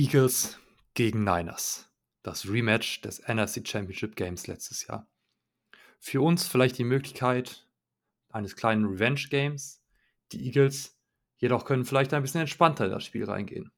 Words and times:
Eagles 0.00 0.58
gegen 0.94 1.24
Niners. 1.24 1.92
Das 2.22 2.48
Rematch 2.48 3.02
des 3.02 3.20
NFC 3.28 3.68
Championship 3.68 4.16
Games 4.16 4.46
letztes 4.46 4.86
Jahr. 4.86 5.06
Für 5.98 6.22
uns 6.22 6.46
vielleicht 6.46 6.78
die 6.78 6.84
Möglichkeit 6.84 7.68
eines 8.30 8.56
kleinen 8.56 8.86
Revenge 8.86 9.26
Games. 9.28 9.84
Die 10.32 10.46
Eagles 10.46 10.98
jedoch 11.36 11.66
können 11.66 11.84
vielleicht 11.84 12.14
ein 12.14 12.22
bisschen 12.22 12.40
entspannter 12.40 12.86
in 12.86 12.92
das 12.92 13.04
Spiel 13.04 13.26
reingehen. 13.26 13.72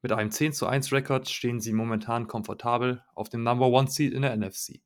Mit 0.00 0.10
einem 0.10 0.30
10 0.30 0.54
zu 0.54 0.68
1 0.68 0.90
Rekord 0.90 1.28
stehen 1.28 1.60
sie 1.60 1.74
momentan 1.74 2.28
komfortabel 2.28 3.04
auf 3.14 3.28
dem 3.28 3.42
Number 3.42 3.66
One 3.66 3.90
Seed 3.90 4.14
in 4.14 4.22
der 4.22 4.34
NFC. 4.34 4.80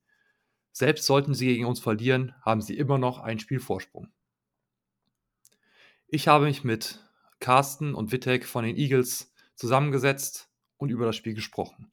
Selbst 0.73 1.05
sollten 1.05 1.33
sie 1.33 1.45
gegen 1.45 1.65
uns 1.65 1.79
verlieren, 1.79 2.35
haben 2.41 2.59
sie 2.59 2.77
immer 2.77 2.97
noch 2.97 3.19
ein 3.19 3.39
Spiel 3.39 3.61
Vorsprung. 3.61 4.09
Ich 6.09 6.27
habe 6.27 6.43
mich 6.43 6.65
mit 6.65 6.99
Carsten 7.39 7.95
und 7.95 8.11
Wittek 8.11 8.45
von 8.45 8.65
den 8.65 8.75
Eagles 8.75 9.30
zusammengesetzt 9.61 10.49
und 10.77 10.89
über 10.89 11.05
das 11.05 11.15
Spiel 11.15 11.35
gesprochen. 11.35 11.91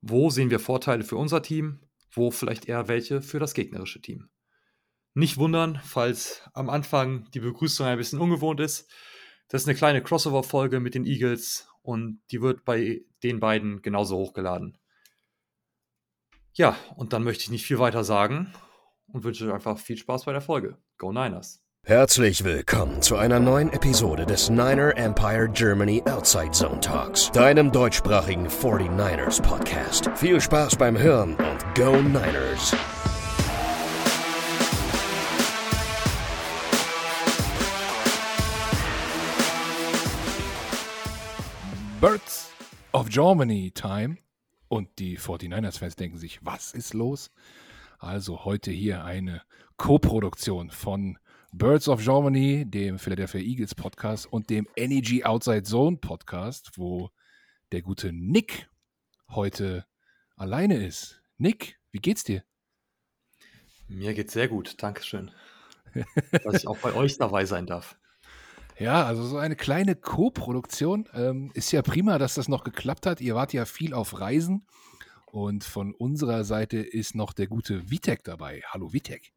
Wo 0.00 0.30
sehen 0.30 0.50
wir 0.50 0.58
Vorteile 0.58 1.04
für 1.04 1.16
unser 1.16 1.40
Team, 1.40 1.80
wo 2.10 2.32
vielleicht 2.32 2.66
eher 2.66 2.88
welche 2.88 3.22
für 3.22 3.38
das 3.38 3.54
gegnerische 3.54 4.00
Team? 4.02 4.28
Nicht 5.14 5.36
wundern, 5.38 5.80
falls 5.84 6.42
am 6.54 6.68
Anfang 6.68 7.30
die 7.30 7.40
Begrüßung 7.40 7.86
ein 7.86 7.98
bisschen 7.98 8.18
ungewohnt 8.18 8.58
ist. 8.58 8.90
Das 9.48 9.62
ist 9.62 9.68
eine 9.68 9.78
kleine 9.78 10.02
Crossover-Folge 10.02 10.80
mit 10.80 10.96
den 10.96 11.06
Eagles 11.06 11.68
und 11.82 12.20
die 12.32 12.42
wird 12.42 12.64
bei 12.64 13.04
den 13.22 13.38
beiden 13.38 13.80
genauso 13.80 14.16
hochgeladen. 14.16 14.76
Ja, 16.54 16.76
und 16.96 17.12
dann 17.12 17.22
möchte 17.22 17.44
ich 17.44 17.50
nicht 17.50 17.64
viel 17.64 17.78
weiter 17.78 18.02
sagen 18.02 18.52
und 19.06 19.22
wünsche 19.22 19.46
euch 19.46 19.54
einfach 19.54 19.78
viel 19.78 19.96
Spaß 19.96 20.24
bei 20.24 20.32
der 20.32 20.40
Folge. 20.40 20.78
Go 20.98 21.12
Niners! 21.12 21.65
Herzlich 21.88 22.42
willkommen 22.42 23.00
zu 23.00 23.14
einer 23.16 23.38
neuen 23.38 23.72
Episode 23.72 24.26
des 24.26 24.50
Niner 24.50 24.96
Empire 24.96 25.48
Germany 25.48 26.02
Outside 26.06 26.50
Zone 26.50 26.80
Talks, 26.80 27.30
deinem 27.30 27.70
deutschsprachigen 27.70 28.48
49ers 28.48 29.40
Podcast. 29.40 30.10
Viel 30.16 30.40
Spaß 30.40 30.74
beim 30.74 30.98
Hören 30.98 31.36
und 31.36 31.74
Go 31.76 32.02
Niners! 32.02 32.74
Birds 42.00 42.50
of 42.90 43.08
Germany 43.10 43.70
Time. 43.70 44.16
Und 44.66 44.88
die 44.98 45.20
49ers-Fans 45.20 45.94
denken 45.94 46.18
sich, 46.18 46.40
was 46.44 46.74
ist 46.74 46.94
los? 46.94 47.30
Also 48.00 48.44
heute 48.44 48.72
hier 48.72 49.04
eine 49.04 49.42
Co-Produktion 49.76 50.70
von 50.70 51.18
Birds 51.58 51.88
of 51.88 52.04
Germany, 52.04 52.66
dem 52.66 52.98
Philadelphia 52.98 53.40
Eagles 53.40 53.74
Podcast 53.74 54.30
und 54.30 54.50
dem 54.50 54.68
NEG 54.76 55.24
Outside 55.24 55.62
Zone 55.62 55.96
Podcast, 55.96 56.72
wo 56.76 57.10
der 57.72 57.80
gute 57.80 58.12
Nick 58.12 58.68
heute 59.30 59.86
alleine 60.36 60.86
ist. 60.86 61.22
Nick, 61.38 61.80
wie 61.92 61.98
geht's 62.00 62.24
dir? 62.24 62.44
Mir 63.88 64.12
geht's 64.12 64.34
sehr 64.34 64.48
gut, 64.48 64.82
Dankeschön. 64.82 65.30
dass 66.44 66.56
ich 66.56 66.68
auch 66.68 66.76
bei 66.76 66.92
euch 66.92 67.16
dabei 67.16 67.46
sein 67.46 67.64
darf. 67.64 67.98
Ja, 68.78 69.06
also 69.06 69.24
so 69.24 69.38
eine 69.38 69.56
kleine 69.56 69.96
Co-Produktion. 69.96 71.08
Ähm, 71.14 71.52
ist 71.54 71.72
ja 71.72 71.80
prima, 71.80 72.18
dass 72.18 72.34
das 72.34 72.48
noch 72.48 72.64
geklappt 72.64 73.06
hat. 73.06 73.22
Ihr 73.22 73.34
wart 73.34 73.54
ja 73.54 73.64
viel 73.64 73.94
auf 73.94 74.20
Reisen. 74.20 74.66
Und 75.24 75.64
von 75.64 75.94
unserer 75.94 76.44
Seite 76.44 76.76
ist 76.76 77.14
noch 77.14 77.32
der 77.32 77.46
gute 77.46 77.90
Vitek 77.90 78.24
dabei. 78.24 78.60
Hallo 78.66 78.92
Vitek. 78.92 79.32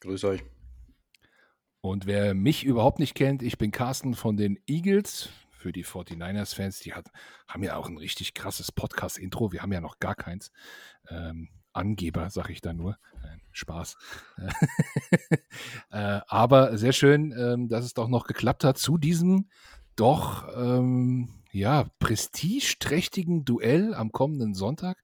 Grüß 0.00 0.24
euch. 0.24 0.42
Und 1.82 2.06
wer 2.06 2.32
mich 2.32 2.62
überhaupt 2.62 3.00
nicht 3.00 3.14
kennt, 3.14 3.42
ich 3.42 3.58
bin 3.58 3.72
Carsten 3.72 4.14
von 4.14 4.36
den 4.36 4.56
Eagles. 4.68 5.28
Für 5.50 5.72
die 5.72 5.84
49ers-Fans, 5.84 6.78
die 6.78 6.94
hat, 6.94 7.10
haben 7.48 7.64
ja 7.64 7.76
auch 7.76 7.88
ein 7.88 7.98
richtig 7.98 8.34
krasses 8.34 8.70
Podcast-Intro. 8.70 9.50
Wir 9.50 9.62
haben 9.62 9.72
ja 9.72 9.80
noch 9.80 9.98
gar 9.98 10.14
keins. 10.14 10.52
Ähm, 11.08 11.48
Angeber, 11.72 12.30
sag 12.30 12.50
ich 12.50 12.60
da 12.60 12.72
nur. 12.72 12.98
Nein, 13.20 13.40
Spaß. 13.50 13.96
äh, 15.90 16.20
aber 16.28 16.78
sehr 16.78 16.92
schön, 16.92 17.34
ähm, 17.36 17.68
dass 17.68 17.84
es 17.84 17.94
doch 17.94 18.08
noch 18.08 18.26
geklappt 18.26 18.62
hat 18.62 18.78
zu 18.78 18.96
diesem 18.96 19.48
doch 19.96 20.46
ähm, 20.56 21.30
ja, 21.50 21.86
prestigeträchtigen 21.98 23.44
Duell 23.44 23.92
am 23.94 24.12
kommenden 24.12 24.54
Sonntag. 24.54 25.02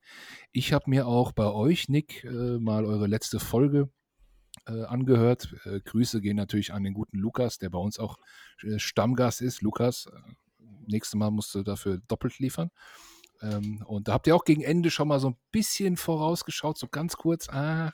Ich 0.52 0.72
habe 0.72 0.88
mir 0.90 1.08
auch 1.08 1.32
bei 1.32 1.50
euch, 1.50 1.88
Nick, 1.88 2.24
äh, 2.24 2.58
mal 2.58 2.84
eure 2.84 3.08
letzte 3.08 3.40
Folge 3.40 3.90
äh, 4.66 4.84
angehört. 4.84 5.54
Äh, 5.64 5.80
Grüße 5.80 6.20
gehen 6.20 6.36
natürlich 6.36 6.72
an 6.72 6.84
den 6.84 6.94
guten 6.94 7.18
Lukas, 7.18 7.58
der 7.58 7.70
bei 7.70 7.78
uns 7.78 7.98
auch 7.98 8.16
äh, 8.62 8.78
Stammgast 8.78 9.40
ist. 9.40 9.62
Lukas, 9.62 10.06
äh, 10.06 10.18
nächstes 10.86 11.14
Mal 11.14 11.30
musst 11.30 11.54
du 11.54 11.62
dafür 11.62 11.98
doppelt 12.08 12.38
liefern. 12.38 12.70
Ähm, 13.40 13.84
und 13.86 14.08
da 14.08 14.14
habt 14.14 14.26
ihr 14.26 14.34
auch 14.34 14.44
gegen 14.44 14.62
Ende 14.62 14.90
schon 14.90 15.08
mal 15.08 15.20
so 15.20 15.30
ein 15.30 15.36
bisschen 15.52 15.96
vorausgeschaut, 15.96 16.78
so 16.78 16.88
ganz 16.88 17.16
kurz. 17.16 17.48
Ah, 17.48 17.92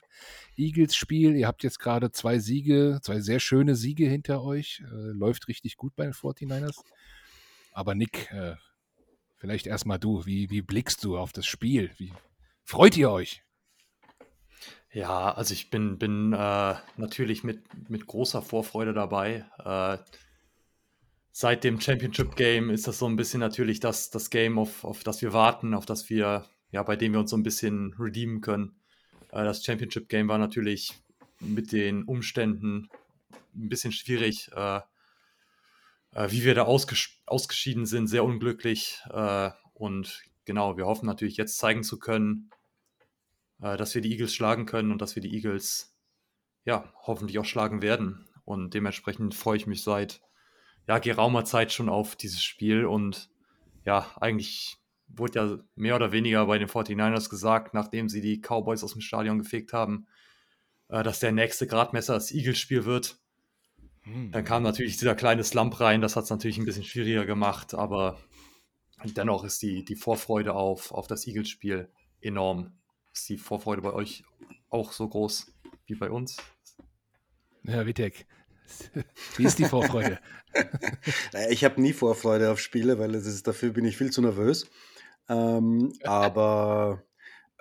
Eagles 0.57 0.95
Spiel, 0.95 1.35
ihr 1.35 1.47
habt 1.47 1.63
jetzt 1.63 1.79
gerade 1.79 2.11
zwei 2.11 2.39
Siege, 2.39 2.99
zwei 3.03 3.19
sehr 3.19 3.39
schöne 3.39 3.75
Siege 3.75 4.07
hinter 4.07 4.43
euch. 4.43 4.81
Äh, 4.85 5.11
läuft 5.11 5.47
richtig 5.47 5.77
gut 5.77 5.95
bei 5.95 6.05
den 6.05 6.13
49ers. 6.13 6.81
Aber 7.73 7.93
Nick, 7.93 8.31
äh, 8.31 8.55
vielleicht 9.35 9.67
erstmal 9.67 9.99
du, 9.99 10.25
wie, 10.25 10.49
wie 10.49 10.61
blickst 10.61 11.03
du 11.03 11.17
auf 11.17 11.31
das 11.31 11.45
Spiel? 11.45 11.91
Wie 11.97 12.13
freut 12.63 12.97
ihr 12.97 13.11
euch? 13.11 13.44
Ja, 14.95 15.33
also 15.33 15.53
ich 15.53 15.69
bin, 15.69 15.97
bin 15.99 16.31
äh, 16.31 16.75
natürlich 16.95 17.43
mit, 17.43 17.89
mit 17.89 18.07
großer 18.07 18.41
Vorfreude 18.41 18.93
dabei. 18.93 19.45
Äh, 19.59 19.97
seit 21.33 21.65
dem 21.65 21.81
Championship 21.81 22.37
Game 22.37 22.69
ist 22.69 22.87
das 22.87 22.99
so 22.99 23.05
ein 23.05 23.17
bisschen 23.17 23.41
natürlich 23.41 23.81
das, 23.81 24.09
das 24.09 24.29
Game, 24.29 24.57
auf, 24.57 24.85
auf 24.85 25.03
das 25.03 25.21
wir 25.21 25.33
warten, 25.33 25.73
auf 25.73 25.85
das 25.85 26.09
wir, 26.09 26.45
ja, 26.71 26.81
bei 26.83 26.95
dem 26.95 27.11
wir 27.11 27.19
uns 27.19 27.31
so 27.31 27.35
ein 27.35 27.43
bisschen 27.43 27.93
redeemen 27.99 28.39
können. 28.39 28.79
Äh, 29.33 29.43
das 29.43 29.65
Championship 29.65 30.07
Game 30.07 30.29
war 30.29 30.37
natürlich 30.37 30.93
mit 31.41 31.73
den 31.73 32.03
Umständen 32.03 32.87
ein 33.53 33.67
bisschen 33.67 33.91
schwierig. 33.91 34.49
Äh, 34.55 34.77
äh, 36.13 36.31
wie 36.31 36.45
wir 36.45 36.55
da 36.55 36.63
ausges 36.63 37.09
ausgeschieden 37.25 37.85
sind, 37.85 38.07
sehr 38.07 38.23
unglücklich. 38.23 39.01
Äh, 39.09 39.49
und 39.73 40.23
genau, 40.45 40.77
wir 40.77 40.85
hoffen 40.85 41.05
natürlich 41.05 41.35
jetzt 41.35 41.57
zeigen 41.57 41.83
zu 41.83 41.99
können, 41.99 42.49
äh, 43.61 43.77
dass 43.77 43.95
wir 43.95 44.01
die 44.01 44.11
Eagles 44.11 44.33
schlagen 44.33 44.65
können 44.65 44.91
und 44.91 45.01
dass 45.01 45.15
wir 45.15 45.21
die 45.21 45.33
Eagles 45.33 45.95
ja 46.63 46.91
hoffentlich 47.03 47.39
auch 47.39 47.45
schlagen 47.45 47.81
werden. 47.81 48.27
Und 48.43 48.73
dementsprechend 48.73 49.35
freue 49.35 49.57
ich 49.57 49.67
mich 49.67 49.83
seit 49.83 50.21
ja, 50.87 50.99
geraumer 50.99 51.45
Zeit 51.45 51.71
schon 51.71 51.89
auf 51.89 52.15
dieses 52.15 52.43
Spiel. 52.43 52.85
Und 52.85 53.29
ja, 53.85 54.11
eigentlich 54.19 54.77
wurde 55.07 55.39
ja 55.39 55.57
mehr 55.75 55.95
oder 55.95 56.11
weniger 56.11 56.45
bei 56.45 56.57
den 56.57 56.67
49ers 56.67 57.29
gesagt, 57.29 57.73
nachdem 57.73 58.09
sie 58.09 58.21
die 58.21 58.41
Cowboys 58.41 58.83
aus 58.83 58.93
dem 58.93 59.01
Stadion 59.01 59.39
gefegt 59.39 59.73
haben, 59.73 60.07
äh, 60.89 61.03
dass 61.03 61.19
der 61.19 61.31
nächste 61.31 61.67
Gradmesser 61.67 62.13
das 62.13 62.31
Eagles-Spiel 62.31 62.85
wird. 62.85 63.17
Hm. 64.01 64.31
Dann 64.31 64.43
kam 64.43 64.63
natürlich 64.63 64.97
dieser 64.97 65.15
kleine 65.15 65.43
Slump 65.43 65.79
rein, 65.79 66.01
das 66.01 66.15
hat 66.15 66.25
es 66.25 66.29
natürlich 66.29 66.57
ein 66.57 66.65
bisschen 66.65 66.83
schwieriger 66.83 67.25
gemacht, 67.25 67.73
aber 67.73 68.19
dennoch 69.03 69.43
ist 69.43 69.61
die, 69.61 69.83
die 69.83 69.95
Vorfreude 69.95 70.53
auf, 70.53 70.91
auf 70.91 71.07
das 71.07 71.25
Eagles-Spiel 71.27 71.89
enorm. 72.21 72.73
Ist 73.15 73.29
die 73.29 73.37
Vorfreude 73.37 73.81
bei 73.81 73.93
euch 73.93 74.23
auch 74.69 74.91
so 74.91 75.07
groß 75.07 75.47
wie 75.85 75.95
bei 75.95 76.11
uns? 76.11 76.35
Ja, 77.63 77.85
Witek, 77.85 78.27
wie 79.37 79.45
ist 79.45 79.57
die 79.57 79.63
Vorfreude? 79.63 80.19
ich 81.49 81.63
habe 81.63 81.81
nie 81.81 81.93
Vorfreude 81.93 82.51
auf 82.51 82.59
Spiele, 82.59 82.99
weil 82.99 83.15
es 83.15 83.25
ist, 83.25 83.47
dafür 83.47 83.71
bin 83.71 83.85
ich 83.85 83.95
viel 83.95 84.11
zu 84.11 84.21
nervös. 84.21 84.69
Ähm, 85.29 85.93
aber 86.03 87.03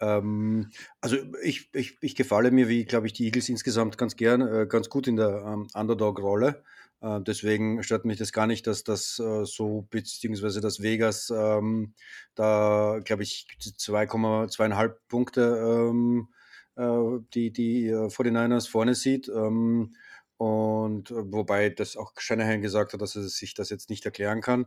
ähm, 0.00 0.70
also 1.00 1.16
ich, 1.42 1.72
ich, 1.72 1.98
ich 2.00 2.16
gefalle 2.16 2.50
mir, 2.50 2.68
wie 2.68 2.84
glaube 2.84 3.06
ich, 3.06 3.12
die 3.12 3.26
Eagles 3.26 3.48
insgesamt 3.48 3.96
ganz 3.96 4.16
gern, 4.16 4.40
äh, 4.40 4.66
ganz 4.68 4.90
gut 4.90 5.06
in 5.06 5.16
der 5.16 5.44
ähm, 5.46 5.68
Underdog-Rolle. 5.72 6.64
Äh, 7.00 7.20
deswegen 7.20 7.82
stört 7.82 8.04
mich 8.04 8.18
das 8.18 8.32
gar 8.32 8.46
nicht, 8.46 8.66
dass 8.66 8.84
das 8.84 9.18
äh, 9.18 9.44
so, 9.44 9.86
beziehungsweise 9.90 10.60
dass 10.60 10.82
Vegas 10.82 11.30
ähm, 11.30 11.94
da, 12.34 13.00
glaube 13.04 13.22
ich, 13.22 13.46
2,2,5 13.60 14.94
Punkte 15.08 15.90
ähm, 15.90 16.28
äh, 16.76 17.20
die, 17.34 17.52
die 17.52 17.90
49ers 17.90 18.66
äh, 18.66 18.70
vorne 18.70 18.94
sieht. 18.94 19.28
Ähm, 19.28 19.94
und 20.36 21.10
wobei 21.10 21.70
das 21.70 21.96
auch 21.96 22.12
Shanahan 22.18 22.60
gesagt 22.60 22.92
hat, 22.92 23.00
dass 23.00 23.16
er 23.16 23.22
sich 23.22 23.54
das 23.54 23.70
jetzt 23.70 23.88
nicht 23.88 24.04
erklären 24.04 24.40
kann. 24.40 24.66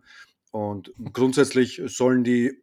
Und 0.51 0.93
grundsätzlich 1.11 1.81
sollen 1.85 2.23
die 2.23 2.59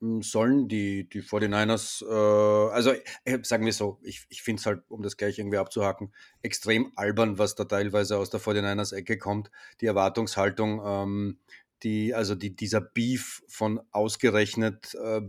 sollen 0.00 0.68
die, 0.68 1.08
die 1.08 1.22
49ers, 1.22 2.04
äh, 2.04 2.70
also 2.72 2.92
äh, 3.24 3.38
sagen 3.42 3.64
wir 3.64 3.72
so, 3.72 3.98
ich, 4.02 4.26
ich 4.28 4.42
finde 4.42 4.60
es 4.60 4.66
halt, 4.66 4.82
um 4.88 5.02
das 5.02 5.16
gleich 5.16 5.38
irgendwie 5.38 5.56
abzuhaken, 5.56 6.12
extrem 6.42 6.92
albern, 6.96 7.38
was 7.38 7.54
da 7.54 7.64
teilweise 7.64 8.18
aus 8.18 8.30
der 8.30 8.40
49ers 8.40 8.94
Ecke 8.94 9.18
kommt. 9.18 9.50
Die 9.80 9.86
Erwartungshaltung, 9.86 10.82
ähm, 10.84 11.38
die, 11.82 12.14
also 12.14 12.34
die, 12.34 12.54
dieser 12.54 12.80
Beef 12.80 13.42
von 13.48 13.80
ausgerechnet 13.90 14.94
äh, 14.94 15.22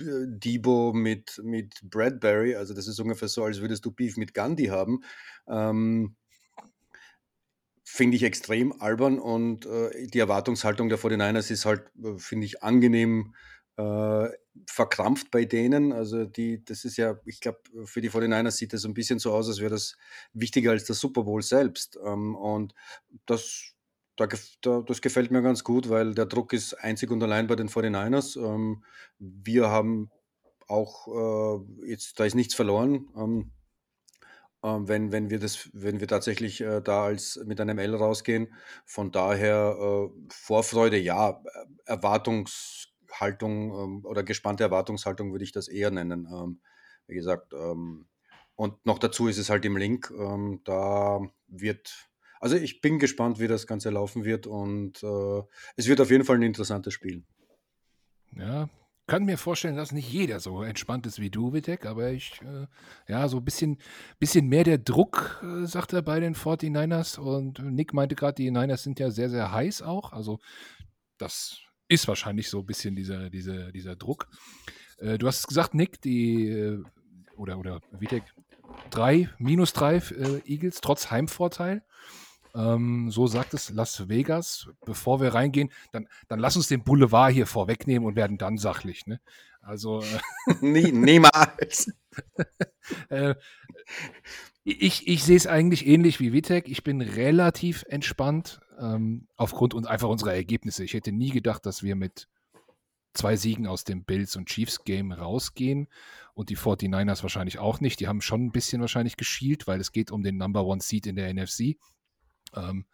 Debo 0.00 0.92
mit, 0.92 1.40
mit 1.42 1.80
Bradbury, 1.82 2.54
also 2.54 2.72
das 2.72 2.86
ist 2.86 3.00
ungefähr 3.00 3.28
so, 3.28 3.44
als 3.44 3.60
würdest 3.60 3.84
du 3.84 3.90
Beef 3.90 4.16
mit 4.16 4.32
Gandhi 4.32 4.66
haben. 4.66 5.02
Ähm, 5.48 6.16
finde 7.84 8.16
ich 8.16 8.22
extrem 8.22 8.80
albern 8.80 9.18
und 9.18 9.66
äh, 9.66 10.06
die 10.06 10.18
Erwartungshaltung 10.18 10.88
der 10.88 10.98
49ers 10.98 11.50
ist 11.50 11.64
halt, 11.64 11.90
äh, 12.02 12.18
finde 12.18 12.46
ich, 12.46 12.62
angenehm 12.62 13.34
äh, 13.78 14.28
verkrampft 14.66 15.30
bei 15.30 15.44
denen. 15.44 15.92
Also 15.92 16.24
die, 16.24 16.64
das 16.64 16.84
ist 16.84 16.96
ja, 16.96 17.18
ich 17.24 17.40
glaube, 17.40 17.60
für 17.84 18.00
die 18.00 18.10
49ers 18.10 18.52
sieht 18.52 18.72
das 18.72 18.84
ein 18.84 18.94
bisschen 18.94 19.18
so 19.18 19.32
aus, 19.32 19.48
als 19.48 19.60
wäre 19.60 19.70
das 19.70 19.96
wichtiger 20.32 20.72
als 20.72 20.84
der 20.84 20.96
Super 20.96 21.22
Bowl 21.22 21.42
selbst. 21.42 21.98
Ähm, 22.04 22.34
und 22.34 22.74
das, 23.26 23.72
da, 24.16 24.26
da, 24.62 24.82
das 24.82 25.00
gefällt 25.00 25.30
mir 25.30 25.42
ganz 25.42 25.62
gut, 25.62 25.88
weil 25.88 26.14
der 26.14 26.26
Druck 26.26 26.52
ist 26.52 26.74
einzig 26.74 27.10
und 27.10 27.22
allein 27.22 27.46
bei 27.46 27.54
den 27.54 27.68
49ers. 27.68 28.36
Ähm, 28.36 28.82
wir 29.18 29.68
haben 29.68 30.10
auch 30.66 31.06
äh, 31.06 31.86
jetzt, 31.86 32.18
da 32.18 32.24
ist 32.24 32.34
nichts 32.34 32.54
verloren. 32.54 33.08
Ähm, 33.16 33.52
ähm, 34.64 34.88
wenn, 34.88 35.12
wenn 35.12 35.30
wir 35.30 35.38
das, 35.38 35.70
wenn 35.72 36.00
wir 36.00 36.08
tatsächlich 36.08 36.60
äh, 36.60 36.80
da 36.82 37.04
als 37.04 37.40
mit 37.44 37.60
einem 37.60 37.78
L 37.78 37.94
rausgehen. 37.94 38.52
Von 38.84 39.12
daher 39.12 39.76
äh, 39.78 40.08
Vorfreude, 40.30 40.98
ja, 40.98 41.40
Erwartungshaltung 41.84 42.87
ähm, 43.20 44.04
oder 44.04 44.22
gespannte 44.22 44.64
Erwartungshaltung 44.64 45.32
würde 45.32 45.44
ich 45.44 45.52
das 45.52 45.68
eher 45.68 45.90
nennen. 45.90 46.28
Ähm, 46.32 46.60
wie 47.06 47.14
gesagt, 47.14 47.52
ähm, 47.52 48.06
und 48.54 48.84
noch 48.84 48.98
dazu 48.98 49.28
ist 49.28 49.38
es 49.38 49.50
halt 49.50 49.64
im 49.64 49.76
Link. 49.76 50.12
Da 50.64 51.20
wird, 51.46 52.10
also 52.40 52.56
ich 52.56 52.80
bin 52.80 52.98
gespannt, 52.98 53.38
wie 53.38 53.46
das 53.46 53.68
Ganze 53.68 53.90
laufen 53.90 54.24
wird 54.24 54.48
und 54.48 55.00
äh, 55.00 55.42
es 55.76 55.86
wird 55.86 56.00
auf 56.00 56.10
jeden 56.10 56.24
Fall 56.24 56.36
ein 56.36 56.42
interessantes 56.42 56.92
Spiel. 56.92 57.22
Ja, 58.32 58.68
kann 59.08 59.24
mir 59.24 59.38
vorstellen, 59.38 59.76
dass 59.76 59.90
nicht 59.90 60.12
jeder 60.12 60.38
so 60.38 60.62
entspannt 60.62 61.06
ist 61.06 61.18
wie 61.18 61.30
du, 61.30 61.54
Vitek, 61.54 61.86
aber 61.86 62.10
ich, 62.10 62.42
äh, 62.42 62.66
ja, 63.10 63.26
so 63.28 63.38
ein 63.38 63.44
bisschen, 63.44 63.78
bisschen 64.18 64.48
mehr 64.48 64.64
der 64.64 64.76
Druck, 64.76 65.42
äh, 65.42 65.64
sagt 65.64 65.94
er 65.94 66.02
bei 66.02 66.20
den 66.20 66.34
49ers. 66.34 67.18
Und 67.18 67.58
Nick 67.58 67.94
meinte 67.94 68.14
gerade, 68.14 68.34
die 68.34 68.50
Niners 68.50 68.82
sind 68.82 69.00
ja 69.00 69.10
sehr, 69.10 69.30
sehr 69.30 69.50
heiß 69.50 69.80
auch. 69.80 70.12
Also, 70.12 70.40
das 71.16 71.58
ist 71.88 72.08
wahrscheinlich 72.08 72.48
so 72.48 72.60
ein 72.60 72.66
bisschen 72.66 72.94
dieser, 72.94 73.30
dieser, 73.30 73.72
dieser 73.72 73.96
Druck. 73.96 74.28
Äh, 74.98 75.18
du 75.18 75.26
hast 75.26 75.46
gesagt, 75.46 75.74
Nick, 75.74 76.00
die, 76.02 76.48
äh, 76.48 76.82
oder, 77.36 77.58
oder 77.58 77.80
Vitek, 77.92 78.24
drei, 78.90 79.30
minus 79.38 79.72
drei 79.72 79.96
äh, 79.96 80.40
Eagles, 80.44 80.80
trotz 80.80 81.10
Heimvorteil. 81.10 81.82
Ähm, 82.54 83.10
so 83.10 83.26
sagt 83.26 83.54
es 83.54 83.70
Las 83.70 84.08
Vegas. 84.08 84.68
Bevor 84.84 85.20
wir 85.20 85.34
reingehen, 85.34 85.70
dann, 85.92 86.08
dann 86.28 86.38
lass 86.38 86.56
uns 86.56 86.68
den 86.68 86.82
Boulevard 86.82 87.32
hier 87.32 87.46
vorwegnehmen 87.46 88.06
und 88.06 88.16
werden 88.16 88.38
dann 88.38 88.58
sachlich. 88.58 89.06
Ne? 89.06 89.20
Also. 89.60 90.00
Äh, 90.00 90.54
Nie, 90.60 90.92
niemals. 90.92 91.92
äh, 93.10 93.34
ich, 94.68 95.08
ich 95.08 95.24
sehe 95.24 95.36
es 95.36 95.46
eigentlich 95.46 95.86
ähnlich 95.86 96.20
wie 96.20 96.32
Vitek. 96.32 96.68
Ich 96.68 96.82
bin 96.84 97.00
relativ 97.00 97.84
entspannt 97.88 98.60
ähm, 98.78 99.28
aufgrund 99.36 99.74
und 99.74 99.86
einfach 99.86 100.08
unserer 100.08 100.34
Ergebnisse. 100.34 100.84
Ich 100.84 100.94
hätte 100.94 101.12
nie 101.12 101.30
gedacht, 101.30 101.64
dass 101.66 101.82
wir 101.82 101.96
mit 101.96 102.28
zwei 103.14 103.36
Siegen 103.36 103.66
aus 103.66 103.84
dem 103.84 104.04
Bills 104.04 104.36
und 104.36 104.48
Chiefs 104.48 104.84
Game 104.84 105.12
rausgehen 105.12 105.88
und 106.34 106.50
die 106.50 106.56
49ers 106.56 107.22
wahrscheinlich 107.22 107.58
auch 107.58 107.80
nicht. 107.80 108.00
Die 108.00 108.08
haben 108.08 108.20
schon 108.20 108.44
ein 108.44 108.52
bisschen 108.52 108.80
wahrscheinlich 108.80 109.16
geschielt, 109.16 109.66
weil 109.66 109.80
es 109.80 109.92
geht 109.92 110.10
um 110.10 110.22
den 110.22 110.36
Number 110.36 110.64
One 110.64 110.80
Seed 110.80 111.06
in 111.06 111.16
der 111.16 111.32
NFC. 111.32 111.76
Ähm, 112.54 112.86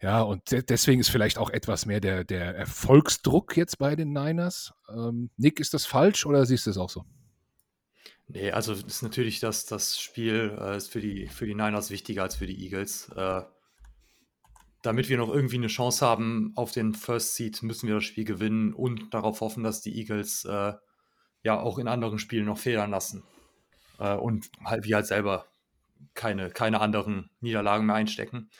ja, 0.00 0.22
und 0.22 0.50
de 0.50 0.62
deswegen 0.62 1.00
ist 1.00 1.08
vielleicht 1.08 1.38
auch 1.38 1.50
etwas 1.50 1.86
mehr 1.86 2.00
der, 2.00 2.24
der 2.24 2.54
Erfolgsdruck 2.54 3.56
jetzt 3.56 3.78
bei 3.78 3.96
den 3.96 4.12
Niners. 4.12 4.72
Ähm, 4.88 5.30
Nick, 5.36 5.60
ist 5.60 5.74
das 5.74 5.86
falsch 5.86 6.26
oder 6.26 6.44
siehst 6.44 6.66
du 6.66 6.70
es 6.70 6.78
auch 6.78 6.90
so? 6.90 7.04
Nee, 8.28 8.50
also 8.50 8.72
ist 8.72 9.02
natürlich 9.02 9.40
das, 9.40 9.66
das 9.66 10.00
Spiel 10.00 10.56
äh, 10.60 10.76
ist 10.76 10.90
für 10.90 11.00
die, 11.00 11.28
für 11.28 11.46
die 11.46 11.54
Niners 11.54 11.90
wichtiger 11.90 12.24
als 12.24 12.36
für 12.36 12.46
die 12.46 12.60
Eagles. 12.64 13.08
Äh, 13.14 13.42
damit 14.82 15.08
wir 15.08 15.16
noch 15.16 15.32
irgendwie 15.32 15.56
eine 15.56 15.66
Chance 15.68 16.04
haben 16.04 16.52
auf 16.54 16.72
den 16.72 16.94
First 16.94 17.34
Seed, 17.34 17.62
müssen 17.62 17.88
wir 17.88 17.96
das 17.96 18.04
Spiel 18.04 18.24
gewinnen 18.24 18.72
und 18.72 19.12
darauf 19.14 19.40
hoffen, 19.40 19.64
dass 19.64 19.80
die 19.80 19.96
Eagles 19.96 20.44
äh, 20.44 20.74
ja 21.42 21.60
auch 21.60 21.78
in 21.78 21.88
anderen 21.88 22.18
Spielen 22.18 22.46
noch 22.46 22.58
federn 22.58 22.90
lassen. 22.90 23.22
Äh, 23.98 24.14
und 24.14 24.50
halt 24.64 24.84
wir 24.84 24.96
halt 24.96 25.06
selber 25.06 25.46
keine, 26.14 26.50
keine 26.50 26.80
anderen 26.80 27.30
Niederlagen 27.40 27.86
mehr 27.86 27.94
einstecken. 27.94 28.50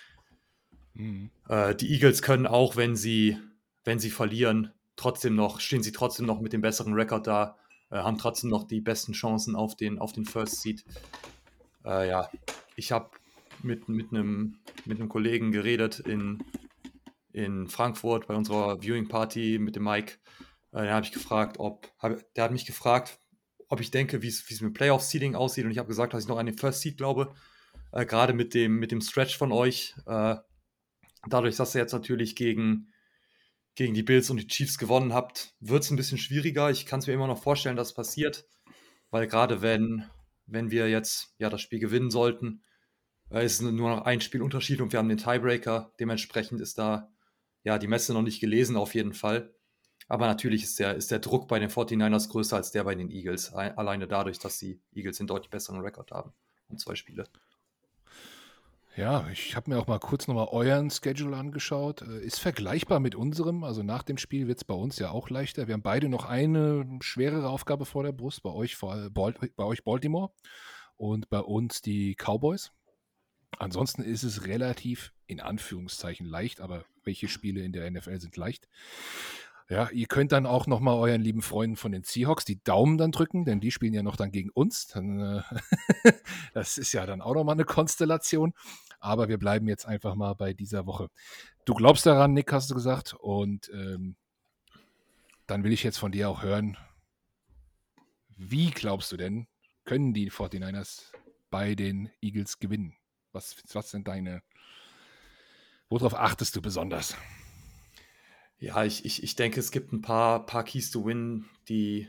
Mhm. 0.94 1.30
Äh, 1.48 1.74
die 1.74 1.92
Eagles 1.92 2.22
können 2.22 2.46
auch, 2.46 2.76
wenn 2.76 2.96
sie, 2.96 3.38
wenn 3.84 3.98
sie 3.98 4.10
verlieren, 4.10 4.72
trotzdem 4.96 5.34
noch, 5.34 5.60
stehen 5.60 5.82
sie 5.82 5.92
trotzdem 5.92 6.26
noch 6.26 6.40
mit 6.40 6.52
dem 6.52 6.60
besseren 6.60 6.94
Rekord 6.94 7.26
da, 7.26 7.56
äh, 7.90 7.96
haben 7.96 8.18
trotzdem 8.18 8.50
noch 8.50 8.64
die 8.64 8.80
besten 8.80 9.12
Chancen 9.12 9.56
auf 9.56 9.76
den, 9.76 9.98
auf 9.98 10.12
den 10.12 10.24
First 10.24 10.62
Seed. 10.62 10.84
Äh, 11.84 12.08
ja, 12.08 12.28
ich 12.76 12.92
habe 12.92 13.10
mit, 13.62 13.88
mit, 13.88 14.10
einem, 14.10 14.58
mit 14.84 14.98
einem 14.98 15.08
Kollegen 15.08 15.52
geredet 15.52 16.00
in, 16.00 16.42
in 17.32 17.68
Frankfurt 17.68 18.26
bei 18.26 18.34
unserer 18.34 18.80
Viewing 18.80 19.08
Party 19.08 19.58
mit 19.58 19.76
dem 19.76 19.84
Mike. 19.84 20.14
Äh, 20.72 20.88
habe 20.88 21.06
ich 21.06 21.12
gefragt, 21.12 21.58
ob, 21.58 21.88
hab, 21.98 22.16
der 22.34 22.44
hat 22.44 22.52
mich 22.52 22.66
gefragt, 22.66 23.18
ob 23.68 23.80
ich 23.80 23.90
denke, 23.90 24.22
wie 24.22 24.28
es 24.28 24.60
mit 24.60 24.74
Playoff-Seeding 24.74 25.34
aussieht. 25.34 25.64
Und 25.64 25.70
ich 25.70 25.78
habe 25.78 25.88
gesagt, 25.88 26.14
dass 26.14 26.24
ich 26.24 26.28
noch 26.28 26.38
an 26.38 26.46
den 26.46 26.58
First 26.58 26.80
Seed 26.82 26.96
glaube. 26.96 27.34
Äh, 27.92 28.06
Gerade 28.06 28.32
mit 28.32 28.54
dem, 28.54 28.78
mit 28.78 28.92
dem 28.92 29.00
Stretch 29.00 29.36
von 29.36 29.52
euch. 29.52 29.94
Äh, 30.06 30.36
dadurch, 31.28 31.56
dass 31.56 31.74
ihr 31.74 31.80
jetzt 31.80 31.92
natürlich 31.92 32.36
gegen, 32.36 32.92
gegen 33.76 33.94
die 33.94 34.02
Bills 34.02 34.30
und 34.30 34.38
die 34.38 34.48
Chiefs 34.48 34.78
gewonnen 34.78 35.12
habt, 35.12 35.54
wird 35.60 35.84
es 35.84 35.90
ein 35.90 35.96
bisschen 35.96 36.18
schwieriger. 36.18 36.70
Ich 36.70 36.86
kann 36.86 36.98
es 36.98 37.06
mir 37.06 37.12
immer 37.12 37.26
noch 37.26 37.42
vorstellen, 37.42 37.76
dass 37.76 37.94
passiert. 37.94 38.48
Weil 39.10 39.28
gerade 39.28 39.62
wenn, 39.62 40.04
wenn 40.46 40.70
wir 40.70 40.88
jetzt 40.88 41.34
ja 41.38 41.50
das 41.50 41.60
Spiel 41.60 41.78
gewinnen 41.78 42.10
sollten, 42.10 42.64
äh, 43.30 43.44
ist 43.44 43.60
nur 43.60 43.90
noch 43.90 44.04
ein 44.04 44.20
Spielunterschied 44.20 44.80
und 44.80 44.92
wir 44.92 44.98
haben 44.98 45.08
den 45.08 45.18
Tiebreaker. 45.18 45.92
Dementsprechend 46.00 46.60
ist 46.60 46.78
da 46.78 47.12
ja 47.62 47.78
die 47.78 47.86
Messe 47.86 48.14
noch 48.14 48.22
nicht 48.22 48.40
gelesen, 48.40 48.76
auf 48.76 48.94
jeden 48.94 49.12
Fall. 49.12 49.54
Aber 50.08 50.26
natürlich 50.26 50.62
ist 50.62 50.78
der, 50.78 50.94
ist 50.94 51.10
der 51.10 51.18
Druck 51.18 51.46
bei 51.46 51.58
den 51.58 51.68
49ers 51.68 52.30
größer 52.30 52.56
als 52.56 52.70
der 52.70 52.84
bei 52.84 52.94
den 52.94 53.10
Eagles. 53.10 53.52
Alleine 53.52 54.08
dadurch, 54.08 54.38
dass 54.38 54.58
die 54.58 54.80
Eagles 54.92 55.20
einen 55.20 55.26
deutlich 55.26 55.50
besseren 55.50 55.80
Rekord 55.80 56.12
haben. 56.12 56.32
Und 56.68 56.80
zwei 56.80 56.94
Spiele. 56.94 57.28
Ja, 58.96 59.28
ich 59.30 59.54
habe 59.54 59.70
mir 59.70 59.78
auch 59.78 59.86
mal 59.86 59.98
kurz 59.98 60.26
nochmal 60.26 60.48
euren 60.50 60.90
Schedule 60.90 61.36
angeschaut. 61.36 62.00
Äh, 62.00 62.24
ist 62.24 62.40
vergleichbar 62.40 62.98
mit 62.98 63.14
unserem. 63.14 63.62
Also 63.62 63.82
nach 63.82 64.02
dem 64.02 64.16
Spiel 64.16 64.48
wird 64.48 64.56
es 64.56 64.64
bei 64.64 64.72
uns 64.72 64.98
ja 64.98 65.10
auch 65.10 65.28
leichter. 65.28 65.66
Wir 65.66 65.74
haben 65.74 65.82
beide 65.82 66.08
noch 66.08 66.24
eine 66.24 66.98
schwerere 67.02 67.50
Aufgabe 67.50 67.84
vor 67.84 68.04
der 68.04 68.12
Brust. 68.12 68.42
Bei 68.42 68.50
euch, 68.52 68.78
bei 68.78 69.64
euch 69.64 69.84
Baltimore 69.84 70.32
und 70.96 71.28
bei 71.28 71.40
uns 71.40 71.82
die 71.82 72.14
Cowboys. 72.14 72.72
Ansonsten 73.58 74.02
ist 74.02 74.22
es 74.22 74.46
relativ 74.46 75.12
in 75.26 75.40
Anführungszeichen 75.40 76.26
leicht, 76.26 76.62
aber 76.62 76.86
welche 77.04 77.28
Spiele 77.28 77.60
in 77.60 77.72
der 77.72 77.90
NFL 77.90 78.18
sind 78.18 78.36
leicht? 78.38 78.66
Ja, 79.68 79.90
ihr 79.90 80.06
könnt 80.06 80.30
dann 80.30 80.46
auch 80.46 80.68
nochmal 80.68 80.94
euren 80.96 81.20
lieben 81.20 81.42
Freunden 81.42 81.76
von 81.76 81.90
den 81.90 82.04
Seahawks 82.04 82.44
die 82.44 82.62
Daumen 82.62 82.98
dann 82.98 83.10
drücken, 83.10 83.44
denn 83.44 83.58
die 83.58 83.72
spielen 83.72 83.94
ja 83.94 84.04
noch 84.04 84.14
dann 84.14 84.30
gegen 84.30 84.50
uns. 84.50 84.86
Dann, 84.86 85.18
äh, 85.18 85.42
das 86.54 86.78
ist 86.78 86.92
ja 86.92 87.04
dann 87.04 87.20
auch 87.20 87.34
nochmal 87.34 87.54
eine 87.54 87.64
Konstellation. 87.64 88.54
Aber 89.00 89.28
wir 89.28 89.38
bleiben 89.38 89.66
jetzt 89.66 89.84
einfach 89.84 90.14
mal 90.14 90.34
bei 90.34 90.52
dieser 90.52 90.86
Woche. 90.86 91.08
Du 91.64 91.74
glaubst 91.74 92.06
daran, 92.06 92.32
Nick, 92.32 92.52
hast 92.52 92.70
du 92.70 92.74
gesagt. 92.74 93.14
Und 93.14 93.68
ähm, 93.74 94.14
dann 95.48 95.64
will 95.64 95.72
ich 95.72 95.82
jetzt 95.82 95.98
von 95.98 96.12
dir 96.12 96.28
auch 96.28 96.42
hören, 96.42 96.76
wie 98.36 98.70
glaubst 98.70 99.10
du 99.10 99.16
denn, 99.16 99.48
können 99.84 100.14
die 100.14 100.30
49ers 100.30 101.12
bei 101.50 101.74
den 101.74 102.10
Eagles 102.20 102.60
gewinnen? 102.60 102.94
Was, 103.32 103.56
was 103.72 103.90
sind 103.90 104.06
deine, 104.06 104.42
worauf 105.88 106.14
achtest 106.14 106.54
du 106.54 106.62
besonders? 106.62 107.16
Ja, 108.58 108.84
ich, 108.84 109.04
ich, 109.04 109.22
ich 109.22 109.36
denke, 109.36 109.60
es 109.60 109.70
gibt 109.70 109.92
ein 109.92 110.00
paar, 110.00 110.46
paar 110.46 110.64
Keys 110.64 110.90
to 110.90 111.04
Win, 111.04 111.44
die, 111.68 112.08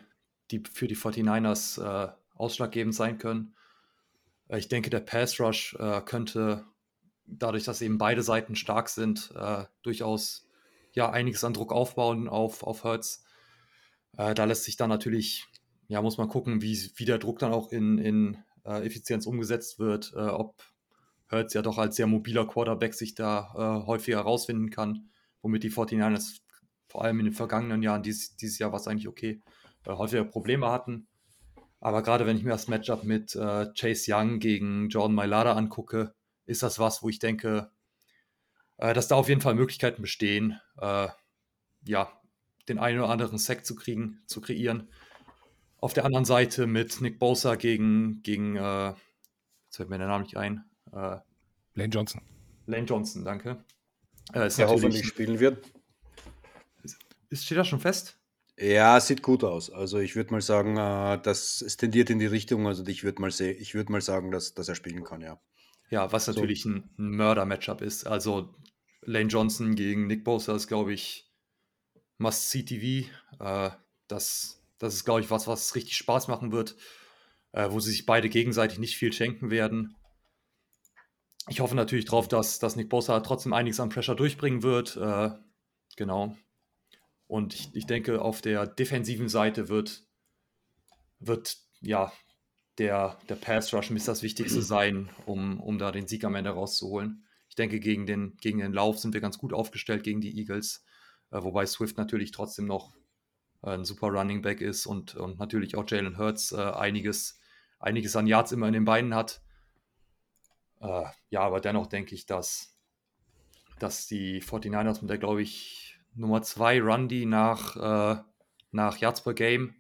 die 0.49 0.63
für 0.71 0.87
die 0.87 0.95
49ers 0.95 1.81
äh, 1.81 2.11
ausschlaggebend 2.35 2.95
sein 2.95 3.17
können. 3.17 3.53
Äh, 4.47 4.59
ich 4.59 4.69
denke, 4.69 4.89
der 4.89 5.01
Pass 5.01 5.39
Rush 5.41 5.75
äh, 5.77 6.01
könnte, 6.01 6.65
dadurch, 7.25 7.65
dass 7.65 7.81
eben 7.81 7.97
beide 7.97 8.23
Seiten 8.23 8.55
stark 8.55 8.87
sind, 8.87 9.31
äh, 9.35 9.65
durchaus 9.83 10.47
ja, 10.93 11.11
einiges 11.11 11.43
an 11.43 11.53
Druck 11.53 11.73
aufbauen 11.73 12.29
auf, 12.29 12.63
auf 12.63 12.85
Hertz. 12.85 13.25
Äh, 14.17 14.33
da 14.33 14.45
lässt 14.45 14.63
sich 14.63 14.77
dann 14.77 14.89
natürlich, 14.89 15.45
ja, 15.89 16.01
muss 16.01 16.17
man 16.17 16.29
gucken, 16.29 16.61
wie, 16.61 16.91
wie 16.95 17.05
der 17.05 17.17
Druck 17.17 17.39
dann 17.39 17.51
auch 17.51 17.73
in, 17.73 17.97
in 17.97 18.37
äh, 18.63 18.85
Effizienz 18.85 19.25
umgesetzt 19.27 19.79
wird, 19.79 20.13
ob 20.15 20.63
Hertz 21.27 21.53
ja 21.53 21.61
doch 21.61 21.77
als 21.77 21.97
sehr 21.97 22.07
mobiler 22.07 22.47
Quarterback 22.47 22.93
sich 22.93 23.15
da 23.15 23.83
häufiger 23.85 24.19
herausfinden 24.19 24.69
kann 24.69 25.09
womit 25.41 25.63
die 25.63 25.71
49ers 25.71 26.39
vor 26.87 27.03
allem 27.03 27.19
in 27.19 27.25
den 27.25 27.33
vergangenen 27.33 27.83
Jahren, 27.83 28.03
dieses, 28.03 28.35
dieses 28.37 28.59
Jahr 28.59 28.71
war 28.71 28.79
es 28.79 28.87
eigentlich 28.87 29.07
okay, 29.07 29.41
äh, 29.85 29.91
häufiger 29.91 30.23
Probleme 30.23 30.69
hatten. 30.71 31.07
Aber 31.79 32.01
gerade 32.01 32.25
wenn 32.25 32.37
ich 32.37 32.43
mir 32.43 32.51
das 32.51 32.67
Matchup 32.67 33.03
mit 33.03 33.35
äh, 33.35 33.67
Chase 33.73 34.11
Young 34.13 34.39
gegen 34.39 34.89
Jordan 34.89 35.15
Mailata 35.15 35.53
angucke, 35.53 36.13
ist 36.45 36.63
das 36.63 36.79
was, 36.79 37.03
wo 37.03 37.09
ich 37.09 37.19
denke, 37.19 37.69
äh, 38.77 38.93
dass 38.93 39.07
da 39.07 39.15
auf 39.15 39.29
jeden 39.29 39.41
Fall 39.41 39.55
Möglichkeiten 39.55 40.01
bestehen, 40.01 40.59
äh, 40.79 41.07
ja, 41.83 42.11
den 42.67 42.79
einen 42.79 42.99
oder 42.99 43.09
anderen 43.09 43.37
Sack 43.37 43.65
zu 43.65 43.75
kriegen, 43.75 44.21
zu 44.25 44.41
kreieren. 44.41 44.89
Auf 45.79 45.93
der 45.93 46.05
anderen 46.05 46.25
Seite 46.25 46.65
mit 46.65 47.01
Nick 47.01 47.19
Bosa 47.19 47.55
gegen, 47.55 48.21
gegen 48.23 48.55
äh, 48.55 48.87
jetzt 48.87 49.77
fällt 49.77 49.89
mir 49.89 49.99
der 49.99 50.07
Name 50.07 50.23
nicht 50.23 50.37
ein. 50.37 50.65
Äh, 50.91 51.19
Lane 51.75 51.89
Johnson. 51.91 52.21
Lane 52.65 52.85
Johnson, 52.85 53.23
danke. 53.23 53.63
Äh, 54.33 54.49
der 54.49 54.67
hoffentlich 54.67 55.05
spielen 55.05 55.39
wird. 55.39 55.65
Ist, 57.29 57.45
steht 57.45 57.57
das 57.57 57.67
schon 57.67 57.79
fest? 57.79 58.17
Ja, 58.59 58.99
sieht 58.99 59.21
gut 59.21 59.43
aus. 59.43 59.69
Also 59.69 59.99
ich 59.99 60.15
würde 60.15 60.31
mal 60.31 60.41
sagen, 60.41 60.77
äh, 60.77 61.21
das 61.21 61.61
es 61.61 61.77
tendiert 61.77 62.09
in 62.09 62.19
die 62.19 62.25
Richtung. 62.25 62.67
Also 62.67 62.85
ich 62.87 63.03
würde 63.03 63.21
mal, 63.21 63.31
würd 63.31 63.89
mal 63.89 64.01
sagen, 64.01 64.31
dass, 64.31 64.53
dass 64.53 64.67
er 64.67 64.75
spielen 64.75 65.03
kann, 65.03 65.21
ja. 65.21 65.39
Ja, 65.89 66.11
was 66.11 66.27
natürlich 66.27 66.63
so. 66.63 66.69
ein, 66.69 66.89
ein 66.97 67.11
Mörder-Matchup 67.11 67.81
ist. 67.81 68.07
Also 68.07 68.55
Lane 69.01 69.29
Johnson 69.29 69.75
gegen 69.75 70.07
Nick 70.07 70.23
Bosa 70.23 70.55
ist, 70.55 70.67
glaube 70.67 70.93
ich, 70.93 71.31
Must-See-TV. 72.17 73.09
Äh, 73.39 73.69
das, 74.07 74.61
das 74.79 74.95
ist, 74.95 75.05
glaube 75.05 75.21
ich, 75.21 75.29
was, 75.29 75.47
was 75.47 75.75
richtig 75.75 75.95
Spaß 75.95 76.27
machen 76.27 76.51
wird, 76.51 76.75
äh, 77.51 77.69
wo 77.69 77.79
sie 77.79 77.91
sich 77.91 78.05
beide 78.05 78.27
gegenseitig 78.27 78.79
nicht 78.79 78.97
viel 78.97 79.13
schenken 79.13 79.49
werden. 79.49 79.95
Ich 81.49 81.61
hoffe 81.61 81.75
natürlich 81.75 82.05
darauf, 82.05 82.27
dass, 82.27 82.59
dass 82.59 82.75
Nick 82.75 82.89
Bosa 82.89 83.19
trotzdem 83.21 83.53
einiges 83.53 83.79
an 83.79 83.89
Pressure 83.89 84.15
durchbringen 84.15 84.63
wird. 84.63 84.97
Äh, 84.97 85.31
genau. 85.95 86.35
Und 87.27 87.53
ich, 87.53 87.69
ich 87.73 87.85
denke, 87.85 88.21
auf 88.21 88.41
der 88.41 88.67
defensiven 88.67 89.29
Seite 89.29 89.69
wird, 89.69 90.05
wird 91.19 91.57
ja 91.81 92.11
der, 92.77 93.17
der 93.27 93.35
Pass 93.35 93.73
Rush 93.73 93.89
muss 93.89 94.05
das 94.05 94.23
Wichtigste 94.23 94.61
sein, 94.61 95.09
um, 95.25 95.59
um 95.59 95.77
da 95.77 95.91
den 95.91 96.07
Sieg 96.07 96.23
am 96.23 96.35
Ende 96.35 96.51
rauszuholen. 96.51 97.25
Ich 97.49 97.55
denke, 97.55 97.79
gegen 97.79 98.05
den, 98.05 98.37
gegen 98.41 98.59
den 98.59 98.73
Lauf 98.73 98.99
sind 98.99 99.13
wir 99.13 99.21
ganz 99.21 99.37
gut 99.37 99.53
aufgestellt 99.53 100.03
gegen 100.03 100.21
die 100.21 100.37
Eagles, 100.37 100.85
äh, 101.31 101.41
wobei 101.41 101.65
Swift 101.65 101.97
natürlich 101.97 102.31
trotzdem 102.31 102.65
noch 102.65 102.93
äh, 103.63 103.71
ein 103.71 103.85
super 103.85 104.07
Running 104.07 104.41
Back 104.41 104.61
ist 104.61 104.85
und, 104.85 105.15
und 105.15 105.39
natürlich 105.39 105.75
auch 105.75 105.89
Jalen 105.89 106.17
Hurts 106.17 106.51
äh, 106.51 106.57
einiges, 106.57 107.39
einiges 107.79 108.15
an 108.15 108.27
Yards 108.27 108.51
immer 108.51 108.67
in 108.67 108.73
den 108.73 108.85
Beinen 108.85 109.15
hat. 109.15 109.41
Äh, 110.81 111.03
ja, 111.29 111.41
aber 111.41 111.59
dennoch 111.59 111.87
denke 111.87 112.15
ich, 112.15 112.25
dass, 112.25 112.77
dass 113.79 114.07
die 114.07 114.41
49ers 114.41 115.01
mit 115.01 115.09
der, 115.09 115.17
glaube 115.17 115.41
ich, 115.41 115.99
Nummer 116.15 116.41
2 116.41 116.81
Run, 116.81 117.07
die 117.07 117.25
nach, 117.25 117.75
äh, 117.75 118.21
nach 118.71 118.97
Yards 118.97 119.23
per 119.23 119.33
Game 119.33 119.75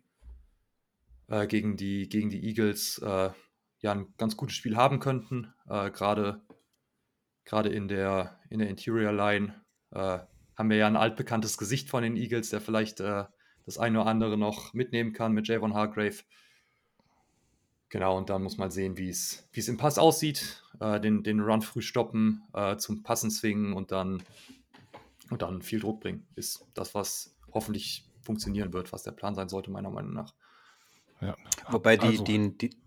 äh, 1.27 1.47
gegen, 1.47 1.77
die, 1.77 2.09
gegen 2.09 2.29
die 2.29 2.45
Eagles 2.45 2.99
äh, 2.99 3.31
ja 3.79 3.91
ein 3.91 4.13
ganz 4.17 4.37
gutes 4.37 4.55
Spiel 4.55 4.75
haben 4.75 4.99
könnten. 4.99 5.53
Äh, 5.67 5.91
Gerade 5.91 6.41
in 7.69 7.87
der, 7.87 8.39
in 8.49 8.59
der 8.59 8.69
Interior 8.69 9.13
Line 9.13 9.61
äh, 9.91 10.19
haben 10.55 10.69
wir 10.69 10.77
ja 10.77 10.87
ein 10.87 10.97
altbekanntes 10.97 11.57
Gesicht 11.57 11.89
von 11.89 12.03
den 12.03 12.17
Eagles, 12.17 12.49
der 12.49 12.61
vielleicht 12.61 12.99
das 12.99 13.77
eine 13.77 14.01
oder 14.01 14.09
andere 14.09 14.37
noch 14.37 14.73
mitnehmen 14.73 15.13
kann 15.13 15.33
mit 15.33 15.47
Javon 15.47 15.73
Hargrave. 15.73 16.23
Genau, 17.89 18.17
und 18.17 18.29
dann 18.29 18.43
muss 18.43 18.57
man 18.57 18.69
sehen, 18.69 18.97
wie 18.97 19.09
es 19.09 19.67
im 19.67 19.77
Pass 19.77 19.97
aussieht. 19.97 20.63
Äh, 20.79 20.99
den, 20.99 21.23
den 21.23 21.39
Run 21.39 21.61
früh 21.61 21.81
stoppen, 21.81 22.43
äh, 22.53 22.77
zum 22.77 23.03
Passen 23.03 23.31
zwingen 23.31 23.73
und 23.73 23.91
dann, 23.91 24.21
und 25.29 25.41
dann 25.41 25.61
viel 25.61 25.79
Druck 25.79 26.01
bringen. 26.01 26.27
Ist 26.35 26.65
das, 26.73 26.93
was 26.93 27.35
hoffentlich 27.51 28.07
funktionieren 28.21 28.73
wird, 28.73 28.91
was 28.91 29.03
der 29.03 29.11
Plan 29.11 29.35
sein 29.35 29.49
sollte, 29.49 29.71
meiner 29.71 29.89
Meinung 29.89 30.13
nach. 30.13 30.33
Ja. 31.21 31.35
Wobei 31.69 31.97
die, 31.97 32.07
also. 32.07 32.23
die, 32.25 32.57
die, 32.57 32.77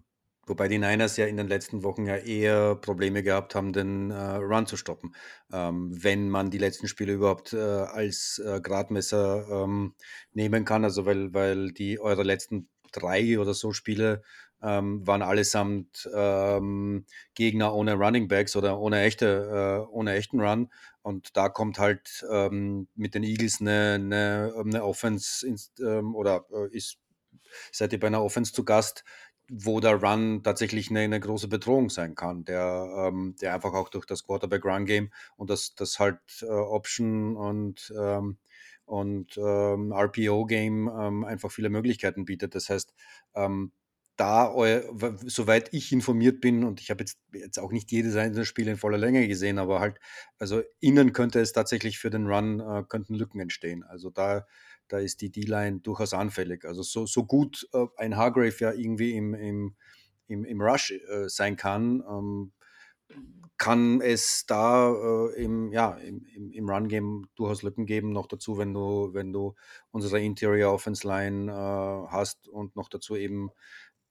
wobei 0.47 0.69
die 0.69 0.79
Niners 0.79 1.17
ja 1.17 1.27
in 1.27 1.39
den 1.39 1.49
letzten 1.49 1.83
Wochen 1.83 2.07
ja 2.07 2.17
eher 2.17 2.77
Probleme 2.77 3.23
gehabt 3.23 3.55
haben, 3.55 3.73
den 3.73 4.11
äh, 4.11 4.37
Run 4.37 4.67
zu 4.67 4.77
stoppen. 4.77 5.15
Ähm, 5.51 5.91
wenn 5.93 6.29
man 6.29 6.51
die 6.51 6.59
letzten 6.59 6.87
Spiele 6.89 7.15
überhaupt 7.15 7.55
äh, 7.55 7.59
als 7.59 8.41
äh, 8.45 8.61
Gradmesser 8.61 9.65
ähm, 9.65 9.95
nehmen 10.33 10.65
kann, 10.67 10.85
also 10.85 11.07
weil, 11.07 11.33
weil 11.33 11.73
die 11.73 11.99
eure 11.99 12.23
letzten 12.23 12.69
drei 12.93 13.41
oder 13.41 13.55
so 13.55 13.73
Spiele 13.73 14.23
ähm, 14.63 15.07
waren 15.07 15.23
allesamt 15.23 16.09
ähm, 16.15 17.05
Gegner 17.35 17.75
ohne 17.75 17.95
Running 17.95 18.29
Backs 18.29 18.57
oder 18.57 18.79
ohne 18.79 19.01
echte, 19.03 19.87
äh, 19.87 19.93
ohne 19.93 20.15
echten 20.15 20.41
Run. 20.41 20.71
Und 21.03 21.37
da 21.37 21.49
kommt 21.49 21.79
halt 21.79 22.25
ähm, 22.31 22.89
mit 22.95 23.15
den 23.15 23.23
Eagles 23.23 23.61
eine, 23.61 23.95
eine, 23.95 24.55
eine 24.59 24.85
Offense 24.85 25.47
ins, 25.47 25.73
ähm, 25.81 26.15
oder 26.15 26.45
äh, 26.53 26.77
ist 26.77 26.99
seid 27.73 27.93
ihr 27.93 28.01
bei 28.01 28.07
einer 28.07 28.23
Offense 28.23 28.53
zu 28.53 28.65
Gast, 28.65 29.05
wo 29.51 29.81
der 29.81 30.01
Run 30.01 30.43
tatsächlich 30.45 30.91
eine, 30.91 31.01
eine 31.01 31.21
große 31.21 31.49
Bedrohung 31.49 31.91
sein 31.91 32.15
kann, 32.15 32.45
der, 32.45 33.09
ähm, 33.09 33.35
der 33.41 33.55
einfach 33.55 33.73
auch 33.75 33.89
durch 33.89 34.07
das 34.07 34.25
Quarterback-Run-Game 34.25 35.11
und 35.37 35.51
das, 35.51 35.75
das 35.75 35.99
halt 35.99 36.21
äh, 36.43 36.47
Option 36.47 37.37
und, 37.37 37.93
ähm, 37.99 38.39
und 38.85 39.37
ähm, 39.39 39.93
RPO-Game 39.93 40.89
ähm, 40.89 41.25
einfach 41.25 41.51
viele 41.51 41.71
Möglichkeiten 41.71 42.25
bietet. 42.25 42.55
Das 42.55 42.69
heißt, 42.69 42.95
ähm, 43.35 43.73
da, 44.21 44.55
soweit 45.27 45.73
ich 45.73 45.93
informiert 45.93 46.41
bin, 46.41 46.65
und 46.65 46.81
ich 46.81 46.91
habe 46.91 47.03
jetzt, 47.03 47.19
jetzt 47.33 47.59
auch 47.59 47.73
nicht 47.73 47.91
jedes 47.91 48.17
einzelne 48.17 48.45
Spiel 48.45 48.69
in 48.69 48.77
voller 48.77 48.99
Länge 48.99 49.27
gesehen, 49.27 49.59
aber 49.59 49.81
halt, 49.81 49.99
also 50.39 50.63
innen 50.81 51.13
könnte 51.13 51.41
es 51.41 51.53
tatsächlich 51.53 51.99
für 51.99 52.11
den 52.11 52.27
Run, 52.27 52.61
äh, 52.61 52.85
könnten 52.89 53.15
Lücken 53.15 53.41
entstehen. 53.41 53.83
Also 53.85 54.11
da 54.11 54.47
da 54.91 54.99
ist 54.99 55.21
die 55.21 55.31
D-Line 55.31 55.81
durchaus 55.81 56.15
anfällig. 56.15 56.65
Also 56.65 56.83
so, 56.83 57.07
so 57.07 57.25
gut 57.25 57.69
äh, 57.73 57.87
ein 57.97 58.17
Hargrave 58.17 58.57
ja 58.59 58.73
irgendwie 58.73 59.13
im, 59.17 59.35
im, 59.35 59.77
im, 60.27 60.45
im 60.45 60.61
Rush 60.61 60.91
äh, 60.91 61.29
sein 61.29 61.57
kann, 61.57 62.03
ähm, 62.09 62.53
kann 63.57 64.01
es 64.01 64.47
da 64.47 64.93
äh, 64.93 65.43
im, 65.43 65.73
ja, 65.73 65.93
im, 65.95 66.25
im 66.53 66.69
Run-Game 66.69 67.27
durchaus 67.35 67.63
Lücken 67.63 67.87
geben. 67.87 68.13
Noch 68.13 68.27
dazu, 68.27 68.59
wenn 68.59 68.73
du, 68.73 69.11
wenn 69.13 69.33
du 69.33 69.55
unsere 69.91 70.21
Interior 70.21 70.73
Offense 70.73 71.07
Line 71.07 71.51
äh, 71.51 72.11
hast 72.11 72.49
und 72.49 72.75
noch 72.75 72.89
dazu 72.89 73.17
eben 73.17 73.51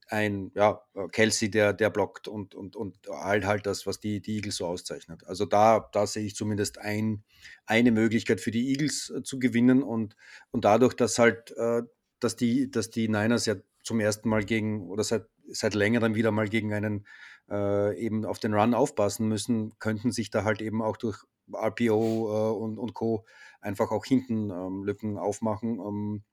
ein 0.09 0.51
ja, 0.55 0.81
äh, 0.95 1.07
Kelsey, 1.07 1.49
der, 1.51 1.73
der 1.73 1.89
blockt 1.89 2.27
und, 2.27 2.55
und, 2.55 2.75
und 2.75 2.97
halt 3.07 3.45
halt 3.45 3.65
das, 3.65 3.85
was 3.85 3.99
die, 3.99 4.21
die 4.21 4.35
Eagles 4.37 4.57
so 4.57 4.65
auszeichnet. 4.65 5.25
Also 5.27 5.45
da, 5.45 5.89
da 5.93 6.07
sehe 6.07 6.25
ich 6.25 6.35
zumindest 6.35 6.79
ein, 6.79 7.23
eine 7.65 7.91
Möglichkeit 7.91 8.41
für 8.41 8.51
die 8.51 8.69
Eagles 8.69 9.11
äh, 9.15 9.23
zu 9.23 9.39
gewinnen 9.39 9.83
und, 9.83 10.15
und 10.51 10.65
dadurch, 10.65 10.95
dass 10.95 11.19
halt, 11.19 11.51
äh, 11.57 11.83
dass 12.19 12.35
die, 12.35 12.71
dass 12.71 12.89
die 12.89 13.07
Niners 13.07 13.45
ja 13.45 13.55
zum 13.83 13.99
ersten 13.99 14.29
Mal 14.29 14.43
gegen 14.43 14.89
oder 14.89 15.03
seit, 15.03 15.27
seit 15.47 15.75
längerem 15.75 16.15
wieder 16.15 16.31
mal 16.31 16.49
gegen 16.49 16.73
einen 16.73 17.05
äh, 17.49 17.97
eben 17.97 18.25
auf 18.25 18.39
den 18.39 18.53
Run 18.53 18.73
aufpassen 18.73 19.27
müssen, 19.27 19.77
könnten 19.79 20.11
sich 20.11 20.29
da 20.29 20.43
halt 20.43 20.61
eben 20.61 20.81
auch 20.81 20.97
durch 20.97 21.23
RPO 21.53 22.51
äh, 22.51 22.57
und, 22.57 22.77
und 22.77 22.93
Co. 22.93 23.25
einfach 23.61 23.91
auch 23.91 24.05
hinten 24.05 24.49
ähm, 24.49 24.83
Lücken 24.83 25.17
aufmachen. 25.17 25.79
Ähm, 25.79 26.23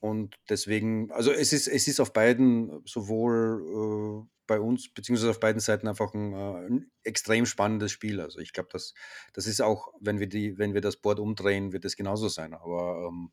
und 0.00 0.36
deswegen, 0.48 1.10
also 1.12 1.32
es 1.32 1.52
ist, 1.52 1.68
es 1.68 1.88
ist 1.88 2.00
auf 2.00 2.12
beiden, 2.12 2.82
sowohl 2.84 4.24
äh, 4.24 4.28
bei 4.46 4.60
uns, 4.60 4.92
beziehungsweise 4.92 5.30
auf 5.30 5.40
beiden 5.40 5.60
Seiten 5.60 5.88
einfach 5.88 6.14
ein, 6.14 6.32
äh, 6.32 6.66
ein 6.66 6.90
extrem 7.02 7.46
spannendes 7.46 7.92
Spiel. 7.92 8.20
Also 8.20 8.38
ich 8.38 8.52
glaube, 8.52 8.68
das, 8.72 8.94
das 9.32 9.46
ist 9.46 9.60
auch, 9.60 9.92
wenn 10.00 10.20
wir 10.20 10.28
die, 10.28 10.58
wenn 10.58 10.74
wir 10.74 10.80
das 10.80 10.96
Board 10.96 11.18
umdrehen, 11.18 11.72
wird 11.72 11.84
es 11.84 11.96
genauso 11.96 12.28
sein. 12.28 12.54
Aber 12.54 13.08
ähm, 13.08 13.32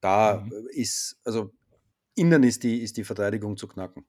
da 0.00 0.40
mhm. 0.40 0.68
ist, 0.70 1.20
also 1.24 1.52
innen 2.14 2.42
ist 2.42 2.62
die, 2.62 2.82
ist 2.82 2.96
die 2.96 3.04
Verteidigung 3.04 3.56
zu 3.56 3.68
knacken. 3.68 4.06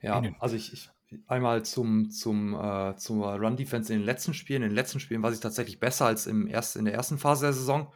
Ja, 0.00 0.20
also 0.40 0.56
ich, 0.56 0.72
ich 0.72 0.90
einmal 1.26 1.64
zum, 1.64 2.10
zum, 2.10 2.54
äh, 2.54 2.96
zum 2.96 3.22
Run-Defense 3.22 3.92
in 3.92 4.00
den 4.00 4.06
letzten 4.06 4.34
Spielen. 4.34 4.62
In 4.62 4.70
den 4.70 4.76
letzten 4.76 5.00
Spielen 5.00 5.22
war 5.22 5.32
sie 5.32 5.40
tatsächlich 5.40 5.78
besser 5.80 6.06
als 6.06 6.26
im 6.26 6.46
erst, 6.46 6.76
in 6.76 6.84
der 6.84 6.94
ersten 6.94 7.18
Phase 7.18 7.46
der 7.46 7.52
Saison. 7.52 7.92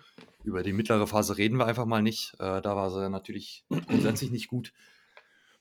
Über 0.46 0.62
die 0.62 0.72
mittlere 0.72 1.06
Phase 1.08 1.36
reden 1.36 1.58
wir 1.58 1.66
einfach 1.66 1.86
mal 1.86 2.02
nicht. 2.02 2.34
Äh, 2.34 2.62
da 2.62 2.76
war 2.76 2.90
sie 2.90 3.10
natürlich 3.10 3.64
grundsätzlich 3.88 4.30
nicht 4.30 4.46
gut. 4.46 4.72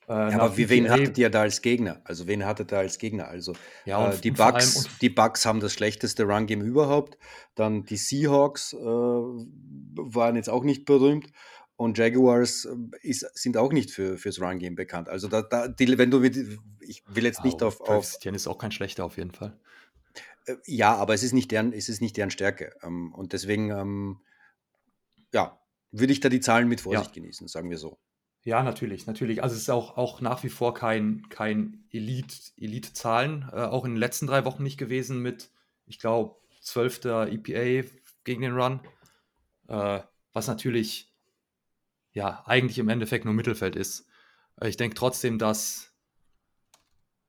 Äh, 0.08 0.14
ja, 0.14 0.40
aber 0.40 0.56
wie, 0.58 0.70
wen 0.70 0.90
hattet 0.92 1.18
ihr 1.18 1.32
da 1.32 1.42
als 1.42 1.64
Gegner? 1.64 2.02
Also 2.04 2.28
wen 2.28 2.46
hattet 2.46 2.72
ihr 2.72 2.78
als 2.78 3.00
Gegner? 3.00 3.28
Also 3.28 3.54
ja, 3.86 4.12
äh, 4.12 4.18
die, 4.20 4.30
Bucks, 4.30 4.88
die 5.02 5.10
Bucks 5.10 5.46
haben 5.46 5.60
das 5.60 5.74
schlechteste 5.74 6.24
Run-Game 6.26 6.62
überhaupt. 6.62 7.18
Dann 7.56 7.86
die 7.86 7.98
Seahawks 7.98 8.74
äh, 8.74 8.78
waren 8.78 10.36
jetzt 10.36 10.50
auch 10.50 10.64
nicht 10.64 10.86
berühmt. 10.86 11.32
Und 11.78 11.98
Jaguars 11.98 12.66
äh, 12.66 12.76
ist, 13.02 13.28
sind 13.34 13.58
auch 13.58 13.74
nicht 13.74 13.90
für, 13.90 14.18
fürs 14.18 14.40
Run-Game 14.40 14.76
bekannt. 14.76 15.10
Also 15.10 15.28
da, 15.28 15.42
da 15.42 15.68
die, 15.68 15.98
wenn 15.98 16.12
du 16.12 16.20
mit, 16.20 16.38
ich 16.80 17.04
will 17.08 17.24
jetzt 17.24 17.44
nicht 17.44 17.64
auf. 17.64 17.82
auf 17.82 18.24
ist 18.24 18.48
auch 18.48 18.60
kein 18.60 18.72
schlechter 18.72 19.04
auf 19.04 19.18
jeden 19.18 19.32
Fall. 19.32 19.58
Äh, 20.46 20.56
ja, 20.66 20.96
aber 20.96 21.16
es 21.16 21.24
ist 21.24 21.34
nicht 21.34 21.52
deren, 21.52 21.74
es 21.74 21.90
ist 21.90 22.02
nicht 22.02 22.16
deren 22.16 22.30
Stärke. 22.30 22.76
Ähm, 22.84 23.14
und 23.14 23.34
deswegen 23.34 23.72
ähm, 23.72 24.20
ja, 25.36 25.60
würde 25.92 26.14
ich 26.14 26.22
da 26.22 26.30
die 26.30 26.40
Zahlen 26.40 26.70
mit 26.70 26.80
Vorsicht 26.80 27.14
ja. 27.14 27.22
genießen, 27.22 27.48
sagen 27.50 27.70
wir 27.70 27.78
so. 27.78 28.00
Ja, 28.44 28.64
natürlich, 28.64 29.06
natürlich. 29.06 29.44
Also 29.44 29.56
es 29.56 29.64
ist 29.64 29.70
auch, 29.70 29.98
auch 29.98 30.22
nach 30.22 30.44
wie 30.44 30.50
vor 30.50 30.74
kein, 30.74 31.28
kein 31.30 31.84
Elite-Zahlen, 31.92 33.50
äh, 33.52 33.64
auch 33.64 33.84
in 33.84 33.92
den 33.92 34.00
letzten 34.00 34.28
drei 34.28 34.46
Wochen 34.46 34.64
nicht 34.64 34.78
gewesen 34.78 35.22
mit, 35.22 35.50
ich 35.88 36.00
glaube, 36.00 36.38
12. 36.62 37.06
EPA 37.06 37.90
gegen 38.24 38.44
den 38.44 38.54
Run, 38.54 38.80
äh, 39.68 40.00
was 40.32 40.48
natürlich 40.48 41.14
ja 42.14 42.44
eigentlich 42.46 42.78
im 42.78 42.88
Endeffekt 42.88 43.26
nur 43.26 43.34
Mittelfeld 43.34 43.76
ist. 43.76 44.08
Äh, 44.62 44.70
ich 44.70 44.78
denke 44.78 44.96
trotzdem, 44.96 45.38
dass, 45.38 45.92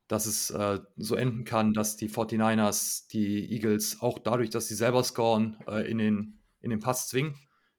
dass 0.06 0.26
es 0.26 0.50
äh, 0.50 0.78
so 0.96 1.16
enden 1.16 1.44
kann, 1.44 1.72
dass 1.72 1.96
die 1.96 2.08
49ers 2.08 3.08
die 3.08 3.50
Eagles 3.52 4.00
auch 4.00 4.20
dadurch, 4.20 4.50
dass 4.50 4.68
sie 4.68 4.76
selber 4.76 5.02
scoren, 5.02 5.56
äh, 5.66 5.90
in, 5.90 5.98
den, 5.98 6.38
in 6.60 6.70
den 6.70 6.78
Pass 6.78 7.08
zwingen 7.08 7.34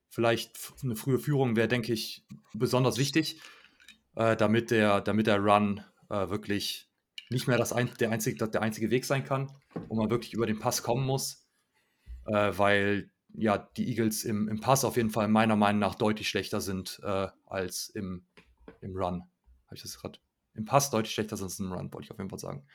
vielleicht 0.08 0.58
eine 0.82 0.96
frühe 0.96 1.18
Führung 1.18 1.56
wäre, 1.56 1.68
denke 1.68 1.92
ich, 1.92 2.24
besonders 2.54 2.98
wichtig, 2.98 3.40
äh, 4.16 4.36
damit, 4.36 4.70
der, 4.70 5.00
damit 5.00 5.26
der 5.26 5.38
Run 5.38 5.82
äh, 6.10 6.28
wirklich 6.28 6.88
nicht 7.30 7.46
mehr 7.46 7.58
das 7.58 7.72
ein, 7.72 7.90
der, 8.00 8.10
einzige, 8.10 8.48
der 8.48 8.62
einzige 8.62 8.90
Weg 8.90 9.04
sein 9.04 9.24
kann, 9.24 9.52
wo 9.88 9.96
man 9.96 10.10
wirklich 10.10 10.32
über 10.32 10.46
den 10.46 10.58
Pass 10.58 10.82
kommen 10.82 11.04
muss, 11.04 11.46
äh, 12.26 12.52
weil 12.56 13.10
ja 13.34 13.58
die 13.58 13.88
Eagles 13.88 14.24
im, 14.24 14.48
im 14.48 14.60
Pass 14.60 14.84
auf 14.84 14.96
jeden 14.96 15.10
Fall 15.10 15.28
meiner 15.28 15.56
Meinung 15.56 15.80
nach 15.80 15.94
deutlich 15.94 16.28
schlechter 16.28 16.60
sind 16.60 17.00
äh, 17.02 17.28
als 17.46 17.90
im, 17.90 18.26
im 18.80 18.96
Run. 18.96 19.22
Habe 19.66 19.76
ich 19.76 19.82
das 19.82 19.98
gerade? 19.98 20.18
Im 20.54 20.64
Pass 20.64 20.90
deutlich 20.90 21.12
schlechter 21.12 21.36
sind 21.36 21.46
als 21.46 21.60
im 21.60 21.72
Run, 21.72 21.92
wollte 21.92 22.06
ich 22.06 22.10
auf 22.10 22.18
jeden 22.18 22.30
Fall 22.30 22.38
sagen. 22.38 22.66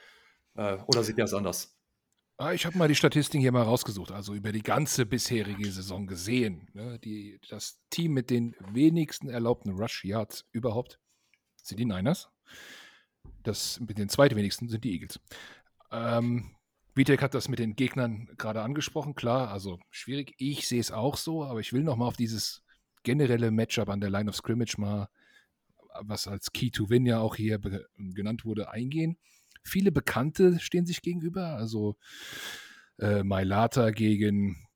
Äh, 0.55 0.77
oder 0.87 1.03
sieht 1.03 1.17
ihr 1.17 1.23
das 1.23 1.33
anders? 1.33 1.75
Ah, 2.37 2.51
ich 2.53 2.65
habe 2.65 2.77
mal 2.77 2.87
die 2.87 2.95
Statistiken 2.95 3.41
hier 3.41 3.51
mal 3.51 3.61
rausgesucht, 3.61 4.11
also 4.11 4.33
über 4.33 4.51
die 4.51 4.63
ganze 4.63 5.05
bisherige 5.05 5.71
Saison 5.71 6.07
gesehen. 6.07 6.67
Ne? 6.73 6.99
Die, 6.99 7.39
das 7.47 7.79
Team 7.91 8.13
mit 8.13 8.31
den 8.31 8.55
wenigsten 8.71 9.29
erlaubten 9.29 9.71
Rush 9.71 10.03
Yards 10.03 10.45
überhaupt 10.51 10.99
sind 11.61 11.79
die 11.79 11.85
Niners. 11.85 12.29
Das 13.43 13.79
mit 13.79 13.97
den 13.97 14.09
zweitwenigsten 14.09 14.67
sind 14.67 14.83
die 14.83 14.93
Eagles. 14.93 15.19
Ähm, 15.91 16.55
Vitek 16.95 17.21
hat 17.21 17.33
das 17.33 17.49
mit 17.49 17.59
den 17.59 17.75
Gegnern 17.75 18.27
gerade 18.37 18.61
angesprochen, 18.61 19.15
klar, 19.15 19.51
also 19.51 19.79
schwierig. 19.89 20.33
Ich 20.37 20.67
sehe 20.67 20.79
es 20.79 20.91
auch 20.91 21.17
so, 21.17 21.43
aber 21.43 21.59
ich 21.59 21.71
will 21.71 21.83
noch 21.83 21.97
mal 21.97 22.07
auf 22.07 22.17
dieses 22.17 22.63
generelle 23.03 23.51
Matchup 23.51 23.89
an 23.89 24.01
der 24.01 24.09
Line 24.09 24.29
of 24.29 24.35
Scrimmage 24.35 24.75
mal, 24.77 25.09
was 26.01 26.27
als 26.27 26.51
Key 26.51 26.71
to 26.71 26.89
Win 26.89 27.05
ja 27.05 27.19
auch 27.19 27.35
hier 27.35 27.59
genannt 27.59 28.45
wurde, 28.45 28.71
eingehen. 28.71 29.17
Viele 29.63 29.91
Bekannte 29.91 30.60
stehen 30.60 30.86
sich 30.86 31.01
gegenüber, 31.01 31.55
also 31.55 31.96
äh, 33.00 33.24
Mailata 33.24 33.91
gegen, 33.91 34.67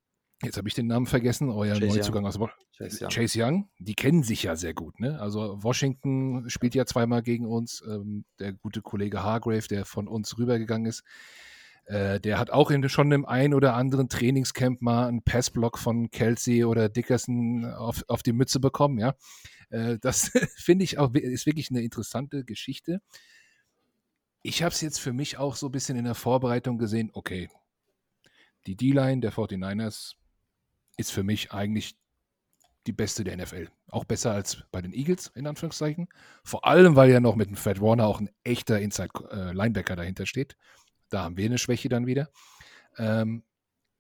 jetzt 0.44 0.58
habe 0.58 0.68
ich 0.68 0.74
den 0.74 0.88
Namen 0.88 1.06
vergessen, 1.06 1.50
euer 1.50 1.76
Chase 1.76 1.98
Neuzugang 1.98 2.24
Young. 2.24 2.42
aus 2.42 2.52
Chase 2.78 3.04
Young. 3.04 3.10
Chase 3.10 3.44
Young. 3.44 3.70
Die 3.80 3.96
kennen 3.96 4.24
sich 4.24 4.44
ja 4.44 4.56
sehr 4.56 4.74
gut, 4.74 5.00
ne? 5.00 5.20
Also 5.20 5.62
Washington 5.62 6.50
spielt 6.50 6.76
ja 6.76 6.86
zweimal 6.86 7.22
gegen 7.22 7.46
uns, 7.46 7.84
ähm, 7.88 8.26
der 8.40 8.54
gute 8.54 8.82
Kollege 8.82 9.24
Hargrave, 9.24 9.68
der 9.68 9.86
von 9.86 10.08
uns 10.08 10.38
rübergegangen 10.38 10.88
ist, 10.88 11.04
äh, 11.86 12.20
der 12.20 12.38
hat 12.38 12.52
auch 12.52 12.70
in, 12.70 12.88
schon 12.90 13.12
im 13.12 13.26
ein 13.26 13.54
oder 13.54 13.74
anderen 13.74 14.10
Trainingscamp 14.10 14.82
mal 14.82 15.08
einen 15.08 15.24
Passblock 15.24 15.78
von 15.78 16.12
Kelsey 16.12 16.66
oder 16.66 16.90
Dickerson 16.90 17.66
auf, 17.66 18.04
auf 18.08 18.24
die 18.24 18.34
Mütze 18.34 18.60
bekommen, 18.60 19.00
ja. 19.00 19.16
Äh, 19.70 19.98
das 20.02 20.32
finde 20.58 20.84
ich 20.84 20.98
auch, 20.98 21.14
ist 21.14 21.46
wirklich 21.46 21.70
eine 21.72 21.82
interessante 21.82 22.44
Geschichte. 22.44 23.02
Ich 24.42 24.64
habe 24.64 24.74
es 24.74 24.82
jetzt 24.82 25.00
für 25.00 25.14
mich 25.14 25.38
auch 25.38 25.56
so 25.56 25.68
ein 25.68 25.72
bisschen 25.72 25.98
in 25.98 26.06
der 26.06 26.16
Vorbereitung 26.16 26.78
gesehen, 26.78 27.10
okay, 27.14 27.50
die 28.66 28.76
D-Line 28.76 29.22
der 29.22 29.34
49ers 29.34 30.14
ist 30.98 31.12
für 31.12 31.24
mich 31.24 31.52
eigentlich 31.52 31.98
die 32.88 32.94
beste 32.94 33.24
der 33.24 33.38
NFL. 33.38 33.70
Auch 33.90 34.06
besser 34.06 34.32
als 34.32 34.64
bei 34.72 34.82
den 34.82 34.94
Eagles, 34.94 35.28
in 35.36 35.46
Anführungszeichen. 35.46 36.08
Vor 36.44 36.66
allem, 36.66 36.96
weil 36.96 37.12
ja 37.12 37.20
noch 37.20 37.36
mit 37.36 37.50
dem 37.50 37.56
Fred 37.56 37.82
Warner 37.82 38.08
auch 38.08 38.20
ein 38.20 38.30
echter 38.44 38.80
Inside-Linebacker 38.80 39.94
äh, 39.94 39.98
dahinter 39.98 40.26
steht. 40.26 40.58
Da 41.10 41.24
haben 41.24 41.38
wir 41.38 41.46
eine 41.46 41.58
Schwäche 41.58 41.90
dann 41.90 42.06
wieder. 42.06 42.30
Ähm, 42.98 43.44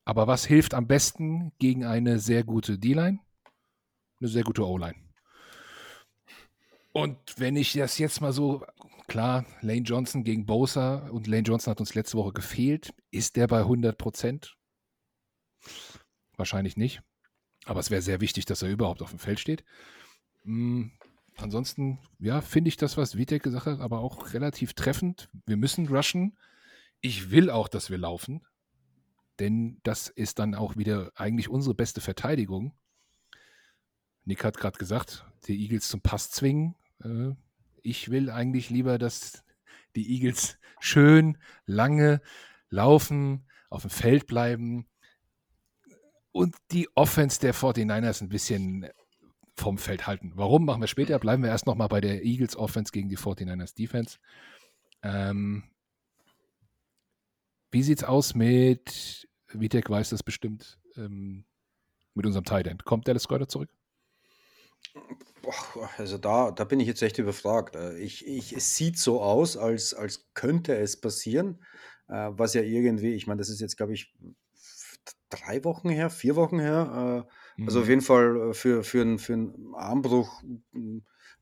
aber 0.05 0.27
was 0.27 0.45
hilft 0.45 0.73
am 0.73 0.87
besten 0.87 1.51
gegen 1.59 1.85
eine 1.85 2.19
sehr 2.19 2.43
gute 2.43 2.79
D-Line? 2.79 3.19
Eine 4.19 4.29
sehr 4.29 4.43
gute 4.43 4.65
O-Line. 4.65 4.95
Und 6.93 7.17
wenn 7.37 7.55
ich 7.55 7.73
das 7.73 7.97
jetzt 7.97 8.21
mal 8.21 8.31
so, 8.31 8.65
klar, 9.07 9.45
Lane 9.61 9.81
Johnson 9.81 10.23
gegen 10.23 10.45
Bosa 10.45 11.07
und 11.09 11.27
Lane 11.27 11.43
Johnson 11.43 11.71
hat 11.71 11.79
uns 11.79 11.95
letzte 11.95 12.17
Woche 12.17 12.33
gefehlt. 12.33 12.93
Ist 13.11 13.35
der 13.35 13.47
bei 13.47 13.59
100 13.59 13.97
Prozent? 13.97 14.57
Wahrscheinlich 16.35 16.77
nicht. 16.77 17.01
Aber 17.65 17.79
es 17.79 17.89
wäre 17.89 18.01
sehr 18.01 18.21
wichtig, 18.21 18.45
dass 18.45 18.61
er 18.61 18.69
überhaupt 18.69 19.01
auf 19.01 19.09
dem 19.09 19.19
Feld 19.19 19.39
steht. 19.39 19.63
Hm, 20.43 20.91
ansonsten, 21.35 21.99
ja, 22.19 22.41
finde 22.41 22.69
ich 22.69 22.77
das, 22.77 22.95
was 22.97 23.17
Vitek 23.17 23.43
gesagt 23.43 23.65
hat, 23.65 23.79
aber 23.79 23.99
auch 23.99 24.33
relativ 24.33 24.73
treffend. 24.73 25.29
Wir 25.45 25.57
müssen 25.57 25.87
rushen. 25.87 26.37
Ich 27.01 27.31
will 27.31 27.49
auch, 27.49 27.67
dass 27.67 27.89
wir 27.89 27.97
laufen, 27.97 28.45
denn 29.39 29.79
das 29.83 30.07
ist 30.07 30.39
dann 30.39 30.55
auch 30.55 30.77
wieder 30.77 31.11
eigentlich 31.15 31.49
unsere 31.49 31.75
beste 31.75 32.01
Verteidigung. 32.01 32.73
Nick 34.25 34.43
hat 34.43 34.57
gerade 34.57 34.79
gesagt, 34.79 35.25
die 35.47 35.61
Eagles 35.61 35.89
zum 35.89 36.01
Pass 36.01 36.31
zwingen. 36.31 36.75
Äh, 37.03 37.33
ich 37.83 38.09
will 38.09 38.29
eigentlich 38.29 38.69
lieber, 38.69 38.97
dass 38.97 39.43
die 39.95 40.13
Eagles 40.13 40.57
schön 40.79 41.37
lange 41.65 42.21
laufen, 42.69 43.47
auf 43.69 43.81
dem 43.81 43.89
Feld 43.89 44.27
bleiben 44.27 44.87
und 46.31 46.55
die 46.71 46.87
Offense 46.95 47.39
der 47.39 47.53
49ers 47.53 48.21
ein 48.21 48.29
bisschen 48.29 48.87
vom 49.55 49.77
Feld 49.77 50.05
halten. 50.05 50.33
Warum 50.35 50.65
machen 50.65 50.81
wir 50.81 50.87
später? 50.87 51.17
Bleiben 51.17 51.41
wir 51.41 51.49
erst 51.49 51.65
nochmal 51.65 51.87
bei 51.87 51.99
der 51.99 52.23
Eagles 52.23 52.55
Offense 52.55 52.91
gegen 52.91 53.09
die 53.09 53.17
49ers 53.17 53.75
Defense. 53.75 54.19
Ähm, 55.01 55.63
wie 57.71 57.83
sieht's 57.83 58.03
aus 58.03 58.35
mit, 58.35 59.27
Vitek 59.47 59.89
weiß 59.89 60.09
das 60.09 60.23
bestimmt, 60.23 60.79
ähm, 60.95 61.45
mit 62.13 62.25
unserem 62.25 62.45
Tight 62.45 62.67
End? 62.67 62.85
Kommt 62.85 63.07
Dallas 63.07 63.27
Goddard 63.27 63.49
zurück? 63.49 63.69
Also 65.97 66.17
da, 66.17 66.51
da 66.51 66.63
bin 66.63 66.79
ich 66.79 66.87
jetzt 66.87 67.01
echt 67.01 67.17
überfragt. 67.17 67.75
Äh, 67.75 67.97
ich, 67.97 68.27
ich, 68.27 68.53
es 68.53 68.75
sieht 68.75 68.97
so 68.97 69.21
aus, 69.21 69.57
als, 69.57 69.93
als 69.93 70.27
könnte 70.33 70.75
es 70.75 70.99
passieren, 70.99 71.63
äh, 72.07 72.29
was 72.31 72.53
ja 72.53 72.61
irgendwie, 72.61 73.13
ich 73.13 73.27
meine, 73.27 73.39
das 73.39 73.49
ist 73.49 73.61
jetzt, 73.61 73.77
glaube 73.77 73.93
ich, 73.93 74.13
drei 75.29 75.63
Wochen 75.63 75.89
her, 75.89 76.09
vier 76.09 76.35
Wochen 76.35 76.59
her. 76.59 77.25
Äh, 77.57 77.63
also 77.65 77.79
auf 77.79 77.85
mhm. 77.85 77.89
jeden 77.89 78.01
Fall 78.01 78.53
für, 78.53 78.83
für, 78.83 79.01
einen, 79.01 79.19
für 79.19 79.33
einen 79.33 79.73
Armbruch 79.75 80.43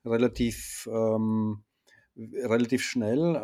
relativ, 0.06 0.88
ähm, 0.92 1.64
relativ 2.16 2.84
schnell. 2.84 3.36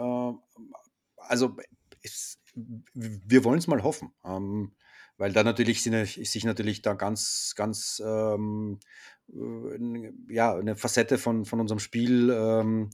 also 1.18 1.58
es, 2.02 2.40
wir 2.54 3.44
wollen 3.44 3.60
es 3.60 3.68
mal 3.68 3.84
hoffen. 3.84 4.14
Ähm, 4.24 4.74
weil 5.22 5.34
da 5.34 5.44
natürlich 5.44 5.84
sich 5.84 6.46
natürlich 6.46 6.82
da 6.82 6.96
ganz, 6.96 7.54
ganz 7.56 8.02
ähm, 8.04 8.80
äh, 8.80 9.21
ja, 10.30 10.56
eine 10.56 10.76
Facette 10.76 11.18
von, 11.18 11.46
von 11.46 11.60
unserem 11.60 11.80
Spiel 11.80 12.30
ähm, 12.32 12.90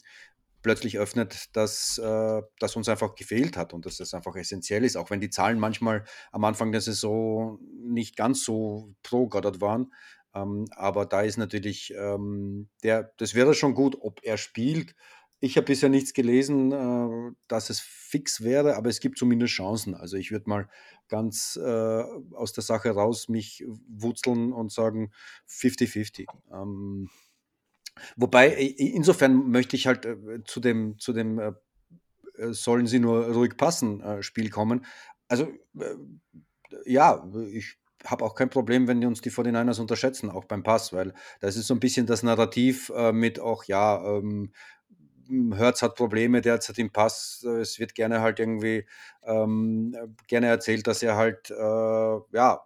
plötzlich 0.62 0.98
öffnet, 1.00 1.56
dass 1.56 1.98
äh, 1.98 2.42
das 2.60 2.76
uns 2.76 2.90
einfach 2.90 3.16
gefehlt 3.16 3.58
hat 3.58 3.74
und 3.74 3.86
dass 3.86 3.98
das 3.98 4.14
einfach 4.14 4.36
essentiell 4.36 4.84
ist, 4.84 4.98
auch 4.98 5.10
wenn 5.10 5.22
die 5.22 5.30
Zahlen 5.30 5.60
manchmal 5.60 6.04
am 6.32 6.44
Anfang 6.44 6.72
der 6.72 6.82
Saison 6.82 7.60
nicht 7.82 8.16
ganz 8.16 8.44
so 8.44 8.94
pro 9.04 9.28
Goddard 9.28 9.62
waren. 9.62 9.94
Ähm, 10.36 10.66
aber 10.72 11.06
da 11.06 11.22
ist 11.22 11.38
natürlich 11.38 11.94
ähm, 11.98 12.70
der, 12.84 13.14
das 13.18 13.34
wäre 13.34 13.54
schon 13.54 13.76
gut, 13.76 13.98
ob 14.02 14.20
er 14.24 14.38
spielt. 14.38 14.96
Ich 15.40 15.56
habe 15.56 15.68
bisher 15.68 15.90
nichts 15.90 16.14
gelesen, 16.14 16.72
äh, 16.72 17.36
dass 17.48 17.70
es 17.70 17.80
fix 17.80 18.42
wäre, 18.42 18.76
aber 18.76 18.90
es 18.90 19.00
gibt 19.00 19.18
zumindest 19.18 19.54
Chancen. 19.54 19.96
Also 19.96 20.18
ich 20.18 20.32
würde 20.32 20.50
mal 20.50 20.68
ganz 21.08 21.58
äh, 21.62 22.04
aus 22.34 22.54
der 22.54 22.64
Sache 22.64 22.92
raus 22.92 23.30
mich 23.30 23.66
wurzeln 23.88 24.54
und 24.54 24.72
sagen 24.72 25.12
50-50. 25.50 26.28
Ähm, 26.52 27.10
wobei, 28.16 28.54
insofern 28.54 29.50
möchte 29.50 29.76
ich 29.76 29.88
halt 29.88 30.06
äh, 30.06 30.44
zu 30.46 30.60
dem, 30.60 30.98
zu 31.00 31.14
dem 31.14 31.40
äh, 31.40 31.54
äh, 32.38 32.54
sollen 32.54 32.88
sie 32.88 33.00
nur 33.00 33.28
ruhig 33.28 33.58
passen 33.58 34.02
äh, 34.02 34.24
Spiel 34.24 34.50
kommen. 34.50 34.86
Also 35.28 35.52
ja, 36.86 37.28
ich 37.52 37.78
habe 38.06 38.24
auch 38.24 38.36
kein 38.36 38.50
Problem, 38.50 38.88
wenn 38.88 39.02
die 39.02 39.08
uns 39.08 39.22
die 39.22 39.32
49ers 39.32 39.80
unterschätzen, 39.82 40.30
auch 40.30 40.46
beim 40.46 40.64
Pass, 40.64 40.94
weil 40.94 41.14
das 41.40 41.58
ist 41.58 41.68
so 41.68 41.74
ein 41.74 41.80
bisschen 41.80 42.06
das 42.06 42.24
Narrativ 42.24 42.92
äh, 42.96 43.12
mit 43.12 43.40
auch, 43.40 43.64
ja, 43.66 44.18
ähm, 44.18 44.52
Hertz 45.56 45.82
hat 45.82 45.96
Probleme 45.96 46.42
derzeit 46.42 46.78
im 46.80 46.92
Pass. 46.92 47.44
Es 47.44 47.80
wird 47.80 47.96
gerne 47.96 48.22
halt 48.22 48.40
irgendwie 48.40 48.86
ähm, 49.24 49.96
gerne 50.28 50.48
erzählt, 50.48 50.88
dass 50.88 51.04
er 51.04 51.16
halt 51.16 51.52
äh, 51.52 51.56
ja 51.56 52.62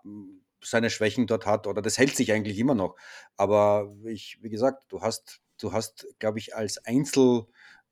seine 0.63 0.89
Schwächen 0.89 1.27
dort 1.27 1.45
hat 1.45 1.67
oder 1.67 1.81
das 1.81 1.97
hält 1.97 2.15
sich 2.15 2.31
eigentlich 2.31 2.59
immer 2.59 2.75
noch. 2.75 2.95
Aber 3.37 3.91
ich, 4.05 4.39
wie 4.41 4.49
gesagt, 4.49 4.83
du 4.89 5.01
hast, 5.01 5.41
du 5.59 5.73
hast, 5.73 6.07
glaube 6.19 6.39
ich, 6.39 6.55
als 6.55 6.77
Einzel 6.85 7.45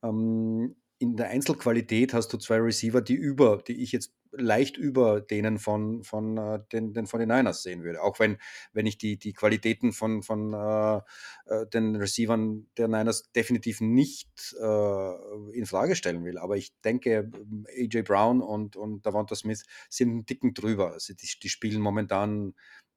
ähm, 0.04 0.76
in 1.00 1.16
der 1.16 1.30
Einzelqualität 1.30 2.14
hast 2.14 2.32
du 2.34 2.38
zwei 2.38 2.58
Receiver, 2.58 3.02
die 3.02 3.16
über, 3.16 3.58
die 3.66 3.82
ich 3.82 3.92
jetzt 3.92 4.14
leicht 4.32 4.78
über 4.78 5.22
denen 5.22 5.60
von, 5.60 6.04
von 6.04 6.38
äh, 6.38 6.60
den, 6.72 6.94
den 6.94 7.08
49ers 7.08 7.62
sehen 7.62 7.84
würde. 7.84 8.02
Auch 8.02 8.20
wenn, 8.20 8.38
wenn 8.74 8.86
ich 8.86 8.98
die, 8.98 9.18
die 9.18 9.34
Qualitäten 9.34 9.92
von, 9.92 10.24
von 10.24 10.54
äh, 10.54 10.98
äh, 11.46 11.68
den 11.68 11.96
Receivern 11.96 12.68
der 12.78 12.88
Niners 12.88 13.32
definitiv 13.32 13.82
nicht 13.82 14.30
äh, 14.60 15.52
in 15.54 15.66
Frage 15.66 15.96
stellen 15.96 16.24
will. 16.26 16.38
Aber 16.38 16.58
ich 16.58 16.74
denke, 16.82 17.32
AJ 17.78 18.04
Brown 18.04 18.42
und, 18.42 18.76
und 18.76 19.06
Davonta 19.06 19.36
Smith 19.36 19.64
sind 19.90 20.10
einen 20.10 20.26
Dicken 20.26 20.54
drüber. 20.54 20.94
Also 20.94 21.14
die, 21.14 21.28
die 21.42 21.50
spielen 21.50 21.82
momentan 21.82 22.54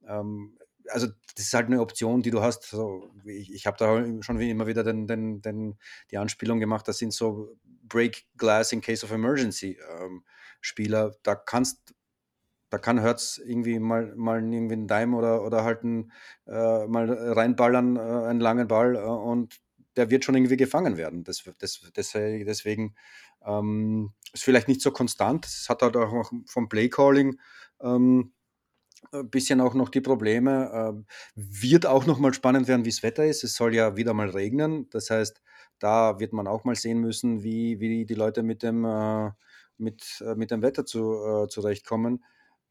ähm, 0.07 0.57
also 0.89 1.07
das 1.35 1.45
ist 1.45 1.53
halt 1.53 1.67
eine 1.67 1.79
Option, 1.79 2.21
die 2.21 2.31
du 2.31 2.41
hast. 2.41 2.63
So, 2.63 3.09
ich 3.25 3.53
ich 3.53 3.65
habe 3.65 3.77
da 3.77 4.05
schon 4.21 4.39
wie 4.39 4.49
immer 4.49 4.67
wieder 4.67 4.83
den, 4.83 5.07
den, 5.07 5.41
den, 5.41 5.77
die 6.11 6.17
Anspielung 6.17 6.59
gemacht, 6.59 6.87
das 6.87 6.97
sind 6.97 7.13
so 7.13 7.55
Break 7.83 8.25
Glass 8.37 8.71
in 8.71 8.81
Case 8.81 9.05
of 9.05 9.11
Emergency 9.11 9.77
ähm, 9.99 10.23
Spieler. 10.63 11.15
Da 11.23 11.35
kannst 11.35 11.93
da 12.73 12.79
kann 12.79 12.99
Hertz 12.99 13.37
irgendwie 13.37 13.77
mal, 13.77 14.15
mal 14.15 14.41
irgendwie 14.41 14.73
einen 14.73 14.87
Dime 14.87 15.15
oder, 15.15 15.43
oder 15.43 15.63
halt 15.63 15.83
ein, 15.83 16.11
äh, 16.47 16.87
mal 16.87 17.07
reinballern, 17.07 17.97
äh, 17.97 17.99
einen 17.99 18.39
langen 18.39 18.67
Ball 18.67 18.95
äh, 18.95 18.99
und 18.99 19.59
der 19.95 20.09
wird 20.09 20.25
schon 20.25 20.33
irgendwie 20.33 20.57
gefangen 20.57 20.97
werden. 20.97 21.23
Das, 21.23 21.43
das, 21.59 21.81
das, 21.93 22.11
deswegen 22.13 22.95
ähm, 23.45 24.13
ist 24.33 24.43
vielleicht 24.43 24.67
nicht 24.67 24.81
so 24.81 24.89
konstant. 24.89 25.45
Es 25.45 25.69
hat 25.69 25.83
halt 25.83 25.95
auch 25.95 26.31
vom 26.47 26.67
Playcalling 26.67 27.39
ähm, 27.79 28.33
ein 29.11 29.29
bisschen 29.29 29.61
auch 29.61 29.75
noch 29.75 29.89
die 29.89 30.01
Probleme. 30.01 30.71
Ähm, 30.73 31.05
wird 31.35 31.85
auch 31.85 32.07
noch 32.07 32.17
mal 32.17 32.33
spannend 32.33 32.67
werden, 32.67 32.85
wie 32.85 32.89
das 32.89 33.03
Wetter 33.03 33.25
ist. 33.25 33.43
Es 33.43 33.53
soll 33.53 33.75
ja 33.75 33.97
wieder 33.97 34.15
mal 34.15 34.31
regnen. 34.31 34.89
Das 34.89 35.11
heißt, 35.11 35.43
da 35.77 36.19
wird 36.19 36.33
man 36.33 36.47
auch 36.47 36.63
mal 36.63 36.75
sehen 36.75 37.01
müssen, 37.01 37.43
wie, 37.43 37.79
wie 37.79 38.05
die 38.05 38.15
Leute 38.15 38.41
mit 38.41 38.63
dem, 38.63 38.83
äh, 38.83 39.29
mit, 39.77 40.23
äh, 40.25 40.35
mit 40.35 40.51
dem 40.51 40.61
Wetter 40.61 40.85
zu, 40.85 41.43
äh, 41.45 41.47
zurechtkommen. 41.47 42.23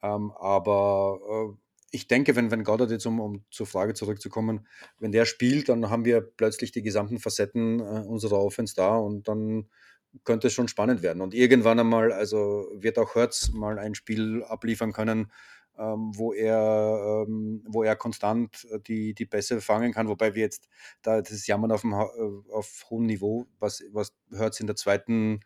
Ähm, 0.02 0.32
aber 0.32 1.18
äh, 1.28 1.62
ich 1.92 2.08
denke, 2.08 2.34
wenn, 2.36 2.50
wenn 2.50 2.64
Goddard 2.64 2.90
jetzt, 2.90 3.06
um, 3.06 3.20
um 3.20 3.44
zur 3.50 3.66
Frage 3.66 3.94
zurückzukommen, 3.94 4.66
wenn 4.98 5.12
der 5.12 5.26
spielt, 5.26 5.68
dann 5.68 5.90
haben 5.90 6.04
wir 6.04 6.20
plötzlich 6.22 6.72
die 6.72 6.82
gesamten 6.82 7.18
Facetten 7.18 7.80
äh, 7.80 8.04
unserer 8.06 8.38
Offense 8.38 8.74
da 8.74 8.96
und 8.96 9.28
dann 9.28 9.68
könnte 10.24 10.48
es 10.48 10.52
schon 10.52 10.68
spannend 10.68 11.02
werden. 11.02 11.22
Und 11.22 11.34
irgendwann 11.34 11.78
einmal, 11.78 12.12
also 12.12 12.66
wird 12.74 12.98
auch 12.98 13.14
Hertz 13.14 13.52
mal 13.52 13.78
ein 13.78 13.94
Spiel 13.94 14.42
abliefern 14.44 14.92
können, 14.92 15.30
ähm, 15.78 16.12
wo, 16.14 16.32
er, 16.32 17.24
ähm, 17.26 17.64
wo 17.66 17.82
er 17.82 17.96
konstant 17.96 18.66
die, 18.86 19.14
die 19.14 19.26
Pässe 19.26 19.60
fangen 19.60 19.92
kann, 19.92 20.08
wobei 20.08 20.34
wir 20.34 20.42
jetzt 20.42 20.68
da 21.02 21.22
das 21.22 21.46
Jammern 21.46 21.72
auf, 21.72 21.82
dem, 21.82 21.94
auf 21.94 22.86
hohem 22.90 23.06
Niveau, 23.06 23.46
was, 23.58 23.82
was 23.90 24.14
Hertz 24.30 24.60
in 24.60 24.66
der 24.66 24.76
zweiten 24.76 25.40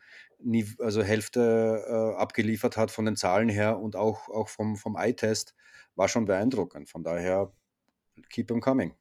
also 0.78 1.02
Hälfte 1.02 1.84
äh, 1.88 2.20
abgeliefert 2.20 2.76
hat 2.76 2.90
von 2.90 3.04
den 3.04 3.16
Zahlen 3.16 3.48
her 3.48 3.78
und 3.78 3.96
auch, 3.96 4.28
auch 4.28 4.48
vom, 4.48 4.76
vom 4.76 4.96
Eye-Test, 4.96 5.54
war 5.94 6.08
schon 6.08 6.26
beeindruckend. 6.26 6.88
Von 6.88 7.02
daher, 7.02 7.52
keep 8.30 8.48
them 8.48 8.60
coming. 8.60 8.94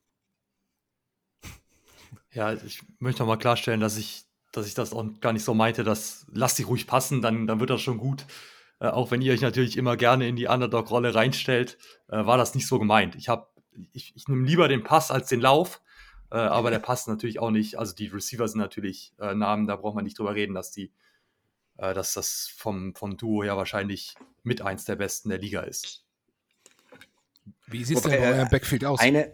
Ja, 2.32 2.54
ich 2.54 2.82
möchte 3.00 3.22
noch 3.22 3.28
mal 3.28 3.38
klarstellen, 3.38 3.80
dass 3.80 3.98
ich, 3.98 4.26
dass 4.52 4.68
ich 4.68 4.74
das 4.74 4.94
auch 4.94 5.06
gar 5.22 5.34
nicht 5.34 5.44
so 5.44 5.54
meinte, 5.54 5.84
dass 5.84 6.26
lasst 6.32 6.60
dich 6.60 6.68
ruhig 6.68 6.88
passen, 6.88 7.22
dann, 7.22 7.48
dann 7.48 7.60
wird 7.60 7.70
das 7.70 7.82
schon 7.82 7.98
gut. 7.98 8.26
Äh, 8.80 8.88
auch 8.88 9.12
wenn 9.12 9.22
ihr 9.22 9.34
euch 9.34 9.42
natürlich 9.42 9.78
immer 9.78 9.96
gerne 9.98 10.28
in 10.28 10.36
die 10.36 10.48
Underdog-Rolle 10.48 11.16
reinstellt, 11.16 11.78
äh, 12.10 12.26
war 12.26 12.38
das 12.38 12.56
nicht 12.56 12.68
so 12.68 12.80
gemeint. 12.80 13.16
Ich, 13.16 13.30
ich, 13.94 14.16
ich 14.16 14.28
nehme 14.28 14.46
lieber 14.46 14.68
den 14.68 14.84
Pass 14.84 15.12
als 15.12 15.30
den 15.30 15.40
Lauf, 15.40 15.82
äh, 16.32 16.38
aber 16.38 16.72
der 16.72 16.80
Pass 16.80 17.08
natürlich 17.08 17.40
auch 17.40 17.52
nicht. 17.52 17.78
Also 17.80 17.96
die 17.96 18.08
Receiver 18.08 18.48
sind 18.48 18.60
natürlich 18.60 19.14
äh, 19.20 19.34
Namen, 19.34 19.68
da 19.68 19.76
braucht 19.78 19.96
man 19.96 20.04
nicht 20.04 20.20
drüber 20.20 20.36
reden, 20.36 20.54
dass, 20.54 20.72
die, 20.72 20.92
äh, 21.78 21.94
dass 21.94 22.14
das 22.14 22.52
vom, 22.56 22.96
vom 22.96 23.18
Duo 23.18 23.44
ja 23.44 23.58
wahrscheinlich 23.58 24.16
mit 24.44 24.62
eins 24.62 24.86
der 24.86 24.96
besten 24.96 25.30
der 25.30 25.40
Liga 25.40 25.62
ist. 25.62 26.06
Wie 27.68 27.84
sieht 27.84 27.98
es 27.98 28.04
denn 28.04 28.12
bei 28.12 28.28
eurem 28.28 28.50
Backfield 28.50 28.86
aus? 28.86 29.00
Eine, 29.00 29.32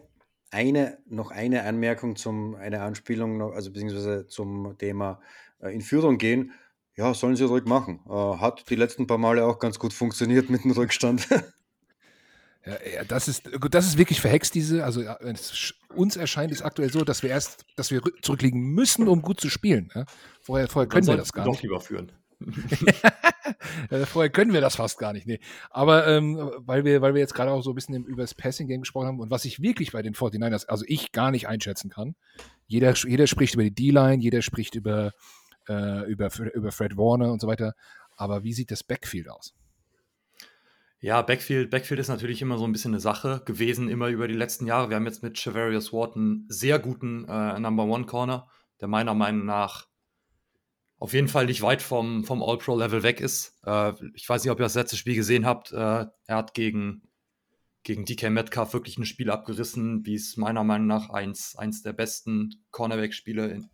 eine, 0.52 0.98
noch 1.08 1.32
eine 1.32 1.64
Anmerkung 1.64 2.16
zum, 2.16 2.56
eine 2.56 2.82
Anspielung, 2.82 3.42
also 3.54 3.72
beziehungsweise 3.72 4.28
zum 4.28 4.78
Thema 4.78 5.22
äh, 5.60 5.74
in 5.74 5.82
Führung 5.82 6.18
gehen. 6.18 6.54
Ja, 6.96 7.14
sollen 7.14 7.36
sie 7.36 7.46
ruhig 7.46 7.66
machen. 7.66 8.02
Äh, 8.08 8.12
hat 8.12 8.70
die 8.70 8.76
letzten 8.76 9.08
paar 9.08 9.18
Male 9.18 9.46
auch 9.46 9.60
ganz 9.60 9.80
gut 9.80 9.94
funktioniert 9.94 10.50
mit 10.50 10.64
dem 10.64 10.72
Rückstand. 10.72 11.28
Ja, 12.64 12.78
ja, 12.94 13.04
das 13.04 13.28
ist, 13.28 13.50
das 13.72 13.88
ist 13.88 13.98
wirklich 13.98 14.22
verhext, 14.22 14.54
diese. 14.54 14.86
Also, 14.86 15.04
uns 15.96 16.16
erscheint 16.16 16.52
es 16.52 16.62
aktuell 16.62 16.92
so, 16.92 17.04
dass 17.04 17.24
wir 17.24 17.32
erst, 17.32 17.66
dass 17.76 17.90
wir 17.90 18.04
zurückliegen 18.22 18.62
müssen, 18.62 19.08
um 19.08 19.24
gut 19.24 19.42
zu 19.42 19.50
spielen. 19.50 19.90
Ja? 19.96 20.06
Vorher, 20.42 20.68
vorher 20.68 20.88
können 20.88 21.08
wir 21.08 21.18
das 21.18 21.34
gar 21.34 21.44
doch 21.44 21.54
nicht. 21.54 21.64
lieber 21.64 21.82
führen. 21.82 22.12
Vorher 24.06 24.30
können 24.30 24.54
wir 24.54 24.62
das 24.62 24.76
fast 24.76 24.98
gar 24.98 25.14
nicht. 25.14 25.28
Nee. 25.28 25.40
Aber 25.70 26.08
ähm, 26.08 26.38
weil, 26.60 26.86
wir, 26.86 27.02
weil 27.02 27.14
wir 27.14 27.22
jetzt 27.22 27.34
gerade 27.34 27.52
auch 27.52 27.62
so 27.62 27.72
ein 27.72 27.76
bisschen 27.76 28.06
über 28.06 28.24
das 28.24 28.36
Passing-Game 28.36 28.82
gesprochen 28.82 29.08
haben 29.08 29.20
und 29.20 29.32
was 29.32 29.46
ich 29.46 29.62
wirklich 29.62 29.92
bei 29.92 30.02
den 30.02 30.14
49ers, 30.14 30.68
also 30.68 30.86
ich 30.88 31.12
gar 31.12 31.32
nicht 31.32 31.48
einschätzen 31.48 31.90
kann. 31.90 32.16
Jeder, 32.68 32.94
jeder 32.94 33.28
spricht 33.28 33.54
über 33.54 33.64
die 33.64 33.74
D-Line, 33.74 34.22
jeder 34.22 34.42
spricht 34.42 34.76
über, 34.76 35.12
äh, 35.68 36.10
über, 36.10 36.30
über 36.54 36.72
Fred 36.72 36.98
Warner 36.98 37.32
und 37.32 37.42
so 37.42 37.48
weiter. 37.48 37.74
Aber 38.16 38.44
wie 38.44 38.54
sieht 38.54 38.72
das 38.72 38.84
Backfield 38.84 39.30
aus? 39.30 39.54
Ja, 41.04 41.24
Backfield, 41.24 41.72
Backfield 41.72 42.00
ist 42.00 42.10
natürlich 42.10 42.44
immer 42.44 42.60
so 42.60 42.66
ein 42.66 42.72
bisschen 42.72 42.94
eine 42.94 43.00
Sache 43.00 43.42
gewesen, 43.46 43.90
immer 43.90 44.10
über 44.10 44.28
die 44.28 44.36
letzten 44.36 44.68
Jahre. 44.68 44.90
Wir 44.90 44.98
haben 44.98 45.08
jetzt 45.08 45.24
mit 45.24 45.38
Chavarius 45.38 45.92
Ward 45.92 46.16
einen 46.16 46.46
sehr 46.48 46.78
guten 46.78 47.26
äh, 47.28 47.60
Number 47.60 47.86
One 47.86 48.06
Corner, 48.06 48.48
der 48.80 48.88
meiner 48.88 49.16
Meinung 49.16 49.46
nach 49.46 49.88
auf 51.02 51.14
jeden 51.14 51.28
Fall 51.28 51.48
nicht 51.48 51.64
weit 51.64 51.82
vom, 51.82 52.24
vom 52.24 52.44
All-Pro-Level 52.44 53.02
weg 53.02 53.22
ist. 53.22 53.58
Äh, 53.66 53.94
ich 54.14 54.30
weiß 54.30 54.44
nicht, 54.44 54.52
ob 54.52 54.60
ihr 54.60 54.66
das 54.66 54.76
letzte 54.76 54.98
Spiel 54.98 55.16
gesehen 55.16 55.48
habt. 55.48 55.72
Äh, 55.72 56.06
er 56.28 56.36
hat 56.36 56.54
gegen, 56.54 57.02
gegen 57.82 58.06
DK 58.06 58.30
Metcalf 58.30 58.72
wirklich 58.74 59.00
ein 59.00 59.08
Spiel 59.08 59.32
abgerissen, 59.32 60.06
wie 60.06 60.14
es 60.14 60.38
meiner 60.38 60.64
Meinung 60.64 60.86
nach 60.86 61.10
eins, 61.10 61.56
eins 61.56 61.82
der 61.82 61.94
besten 61.94 62.64
Cornerback-Spiele 62.70 63.48
in 63.48 63.70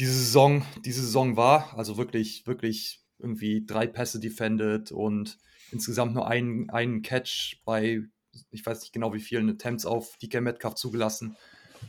diese 0.00 0.12
Saison, 0.12 0.64
diese 0.84 1.02
Saison 1.02 1.36
war. 1.36 1.78
Also 1.78 1.96
wirklich, 1.96 2.48
wirklich 2.48 3.00
irgendwie 3.20 3.64
drei 3.64 3.86
Pässe 3.86 4.18
defended 4.18 4.90
und 4.90 5.38
insgesamt 5.70 6.14
nur 6.14 6.26
einen, 6.26 6.68
einen 6.70 7.02
Catch 7.02 7.62
bei, 7.64 8.02
ich 8.50 8.66
weiß 8.66 8.80
nicht 8.80 8.92
genau 8.92 9.14
wie 9.14 9.20
vielen 9.20 9.48
Attempts 9.50 9.86
auf 9.86 10.16
DK 10.16 10.40
Metcalf 10.40 10.74
zugelassen. 10.74 11.36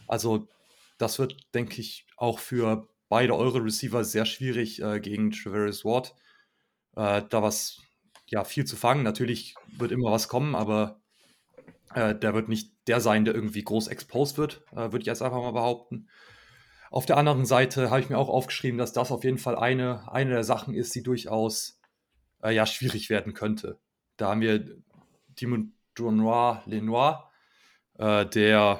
Also 0.05 0.47
das 0.99 1.17
wird, 1.17 1.35
denke 1.55 1.81
ich, 1.81 2.05
auch 2.15 2.37
für 2.37 2.87
beide 3.09 3.35
eure 3.35 3.63
Receiver 3.63 4.03
sehr 4.03 4.25
schwierig 4.25 4.81
äh, 4.81 4.99
gegen 4.99 5.31
Travis 5.31 5.83
Ward. 5.83 6.15
Äh, 6.95 7.23
da 7.29 7.43
was 7.43 7.81
ja 8.27 8.43
viel 8.43 8.65
zu 8.65 8.75
fangen. 8.75 9.03
Natürlich 9.03 9.55
wird 9.77 9.91
immer 9.91 10.11
was 10.11 10.27
kommen, 10.27 10.55
aber 10.55 11.01
äh, 11.93 12.15
der 12.15 12.33
wird 12.33 12.49
nicht 12.49 12.71
der 12.87 13.01
sein, 13.01 13.25
der 13.25 13.33
irgendwie 13.33 13.63
groß 13.63 13.87
exposed 13.87 14.37
wird, 14.37 14.61
äh, 14.71 14.91
würde 14.91 14.99
ich 14.99 15.07
jetzt 15.07 15.21
einfach 15.21 15.41
mal 15.41 15.51
behaupten. 15.51 16.07
Auf 16.91 17.05
der 17.05 17.17
anderen 17.17 17.45
Seite 17.45 17.89
habe 17.89 18.01
ich 18.01 18.09
mir 18.09 18.17
auch 18.17 18.29
aufgeschrieben, 18.29 18.77
dass 18.77 18.93
das 18.93 19.11
auf 19.11 19.23
jeden 19.23 19.37
Fall 19.37 19.55
eine, 19.55 20.11
eine 20.11 20.31
der 20.31 20.43
Sachen 20.43 20.73
ist, 20.73 20.93
die 20.95 21.03
durchaus 21.03 21.79
äh, 22.43 22.51
ja 22.51 22.65
schwierig 22.65 23.09
werden 23.09 23.33
könnte. 23.33 23.79
Da 24.17 24.29
haben 24.29 24.41
wir 24.41 24.77
Dimon 25.27 25.73
Dunois 25.93 26.61
Lenoir, 26.65 27.31
äh, 27.97 28.25
der 28.25 28.79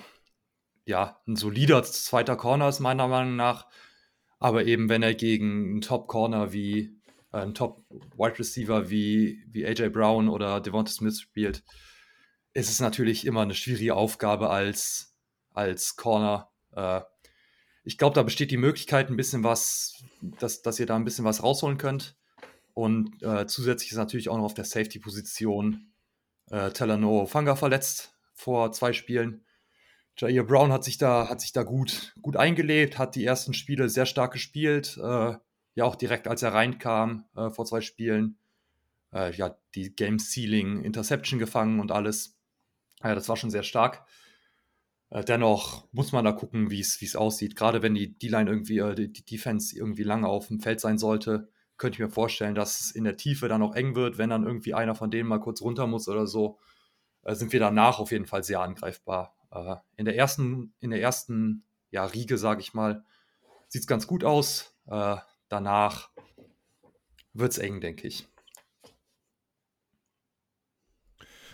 ja 0.85 1.21
ein 1.27 1.35
solider 1.35 1.83
zweiter 1.83 2.35
Corner 2.35 2.69
ist 2.69 2.79
meiner 2.79 3.07
Meinung 3.07 3.35
nach, 3.35 3.67
aber 4.39 4.65
eben, 4.65 4.89
wenn 4.89 5.03
er 5.03 5.13
gegen 5.13 5.71
einen 5.71 5.81
Top-Corner 5.81 6.53
wie 6.53 6.97
äh, 7.31 7.37
einen 7.37 7.53
Top-Wide 7.53 8.39
Receiver 8.39 8.89
wie, 8.89 9.43
wie 9.47 9.65
AJ 9.65 9.89
Brown 9.89 10.29
oder 10.29 10.61
Devonta 10.61 10.91
Smith 10.91 11.19
spielt, 11.19 11.63
ist 12.53 12.69
es 12.69 12.79
natürlich 12.79 13.25
immer 13.25 13.41
eine 13.41 13.53
schwierige 13.53 13.95
Aufgabe 13.95 14.49
als, 14.49 15.15
als 15.53 15.95
Corner. 15.95 16.49
Äh, 16.71 17.01
ich 17.83 17.97
glaube, 17.97 18.15
da 18.15 18.23
besteht 18.23 18.51
die 18.51 18.57
Möglichkeit, 18.57 19.09
ein 19.09 19.17
bisschen 19.17 19.43
was, 19.43 20.03
dass, 20.21 20.61
dass 20.61 20.79
ihr 20.79 20.85
da 20.85 20.95
ein 20.95 21.05
bisschen 21.05 21.25
was 21.25 21.43
rausholen 21.43 21.77
könnt. 21.77 22.15
Und 22.73 23.21
äh, 23.21 23.45
zusätzlich 23.47 23.91
ist 23.91 23.97
natürlich 23.97 24.29
auch 24.29 24.37
noch 24.37 24.45
auf 24.45 24.53
der 24.53 24.65
Safety-Position 24.65 25.91
äh, 26.49 26.71
Telano 26.71 27.25
Fanga 27.25 27.55
verletzt 27.55 28.13
vor 28.33 28.71
zwei 28.71 28.93
Spielen. 28.93 29.43
Jair 30.19 30.43
Brown 30.43 30.71
hat 30.71 30.83
sich 30.83 30.97
da, 30.97 31.29
hat 31.29 31.39
sich 31.39 31.53
da 31.53 31.63
gut, 31.63 32.13
gut 32.21 32.35
eingelebt, 32.35 32.97
hat 32.97 33.15
die 33.15 33.25
ersten 33.25 33.53
Spiele 33.53 33.87
sehr 33.89 34.05
stark 34.05 34.33
gespielt. 34.33 34.97
Äh, 34.97 35.35
ja, 35.75 35.85
auch 35.85 35.95
direkt 35.95 36.27
als 36.27 36.43
er 36.43 36.53
reinkam 36.53 37.25
äh, 37.35 37.49
vor 37.49 37.65
zwei 37.65 37.81
Spielen. 37.81 38.37
Äh, 39.13 39.33
ja, 39.33 39.57
die 39.75 39.95
Game 39.95 40.19
Ceiling 40.19 40.83
Interception 40.83 41.39
gefangen 41.39 41.79
und 41.79 41.91
alles. 41.91 42.37
das 43.01 43.29
war 43.29 43.37
schon 43.37 43.49
sehr 43.49 43.63
stark. 43.63 44.05
Äh, 45.09 45.23
dennoch 45.23 45.87
muss 45.91 46.11
man 46.11 46.25
da 46.25 46.31
gucken, 46.31 46.69
wie 46.69 46.81
es 46.81 47.15
aussieht. 47.15 47.55
Gerade 47.55 47.81
wenn 47.81 47.95
die 47.95 48.17
D-Line 48.17 48.49
irgendwie, 48.49 48.79
äh, 48.79 48.95
die, 48.95 49.11
die 49.11 49.25
Defense 49.25 49.75
irgendwie 49.75 50.03
lange 50.03 50.27
auf 50.27 50.47
dem 50.47 50.59
Feld 50.59 50.79
sein 50.79 50.97
sollte, 50.97 51.49
könnte 51.77 51.95
ich 51.95 51.99
mir 51.99 52.11
vorstellen, 52.11 52.55
dass 52.55 52.81
es 52.81 52.91
in 52.91 53.05
der 53.05 53.17
Tiefe 53.17 53.47
dann 53.47 53.63
auch 53.63 53.73
eng 53.73 53.95
wird, 53.95 54.17
wenn 54.17 54.29
dann 54.29 54.45
irgendwie 54.45 54.73
einer 54.73 54.95
von 54.95 55.11
denen 55.11 55.29
mal 55.29 55.39
kurz 55.39 55.61
runter 55.61 55.87
muss 55.87 56.07
oder 56.07 56.27
so. 56.27 56.59
Äh, 57.23 57.35
sind 57.35 57.53
wir 57.53 57.59
danach 57.59 57.99
auf 57.99 58.11
jeden 58.11 58.25
Fall 58.25 58.43
sehr 58.43 58.59
angreifbar. 58.61 59.35
Äh, 59.51 59.75
in 59.95 60.05
der 60.05 60.15
ersten, 60.15 60.73
in 60.79 60.91
der 60.91 61.01
ersten 61.01 61.63
ja, 61.91 62.05
Riege, 62.05 62.37
sage 62.37 62.61
ich 62.61 62.73
mal, 62.73 63.03
sieht 63.67 63.81
es 63.81 63.87
ganz 63.87 64.07
gut 64.07 64.23
aus. 64.23 64.75
Äh, 64.87 65.17
danach 65.47 66.09
wird 67.33 67.51
es 67.51 67.57
eng, 67.57 67.81
denke 67.81 68.07
ich. 68.07 68.27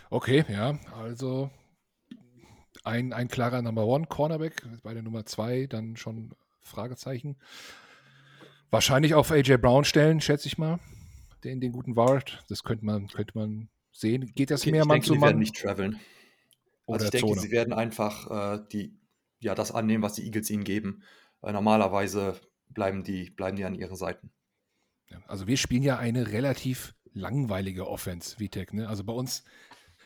Okay, 0.08 0.44
ja, 0.48 0.78
also 0.94 1.50
ein, 2.84 3.12
ein 3.12 3.28
klarer 3.28 3.62
Number 3.62 3.84
One 3.86 4.06
Cornerback, 4.06 4.62
bei 4.82 4.94
der 4.94 5.02
Nummer 5.02 5.26
zwei 5.26 5.66
dann 5.66 5.96
schon 5.96 6.34
Fragezeichen. 6.60 7.36
Wahrscheinlich 8.70 9.14
auf 9.14 9.30
AJ 9.30 9.58
Brown 9.58 9.84
stellen, 9.84 10.20
schätze 10.20 10.46
ich 10.46 10.58
mal. 10.58 10.78
Den, 11.44 11.60
den 11.60 11.72
guten 11.72 11.96
Ward. 11.96 12.44
Das 12.48 12.62
könnte 12.62 12.84
man, 12.84 13.08
könnte 13.08 13.36
man 13.36 13.68
sehen. 13.92 14.32
Geht 14.34 14.50
das 14.50 14.64
ich, 14.64 14.72
mehr 14.72 14.82
ich 14.82 14.88
Mann 14.88 14.94
denke, 14.96 15.06
zu 15.06 15.14
Mann? 15.14 15.22
werden 15.22 15.38
nicht 15.38 15.56
traveln. 15.56 16.00
Also 16.86 17.06
ich 17.06 17.10
denke, 17.10 17.28
Zone. 17.28 17.40
sie 17.40 17.50
werden 17.50 17.72
einfach 17.72 18.30
äh, 18.58 18.64
die, 18.72 18.98
ja, 19.40 19.54
das 19.54 19.72
annehmen, 19.72 20.02
was 20.02 20.14
die 20.14 20.24
Eagles 20.24 20.50
ihnen 20.50 20.64
geben. 20.64 21.02
Äh, 21.42 21.52
normalerweise 21.52 22.40
bleiben 22.68 23.04
die, 23.04 23.30
bleiben 23.30 23.56
die 23.56 23.64
an 23.64 23.74
ihren 23.74 23.96
Seiten. 23.96 24.32
Also 25.26 25.46
wir 25.46 25.56
spielen 25.56 25.82
ja 25.82 25.98
eine 25.98 26.32
relativ 26.32 26.94
langweilige 27.12 27.88
Offense, 27.88 28.38
Vitek. 28.38 28.72
Ne? 28.72 28.88
Also 28.88 29.04
bei 29.04 29.12
uns, 29.12 29.44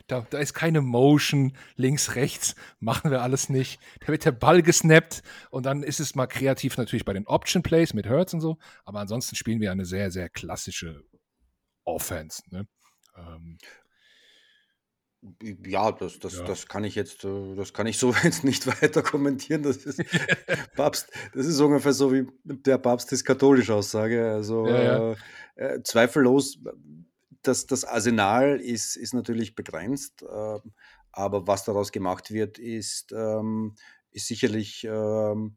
Da, 0.07 0.27
da 0.31 0.39
ist 0.39 0.55
keine 0.55 0.81
Motion, 0.81 1.57
links, 1.77 2.17
rechts, 2.17 2.55
machen 2.81 3.11
wir 3.11 3.23
alles 3.23 3.49
nicht. 3.49 3.79
Da 4.01 4.09
wird 4.09 4.25
der 4.25 4.33
Ball 4.33 4.63
gesnappt 4.63 5.23
und 5.51 5.67
dann 5.67 5.83
ist 5.83 6.01
es 6.01 6.15
mal 6.15 6.27
kreativ 6.27 6.77
natürlich 6.77 7.05
bei 7.05 7.13
den 7.13 7.27
Option 7.27 7.63
Plays 7.63 7.95
mit 7.95 8.09
Hurts 8.09 8.35
und 8.35 8.41
so. 8.41 8.59
Aber 8.85 9.01
ansonsten 9.01 9.37
spielen 9.37 9.61
wir 9.61 9.71
eine 9.71 9.85
sehr, 9.85 10.11
sehr 10.11 10.29
klassische 10.29 11.05
Offense. 11.85 12.43
Ne? 12.51 12.67
Ähm, 13.17 13.59
ja, 15.67 15.93
das, 15.93 16.19
das, 16.19 16.39
ja. 16.39 16.45
das 16.45 16.67
kann 16.67 16.85
ich 16.85 16.95
jetzt, 16.95 17.25
äh, 17.25 17.55
das 17.55 17.73
kann 17.73 17.87
ich 17.87 17.99
so 17.99 18.13
jetzt 18.23 18.45
nicht 18.45 18.67
weiter 18.67 19.03
kommentieren. 19.03 19.63
Das 19.63 19.79
ist 19.79 20.03
Papst, 20.77 21.11
das 21.35 21.47
ist 21.47 21.61
ungefähr 21.61 21.93
so 21.93 22.13
wie 22.13 22.27
der 22.45 22.79
Papst 22.79 23.13
ist 23.13 23.25
katholisch 23.25 23.71
Aussage. 23.71 24.31
Also 24.33 24.67
ja, 24.67 24.83
ja. 24.83 25.13
Äh, 25.13 25.17
äh, 25.57 25.83
zweifellos, 25.83 26.59
das, 27.43 27.67
das 27.67 27.85
Arsenal 27.85 28.61
ist, 28.61 28.97
ist 28.97 29.15
natürlich 29.15 29.55
begrenzt, 29.55 30.23
äh, 30.23 30.59
aber 31.13 31.47
was 31.47 31.65
daraus 31.65 31.93
gemacht 31.93 32.31
wird, 32.31 32.59
ist, 32.59 33.13
ähm, 33.13 33.75
ist 34.11 34.27
sicherlich 34.27 34.87
ähm, 34.89 35.57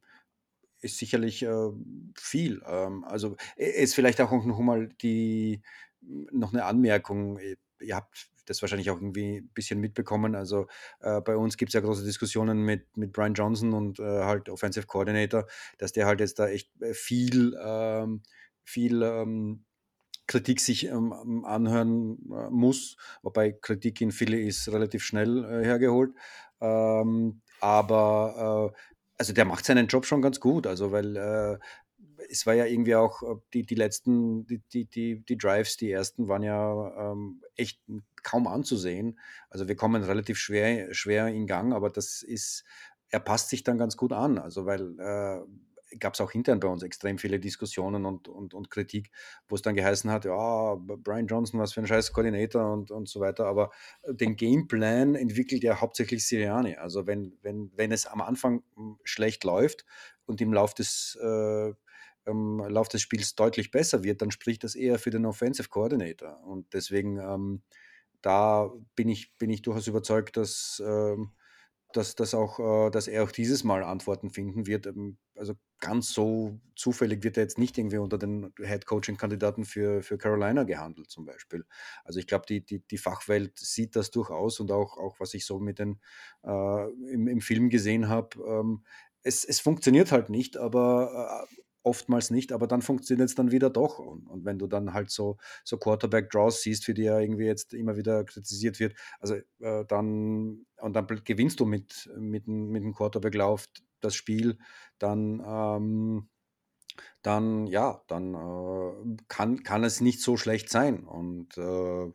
ist 0.83 0.97
sicherlich 0.97 1.43
äh, 1.43 1.69
viel. 2.15 2.61
Ähm, 2.67 3.05
also 3.05 3.37
ist 3.55 3.95
vielleicht 3.95 4.19
auch 4.19 4.31
noch 4.31 4.59
mal 4.59 4.89
die 5.01 5.61
noch 6.01 6.51
eine 6.53 6.65
Anmerkung. 6.65 7.39
Ihr 7.79 7.95
habt 7.95 8.29
das 8.45 8.61
wahrscheinlich 8.61 8.89
auch 8.89 8.97
irgendwie 8.97 9.37
ein 9.37 9.49
bisschen 9.53 9.79
mitbekommen. 9.79 10.35
Also 10.35 10.67
äh, 10.99 11.21
bei 11.21 11.35
uns 11.35 11.57
gibt 11.57 11.69
es 11.69 11.73
ja 11.73 11.81
große 11.81 12.03
Diskussionen 12.03 12.59
mit, 12.59 12.97
mit 12.97 13.13
Brian 13.13 13.33
Johnson 13.33 13.73
und 13.73 13.99
äh, 13.99 14.23
halt 14.23 14.49
Offensive 14.49 14.85
Coordinator, 14.85 15.47
dass 15.77 15.91
der 15.91 16.05
halt 16.05 16.19
jetzt 16.19 16.39
da 16.39 16.47
echt 16.47 16.69
äh, 16.81 16.93
viel, 16.93 17.57
ähm, 17.63 18.21
viel 18.63 19.01
ähm, 19.01 19.65
Kritik 20.27 20.59
sich 20.59 20.85
ähm, 20.85 21.43
anhören 21.45 22.17
äh, 22.31 22.49
muss, 22.49 22.95
wobei 23.21 23.51
Kritik 23.51 23.99
in 24.01 24.11
Philly 24.11 24.47
ist 24.47 24.71
relativ 24.71 25.03
schnell 25.03 25.43
äh, 25.43 25.65
hergeholt. 25.65 26.13
Ähm, 26.61 27.41
aber 27.59 28.71
äh, 28.73 28.79
also 29.17 29.33
der 29.33 29.45
macht 29.45 29.65
seinen 29.65 29.87
Job 29.87 30.05
schon 30.05 30.21
ganz 30.21 30.39
gut, 30.39 30.65
also 30.65 30.91
weil 30.91 31.59
es 32.29 32.45
war 32.45 32.53
ja 32.53 32.65
irgendwie 32.65 32.95
auch 32.95 33.21
die, 33.53 33.63
die 33.63 33.75
letzten, 33.75 34.45
die, 34.47 34.61
die, 34.71 34.85
die, 34.85 35.23
die 35.23 35.37
Drives, 35.37 35.77
die 35.77 35.91
ersten 35.91 36.27
waren 36.27 36.43
ja 36.43 37.11
ähm, 37.11 37.41
echt 37.55 37.81
kaum 38.23 38.47
anzusehen. 38.47 39.19
Also 39.49 39.67
wir 39.67 39.75
kommen 39.75 40.03
relativ 40.03 40.37
schwer, 40.37 40.93
schwer 40.93 41.27
in 41.27 41.47
Gang, 41.47 41.73
aber 41.73 41.89
das 41.89 42.23
ist, 42.23 42.63
er 43.09 43.19
passt 43.19 43.49
sich 43.49 43.63
dann 43.63 43.77
ganz 43.77 43.97
gut 43.97 44.13
an. 44.13 44.37
Also 44.37 44.65
weil 44.65 44.99
äh, 44.99 45.45
gab 45.99 46.13
es 46.13 46.21
auch 46.21 46.31
intern 46.31 46.59
bei 46.59 46.67
uns 46.67 46.83
extrem 46.83 47.17
viele 47.17 47.39
Diskussionen 47.39 48.05
und, 48.05 48.27
und, 48.27 48.53
und 48.53 48.69
Kritik, 48.69 49.11
wo 49.47 49.55
es 49.55 49.61
dann 49.61 49.75
geheißen 49.75 50.09
hat, 50.09 50.25
ja, 50.25 50.75
Brian 50.75 51.27
Johnson, 51.27 51.59
was 51.59 51.73
für 51.73 51.81
ein 51.81 51.87
scheiß 51.87 52.13
Koordinator 52.13 52.71
und, 52.71 52.91
und 52.91 53.07
so 53.07 53.19
weiter. 53.19 53.45
Aber 53.45 53.71
den 54.07 54.35
Gameplan 54.35 55.15
entwickelt 55.15 55.63
ja 55.63 55.81
hauptsächlich 55.81 56.25
Siriani. 56.27 56.75
Also 56.75 57.07
wenn, 57.07 57.37
wenn, 57.41 57.71
wenn 57.75 57.91
es 57.91 58.05
am 58.05 58.21
Anfang 58.21 58.63
hm, 58.75 58.97
schlecht 59.03 59.43
läuft 59.43 59.85
und 60.25 60.41
im 60.41 60.53
Lauf 60.53 60.73
des 60.73 61.17
äh, 61.21 61.73
im 62.25 62.59
Lauf 62.59 62.87
des 62.87 63.01
Spiels 63.01 63.35
deutlich 63.35 63.71
besser 63.71 64.03
wird, 64.03 64.21
dann 64.21 64.31
spricht 64.31 64.63
das 64.63 64.75
eher 64.75 64.99
für 64.99 65.09
den 65.09 65.25
Offensive 65.25 65.69
Coordinator. 65.69 66.43
Und 66.43 66.73
deswegen 66.73 67.17
ähm, 67.19 67.63
da 68.23 68.71
bin 68.95 69.09
ich, 69.09 69.37
bin 69.37 69.51
ich 69.51 69.61
durchaus 69.61 69.87
überzeugt, 69.87 70.37
dass, 70.37 70.81
ähm, 70.83 71.31
dass, 71.91 72.15
dass, 72.15 72.33
auch, 72.33 72.59
äh, 72.59 72.89
dass 72.89 73.07
er 73.07 73.23
auch 73.23 73.31
dieses 73.31 73.63
Mal 73.63 73.83
Antworten 73.83 74.31
finden 74.31 74.65
wird. 74.65 74.87
Ähm, 74.87 75.17
also 75.35 75.55
ganz 75.79 76.13
so 76.13 76.59
zufällig 76.75 77.23
wird 77.23 77.37
er 77.37 77.43
jetzt 77.43 77.57
nicht 77.57 77.77
irgendwie 77.77 77.97
unter 77.97 78.17
den 78.17 78.53
Head-Coaching-Kandidaten 78.57 79.65
für, 79.65 80.01
für 80.01 80.17
Carolina 80.17 80.63
gehandelt, 80.63 81.11
zum 81.11 81.25
Beispiel. 81.25 81.65
Also 82.05 82.19
ich 82.19 82.27
glaube, 82.27 82.45
die, 82.47 82.65
die, 82.65 82.79
die 82.79 82.97
Fachwelt 82.97 83.59
sieht 83.59 83.95
das 83.95 84.09
durchaus 84.09 84.59
und 84.61 84.71
auch, 84.71 84.97
auch 84.97 85.19
was 85.19 85.33
ich 85.33 85.45
so 85.45 85.59
mit 85.59 85.79
den 85.79 85.99
äh, 86.43 86.89
im, 87.11 87.27
im 87.27 87.41
Film 87.41 87.69
gesehen 87.69 88.07
habe, 88.07 88.37
ähm, 88.47 88.85
es, 89.21 89.43
es 89.43 89.59
funktioniert 89.59 90.11
halt 90.11 90.29
nicht, 90.29 90.57
aber 90.57 91.45
äh, 91.49 91.62
oftmals 91.83 92.31
nicht, 92.31 92.51
aber 92.51 92.67
dann 92.67 92.81
funktioniert 92.81 93.29
es 93.29 93.35
dann 93.35 93.51
wieder 93.51 93.69
doch. 93.69 93.99
Und, 93.99 94.27
und, 94.27 94.45
wenn 94.45 94.59
du 94.59 94.67
dann 94.67 94.93
halt 94.93 95.11
so, 95.11 95.37
so 95.63 95.77
Quarterback-Draws 95.77 96.61
siehst, 96.61 96.85
für 96.85 96.93
die 96.93 97.03
ja 97.03 97.19
irgendwie 97.19 97.45
jetzt 97.45 97.73
immer 97.73 97.95
wieder 97.97 98.23
kritisiert 98.23 98.79
wird, 98.79 98.95
also 99.19 99.35
äh, 99.59 99.85
dann, 99.87 100.65
und 100.81 100.93
dann 100.93 101.07
gewinnst 101.23 101.59
du 101.59 101.65
mit, 101.65 102.09
mit, 102.17 102.47
mit 102.47 102.83
dem 102.83 102.93
Quarterback-Lauf 102.93 103.65
das 103.99 104.15
Spiel, 104.15 104.57
dann, 104.99 105.43
ähm, 105.45 106.29
dann 107.21 107.67
ja, 107.67 108.01
dann 108.07 108.33
äh, 108.33 109.17
kann, 109.27 109.63
kann 109.63 109.83
es 109.83 110.01
nicht 110.01 110.21
so 110.21 110.37
schlecht 110.37 110.69
sein. 110.69 111.05
Und 111.05 111.57
äh, 111.57 112.11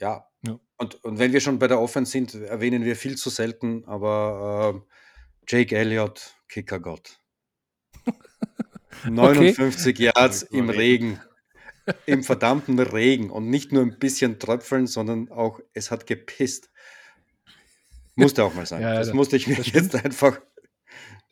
ja. 0.00 0.26
ja. 0.42 0.60
Und, 0.76 1.04
und 1.04 1.18
wenn 1.18 1.32
wir 1.32 1.40
schon 1.40 1.58
bei 1.58 1.68
der 1.68 1.80
Offense 1.80 2.12
sind, 2.12 2.34
erwähnen 2.34 2.84
wir 2.84 2.96
viel 2.96 3.16
zu 3.16 3.30
selten, 3.30 3.84
aber 3.84 4.82
äh, 4.86 4.94
Jake 5.46 5.76
Elliott, 5.76 6.36
Kickergott. 6.48 7.20
59 9.04 9.96
okay. 9.96 10.04
Yards 10.04 10.42
im 10.42 10.70
Regen. 10.70 11.20
Im 12.06 12.22
verdammten 12.22 12.78
Regen. 12.78 13.30
Und 13.30 13.48
nicht 13.48 13.72
nur 13.72 13.82
ein 13.82 13.98
bisschen 13.98 14.38
tröpfeln, 14.38 14.86
sondern 14.86 15.30
auch, 15.30 15.60
es 15.72 15.90
hat 15.90 16.06
gepisst. 16.06 16.70
Musste 18.14 18.44
auch 18.44 18.54
mal 18.54 18.66
sein. 18.66 18.82
Ja, 18.82 18.94
das, 18.94 19.08
das, 19.08 19.14
musste 19.14 19.36
ich 19.36 19.46
mir 19.46 19.54
jetzt 19.54 19.94
einfach. 19.96 20.40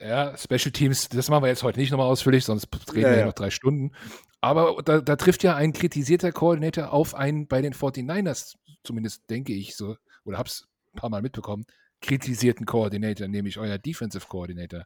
Ja, 0.00 0.36
Special 0.36 0.70
Teams, 0.70 1.08
das 1.08 1.28
machen 1.28 1.42
wir 1.42 1.48
jetzt 1.48 1.64
heute 1.64 1.80
nicht 1.80 1.90
nochmal 1.90 2.06
ausführlich, 2.06 2.44
sonst 2.44 2.68
reden 2.92 3.00
ja, 3.00 3.10
wir 3.10 3.18
ja 3.18 3.26
noch 3.26 3.32
drei 3.32 3.50
Stunden. 3.50 3.92
Aber 4.40 4.80
da, 4.84 5.00
da, 5.00 5.16
trifft 5.16 5.42
ja 5.42 5.56
ein 5.56 5.72
kritisierter 5.72 6.30
Koordinator 6.30 6.92
auf 6.92 7.14
einen 7.14 7.48
bei 7.48 7.60
den 7.60 7.74
49ers, 7.74 8.54
zumindest 8.84 9.28
denke 9.28 9.52
ich 9.52 9.74
so, 9.74 9.96
oder 10.24 10.38
hab's 10.38 10.68
ein 10.94 11.00
paar 11.00 11.10
Mal 11.10 11.22
mitbekommen, 11.22 11.66
kritisierten 12.00 12.64
Koordinator, 12.64 13.26
nämlich 13.26 13.58
euer 13.58 13.78
Defensive 13.78 14.26
Coordinator. 14.28 14.84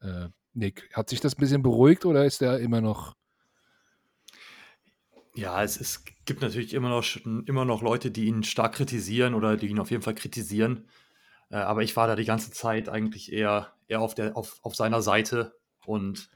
Äh, 0.00 0.28
Nick, 0.54 0.88
hat 0.94 1.10
sich 1.10 1.20
das 1.20 1.34
ein 1.34 1.40
bisschen 1.40 1.62
beruhigt 1.62 2.04
oder 2.04 2.24
ist 2.24 2.40
er 2.40 2.60
immer 2.60 2.80
noch? 2.80 3.14
Ja, 5.34 5.62
es, 5.64 5.80
es 5.80 6.04
gibt 6.24 6.42
natürlich 6.42 6.74
immer 6.74 6.88
noch, 6.88 7.04
immer 7.24 7.64
noch 7.64 7.82
Leute, 7.82 8.12
die 8.12 8.26
ihn 8.26 8.44
stark 8.44 8.74
kritisieren 8.74 9.34
oder 9.34 9.56
die 9.56 9.66
ihn 9.66 9.80
auf 9.80 9.90
jeden 9.90 10.02
Fall 10.02 10.14
kritisieren. 10.14 10.88
Äh, 11.50 11.56
aber 11.56 11.82
ich 11.82 11.96
war 11.96 12.06
da 12.06 12.14
die 12.14 12.24
ganze 12.24 12.52
Zeit 12.52 12.88
eigentlich 12.88 13.32
eher, 13.32 13.74
eher 13.88 14.00
auf, 14.00 14.14
der, 14.14 14.36
auf, 14.36 14.60
auf 14.62 14.76
seiner 14.76 15.02
Seite 15.02 15.56
und 15.84 16.30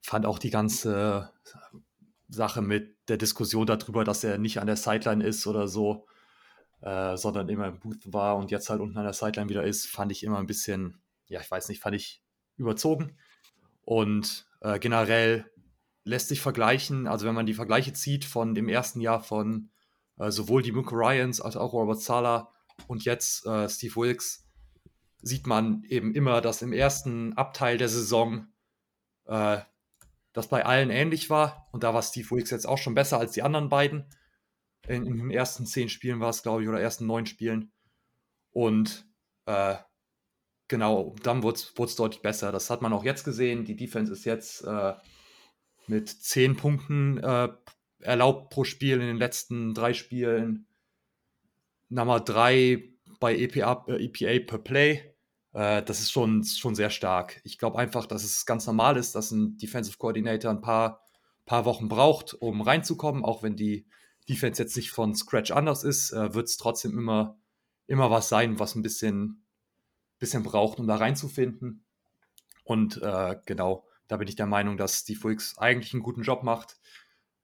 fand 0.00 0.24
auch 0.24 0.38
die 0.38 0.50
ganze 0.50 1.30
Sache 2.28 2.62
mit 2.62 2.96
der 3.08 3.18
Diskussion 3.18 3.66
darüber, 3.66 4.04
dass 4.04 4.24
er 4.24 4.38
nicht 4.38 4.58
an 4.60 4.66
der 4.66 4.76
Sideline 4.76 5.22
ist 5.22 5.46
oder 5.46 5.68
so, 5.68 6.06
äh, 6.80 7.16
sondern 7.18 7.50
immer 7.50 7.68
im 7.68 7.78
Booth 7.80 8.12
war 8.12 8.36
und 8.36 8.50
jetzt 8.50 8.70
halt 8.70 8.80
unten 8.80 8.96
an 8.96 9.04
der 9.04 9.12
Sideline 9.12 9.50
wieder 9.50 9.64
ist, 9.64 9.86
fand 9.86 10.10
ich 10.10 10.24
immer 10.24 10.38
ein 10.38 10.46
bisschen, 10.46 11.02
ja, 11.26 11.40
ich 11.40 11.50
weiß 11.50 11.68
nicht, 11.68 11.80
fand 11.80 11.96
ich 11.96 12.22
überzogen. 12.56 13.18
Und 13.82 14.46
äh, 14.60 14.78
generell 14.78 15.50
lässt 16.04 16.28
sich 16.28 16.40
vergleichen, 16.40 17.06
also 17.06 17.26
wenn 17.26 17.34
man 17.34 17.46
die 17.46 17.54
Vergleiche 17.54 17.92
zieht 17.92 18.24
von 18.24 18.54
dem 18.54 18.68
ersten 18.68 19.00
Jahr 19.00 19.22
von 19.22 19.70
äh, 20.18 20.30
sowohl 20.30 20.62
die 20.62 20.72
Muko 20.72 20.94
Ryans 20.94 21.40
als 21.40 21.56
auch 21.56 21.72
Robert 21.72 22.00
Sala 22.00 22.52
und 22.86 23.04
jetzt 23.04 23.46
äh, 23.46 23.68
Steve 23.68 23.94
Wilkes, 23.96 24.46
sieht 25.22 25.46
man 25.46 25.84
eben 25.84 26.14
immer, 26.14 26.40
dass 26.40 26.62
im 26.62 26.72
ersten 26.72 27.32
Abteil 27.34 27.78
der 27.78 27.88
Saison 27.88 28.48
äh, 29.26 29.58
das 30.32 30.48
bei 30.48 30.64
allen 30.64 30.90
ähnlich 30.90 31.30
war. 31.30 31.68
Und 31.72 31.84
da 31.84 31.94
war 31.94 32.02
Steve 32.02 32.30
Wilkes 32.30 32.50
jetzt 32.50 32.66
auch 32.66 32.78
schon 32.78 32.94
besser 32.94 33.18
als 33.18 33.32
die 33.32 33.42
anderen 33.42 33.68
beiden. 33.68 34.06
In, 34.88 35.06
in 35.06 35.16
den 35.16 35.30
ersten 35.30 35.66
zehn 35.66 35.88
Spielen 35.88 36.20
war 36.20 36.30
es, 36.30 36.42
glaube 36.42 36.62
ich, 36.62 36.68
oder 36.68 36.80
ersten 36.80 37.06
neun 37.06 37.26
Spielen. 37.26 37.72
Und 38.50 39.06
äh, 39.46 39.76
genau, 40.68 41.14
dann 41.22 41.42
wurde 41.42 41.58
es 41.58 41.96
deutlich 41.96 42.22
besser. 42.22 42.52
Das 42.52 42.70
hat 42.70 42.82
man 42.82 42.92
auch 42.92 43.04
jetzt 43.04 43.24
gesehen. 43.24 43.64
Die 43.64 43.76
Defense 43.76 44.12
ist 44.12 44.24
jetzt 44.24 44.64
äh, 44.64 44.94
mit 45.86 46.08
10 46.08 46.56
Punkten 46.56 47.18
äh, 47.18 47.48
erlaubt 48.00 48.50
pro 48.50 48.64
Spiel 48.64 48.94
in 48.94 49.06
den 49.06 49.16
letzten 49.16 49.74
drei 49.74 49.94
Spielen. 49.94 50.66
Nummer 51.88 52.20
3 52.20 52.82
bei 53.20 53.36
EPA, 53.36 53.84
äh, 53.88 54.04
EPA 54.04 54.46
per 54.46 54.58
Play. 54.58 55.14
Äh, 55.52 55.82
das 55.82 56.00
ist 56.00 56.10
schon, 56.10 56.44
schon 56.44 56.74
sehr 56.74 56.90
stark. 56.90 57.40
Ich 57.44 57.58
glaube 57.58 57.78
einfach, 57.78 58.06
dass 58.06 58.24
es 58.24 58.46
ganz 58.46 58.66
normal 58.66 58.96
ist, 58.96 59.14
dass 59.14 59.30
ein 59.30 59.56
Defensive 59.58 59.98
Coordinator 59.98 60.50
ein 60.50 60.62
paar, 60.62 61.04
paar 61.46 61.64
Wochen 61.64 61.88
braucht, 61.88 62.34
um 62.34 62.60
reinzukommen. 62.60 63.24
Auch 63.24 63.42
wenn 63.42 63.56
die 63.56 63.86
Defense 64.28 64.62
jetzt 64.62 64.76
nicht 64.76 64.90
von 64.90 65.14
Scratch 65.14 65.50
anders 65.50 65.84
ist, 65.84 66.12
äh, 66.12 66.34
wird 66.34 66.48
es 66.48 66.56
trotzdem 66.56 66.96
immer, 66.98 67.38
immer 67.86 68.10
was 68.10 68.28
sein, 68.28 68.58
was 68.58 68.74
ein 68.74 68.82
bisschen 68.82 69.41
bisschen 70.22 70.44
braucht, 70.44 70.78
um 70.78 70.86
da 70.86 70.96
reinzufinden. 70.96 71.84
Und 72.64 73.02
äh, 73.02 73.36
genau, 73.44 73.84
da 74.06 74.16
bin 74.16 74.28
ich 74.28 74.36
der 74.36 74.46
Meinung, 74.46 74.76
dass 74.76 75.00
Steve 75.00 75.24
Wilkes 75.24 75.58
eigentlich 75.58 75.92
einen 75.92 76.02
guten 76.02 76.22
Job 76.22 76.44
macht. 76.44 76.78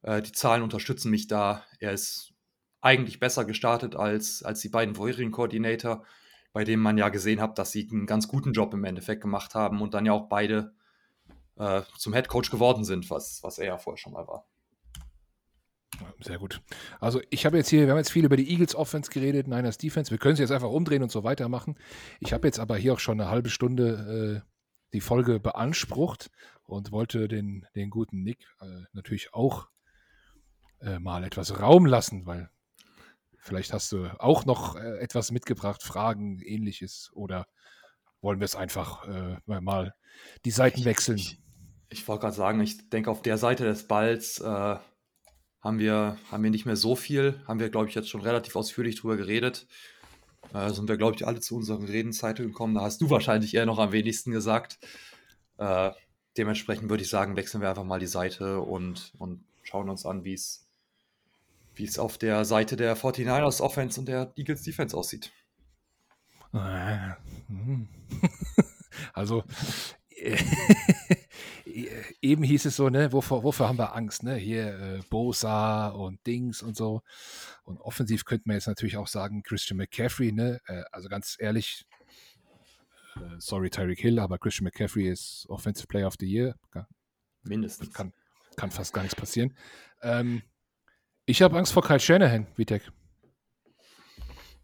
Äh, 0.03 0.23
die 0.23 0.33
Zahlen 0.33 0.63
unterstützen 0.63 1.11
mich 1.11 1.27
da. 1.27 1.65
Er 1.81 1.93
ist 1.93 2.33
eigentlich 2.81 3.19
besser 3.19 3.45
gestartet 3.45 3.97
als, 3.97 4.45
als 4.45 4.61
die 4.61 4.69
beiden 4.69 4.95
vorherigen 4.95 5.33
Koordinator, 5.33 6.05
bei 6.53 6.63
denen 6.63 6.81
man 6.81 6.97
ja 6.97 7.09
gesehen 7.09 7.41
hat, 7.41 7.59
dass 7.59 7.73
sie 7.73 7.89
einen 7.91 8.07
ganz 8.07 8.29
guten 8.29 8.53
Job 8.53 8.73
im 8.73 8.85
Endeffekt 8.85 9.23
gemacht 9.23 9.57
haben 9.57 9.83
und 9.83 9.93
dann 9.93 10.07
ja 10.07 10.13
auch 10.13 10.29
beide 10.29 10.73
äh, 11.57 11.83
zum 11.97 12.15
Head 12.15 12.29
Coach 12.29 12.51
geworden 12.51 12.85
sind, 12.85 13.11
was, 13.11 13.43
was 13.43 13.59
er 13.59 13.67
ja 13.67 13.79
vorher 13.79 13.99
schon 13.99 14.13
mal 14.13 14.29
war. 14.29 14.47
Sehr 16.21 16.39
gut. 16.39 16.61
Also 17.01 17.21
ich 17.31 17.47
habe 17.47 17.57
jetzt 17.57 17.69
hier, 17.69 17.83
wir 17.83 17.91
haben 17.91 17.99
jetzt 17.99 18.13
viel 18.13 18.25
über 18.25 18.37
die 18.37 18.51
Eagles 18.51 18.75
Offense 18.75 19.11
geredet, 19.11 19.49
Niners 19.49 19.79
Defense. 19.79 20.11
Wir 20.11 20.19
können 20.19 20.35
es 20.35 20.41
jetzt 20.41 20.53
einfach 20.53 20.71
umdrehen 20.71 21.03
und 21.03 21.11
so 21.11 21.25
weitermachen. 21.25 21.77
Ich 22.21 22.33
habe 22.33 22.47
jetzt 22.47 22.59
aber 22.59 22.77
hier 22.77 22.93
auch 22.93 23.01
schon 23.01 23.21
eine 23.21 23.31
halbe 23.31 23.49
Stunde 23.49 24.45
äh, 24.45 24.49
die 24.93 25.01
Folge 25.01 25.41
beansprucht 25.41 26.31
und 26.65 26.93
wollte 26.93 27.29
den, 27.29 27.67
den 27.75 27.91
guten 27.91 28.23
Nick 28.23 28.47
äh, 28.61 28.85
natürlich 28.93 29.35
auch 29.35 29.69
äh, 30.81 30.99
mal 30.99 31.25
etwas 31.25 31.61
Raum 31.61 31.87
lassen, 31.87 32.27
weil 32.27 32.51
vielleicht 33.39 33.73
hast 33.73 33.91
du 33.93 34.07
auch 34.21 34.45
noch 34.45 34.77
äh, 34.77 34.99
etwas 34.99 35.31
mitgebracht, 35.31 35.83
Fragen, 35.83 36.41
ähnliches 36.41 37.11
oder 37.15 37.47
wollen 38.21 38.41
wir 38.41 38.45
es 38.45 38.57
einfach 38.57 39.07
äh, 39.09 39.39
mal 39.47 39.95
die 40.45 40.51
Seiten 40.51 40.85
wechseln? 40.85 41.19
Ich, 41.19 41.41
ich 41.89 42.09
wollte 42.09 42.23
gerade 42.23 42.37
sagen, 42.37 42.61
ich 42.61 42.89
denke, 42.91 43.11
auf 43.11 43.23
der 43.23 43.39
Seite 43.39 43.65
des 43.65 43.87
Balls 43.87 44.41
äh, 44.41 44.77
haben, 45.61 45.79
wir, 45.79 46.17
haben 46.31 46.43
wir 46.43 46.51
nicht 46.51 46.67
mehr 46.67 46.77
so 46.77 46.97
viel. 46.97 47.43
Haben 47.47 47.61
wir, 47.61 47.71
glaube 47.71 47.89
ich, 47.89 47.95
jetzt 47.95 48.09
schon 48.09 48.23
relativ 48.23 48.57
ausführlich 48.57 49.01
drüber 49.01 49.17
geredet. 49.17 49.67
Äh, 50.55 50.71
sind 50.71 50.89
wir, 50.89 50.97
glaube 50.97 51.17
ich, 51.17 51.27
alle 51.27 51.41
zu 51.41 51.57
unseren 51.57 51.85
Redenzeiten 51.85 52.47
gekommen. 52.47 52.75
Da 52.75 52.83
hast 52.83 53.01
du 53.01 53.11
wahrscheinlich 53.11 53.55
eher 53.55 53.67
noch 53.67 53.79
am 53.79 53.93
wenigsten 53.93 54.31
gesagt. 54.31 54.79
Äh, 55.59 55.91
dementsprechend 56.37 56.89
würde 56.89 57.03
ich 57.03 57.11
sagen, 57.11 57.37
wechseln 57.37 57.61
wir 57.61 57.69
einfach 57.69 57.85
mal 57.85 58.01
die 58.01 58.07
Seite 58.07 58.61
und, 58.61 59.13
und 59.19 59.45
schauen 59.63 59.91
uns 59.91 60.07
an, 60.07 60.25
wie 60.25 60.35
es 60.35 60.69
wie 61.79 61.85
es 61.85 61.99
auf 61.99 62.19
der 62.19 62.45
Seite 62.45 62.77
der 62.77 62.97
49ers 62.97 63.61
Offense 63.61 64.01
und 64.01 64.07
der 64.07 64.33
Eagles 64.37 64.63
Defense 64.63 64.97
aussieht. 64.97 65.33
Also 69.13 69.45
eben 72.23 72.43
hieß 72.43 72.67
es 72.67 72.77
so, 72.77 72.89
ne, 72.89 73.13
wovor, 73.13 73.43
wofür 73.45 73.69
haben 73.69 73.79
wir 73.79 73.95
Angst, 73.95 74.23
ne? 74.23 74.35
Hier 74.35 74.79
äh, 74.79 75.01
Bosa 75.09 75.89
und 75.89 76.27
Dings 76.27 76.63
und 76.63 76.77
so. 76.77 77.03
Und 77.65 77.81
offensiv 77.81 78.25
könnte 78.25 78.45
man 78.47 78.57
jetzt 78.57 78.67
natürlich 78.67 78.97
auch 78.97 79.07
sagen, 79.07 79.43
Christian 79.43 79.77
McCaffrey, 79.77 80.33
ne? 80.33 80.61
Äh, 80.67 80.83
also 80.93 81.09
ganz 81.09 81.37
ehrlich, 81.39 81.87
äh, 83.17 83.37
sorry 83.39 83.71
Tyreek 83.71 84.01
Hill, 84.01 84.19
aber 84.19 84.39
Christian 84.39 84.65
McCaffrey 84.65 85.09
ist 85.09 85.47
Offensive 85.49 85.87
Player 85.87 86.07
of 86.07 86.17
the 86.19 86.27
Year. 86.27 86.55
Mindestens. 87.43 87.93
Kann, 87.93 88.13
kann 88.57 88.71
fast 88.71 88.93
gar 88.93 89.03
nichts 89.03 89.17
passieren. 89.17 89.57
Ähm, 90.03 90.43
ich 91.27 91.43
habe 91.43 91.57
Angst 91.57 91.73
vor 91.73 91.83
Kyle 91.83 92.01
Shanahan, 92.01 92.47
Vitek. 92.57 92.91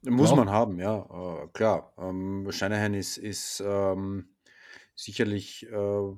Muss 0.06 0.30
ja. 0.30 0.36
man 0.36 0.50
haben, 0.50 0.78
ja, 0.78 0.98
äh, 0.98 1.48
klar. 1.52 1.94
Ähm, 1.98 2.46
Shanahan 2.50 2.92
ist, 2.94 3.16
ist 3.16 3.62
ähm, 3.64 4.33
sicherlich 4.94 5.66
äh, 5.70 6.12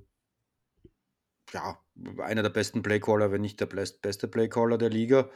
ja, 1.53 1.79
einer 2.19 2.43
der 2.43 2.51
besten 2.51 2.83
Playcaller, 2.83 3.33
wenn 3.33 3.41
nicht 3.41 3.61
der 3.61 3.67
beste 3.67 4.29
Playcaller 4.29 4.79
der 4.79 4.91
Liga. 4.91 5.31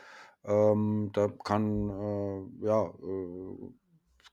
Ähm, 0.45 1.11
da 1.13 1.29
kann, 1.29 1.91
äh, 1.91 2.67
ja, 2.67 2.87
äh, 2.87 3.73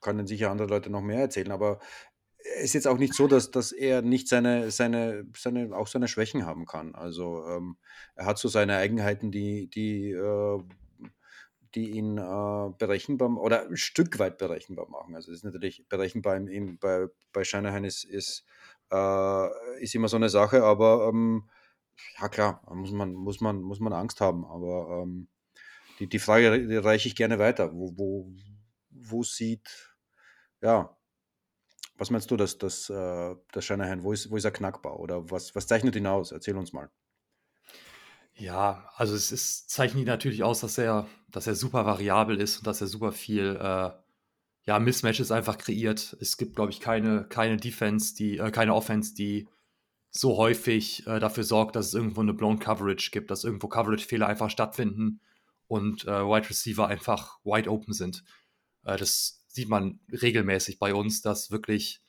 können 0.00 0.26
sicher 0.26 0.50
andere 0.50 0.68
Leute 0.68 0.90
noch 0.90 1.02
mehr 1.02 1.20
erzählen, 1.20 1.52
aber 1.52 1.80
es 2.56 2.64
ist 2.66 2.74
jetzt 2.74 2.88
auch 2.88 2.98
nicht 2.98 3.14
so, 3.14 3.26
dass, 3.26 3.50
dass 3.50 3.72
er 3.72 4.02
nicht 4.02 4.28
seine, 4.28 4.70
seine, 4.70 5.26
seine, 5.36 5.76
auch 5.76 5.86
seine 5.86 6.08
Schwächen 6.08 6.46
haben 6.46 6.66
kann. 6.66 6.94
Also 6.94 7.44
ähm, 7.46 7.76
er 8.14 8.26
hat 8.26 8.38
so 8.38 8.48
seine 8.48 8.76
Eigenheiten, 8.76 9.30
die, 9.30 9.68
die, 9.68 10.12
äh, 10.12 10.62
die 11.74 11.90
ihn 11.90 12.16
äh, 12.16 12.70
berechenbar 12.78 13.36
oder 13.36 13.66
ein 13.66 13.76
Stück 13.76 14.18
weit 14.18 14.38
berechenbar 14.38 14.88
machen. 14.88 15.14
Also 15.14 15.30
es 15.32 15.38
ist 15.38 15.44
natürlich 15.44 15.86
berechenbar 15.88 16.36
im, 16.36 16.48
im, 16.48 16.78
bei, 16.78 17.08
bei 17.32 17.44
Shanahan 17.44 17.84
ist, 17.84 18.04
ist, 18.04 18.44
äh, 18.90 19.82
ist 19.82 19.94
immer 19.94 20.08
so 20.08 20.16
eine 20.16 20.28
Sache, 20.28 20.62
aber 20.64 21.08
ähm, 21.08 21.48
ja 22.20 22.28
klar, 22.28 22.62
muss 22.74 22.92
man, 22.92 23.12
muss 23.12 23.40
man, 23.40 23.60
muss 23.60 23.80
man 23.80 23.92
Angst 23.92 24.20
haben. 24.20 24.44
Aber 24.44 25.02
ähm, 25.02 25.28
die, 25.98 26.08
die 26.08 26.18
Frage 26.18 26.66
die 26.66 26.76
reiche 26.76 27.08
ich 27.08 27.16
gerne 27.16 27.38
weiter. 27.38 27.72
Wo, 27.72 27.92
wo, 27.96 28.32
wo 28.90 29.22
sieht, 29.22 29.96
ja, 30.60 30.96
was 31.96 32.10
meinst 32.10 32.30
du, 32.30 32.36
dass 32.36 32.58
das, 32.58 32.88
äh, 32.90 33.34
das 33.52 33.64
Shanahan, 33.64 34.02
wo 34.04 34.12
ist, 34.12 34.30
wo 34.30 34.36
ist 34.36 34.44
er 34.44 34.52
knackbar 34.52 35.00
oder 35.00 35.30
was, 35.30 35.54
was 35.54 35.66
zeichnet 35.66 35.96
ihn 35.96 36.06
aus? 36.06 36.32
Erzähl 36.32 36.56
uns 36.56 36.72
mal. 36.72 36.90
Ja, 38.34 38.88
also 38.94 39.16
es 39.16 39.32
ist, 39.32 39.68
zeichnet 39.68 40.02
ihn 40.02 40.06
natürlich 40.06 40.44
aus, 40.44 40.60
dass 40.60 40.78
er, 40.78 41.08
dass 41.28 41.48
er 41.48 41.56
super 41.56 41.84
variabel 41.86 42.40
ist 42.40 42.58
und 42.58 42.66
dass 42.68 42.80
er 42.80 42.86
super 42.86 43.10
viel 43.10 43.56
äh, 43.60 43.90
ja, 44.68 44.78
Mismatches 44.78 45.30
einfach 45.32 45.56
kreiert. 45.56 46.14
Es 46.20 46.36
gibt, 46.36 46.54
glaube 46.56 46.70
ich, 46.70 46.80
keine, 46.80 47.24
keine 47.24 47.56
Defense, 47.56 48.14
die, 48.14 48.36
äh, 48.36 48.50
keine 48.50 48.74
Offense, 48.74 49.14
die 49.14 49.48
so 50.10 50.36
häufig 50.36 51.06
äh, 51.06 51.18
dafür 51.20 51.44
sorgt, 51.44 51.74
dass 51.74 51.86
es 51.86 51.94
irgendwo 51.94 52.20
eine 52.20 52.34
blown 52.34 52.58
Coverage 52.58 53.10
gibt, 53.10 53.30
dass 53.30 53.44
irgendwo 53.44 53.68
Coverage-Fehler 53.68 54.26
einfach 54.26 54.50
stattfinden 54.50 55.22
und 55.68 56.04
äh, 56.04 56.10
Wide 56.22 56.50
Receiver 56.50 56.86
einfach 56.86 57.38
wide 57.44 57.70
open 57.70 57.94
sind. 57.94 58.24
Äh, 58.84 58.98
das 58.98 59.42
sieht 59.46 59.70
man 59.70 60.00
regelmäßig 60.12 60.78
bei 60.78 60.92
uns, 60.92 61.22
dass 61.22 61.50
wirklich 61.50 62.02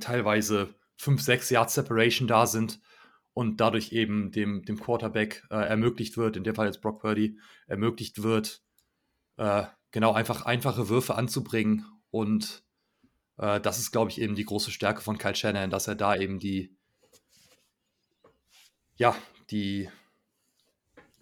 teilweise 0.00 0.74
5, 0.96 1.22
6 1.22 1.50
Yards 1.50 1.74
Separation 1.74 2.26
da 2.26 2.48
sind 2.48 2.80
und 3.32 3.60
dadurch 3.60 3.92
eben 3.92 4.32
dem, 4.32 4.64
dem 4.64 4.80
Quarterback 4.80 5.46
äh, 5.50 5.68
ermöglicht 5.68 6.16
wird, 6.16 6.36
in 6.36 6.42
dem 6.42 6.56
Fall 6.56 6.66
jetzt 6.66 6.82
Brock 6.82 7.00
Purdy, 7.00 7.38
ermöglicht 7.68 8.24
wird, 8.24 8.60
äh, 9.36 9.66
genau 9.90 10.12
einfach 10.12 10.42
einfache 10.46 10.88
Würfe 10.88 11.14
anzubringen 11.14 11.86
und 12.10 12.62
äh, 13.38 13.60
das 13.60 13.78
ist, 13.78 13.90
glaube 13.90 14.10
ich, 14.10 14.20
eben 14.20 14.34
die 14.34 14.44
große 14.44 14.70
Stärke 14.70 15.00
von 15.00 15.18
Kyle 15.18 15.34
Shannon, 15.34 15.70
dass 15.70 15.88
er 15.88 15.94
da 15.94 16.16
eben 16.16 16.38
die, 16.38 16.76
ja, 18.96 19.16
die, 19.50 19.88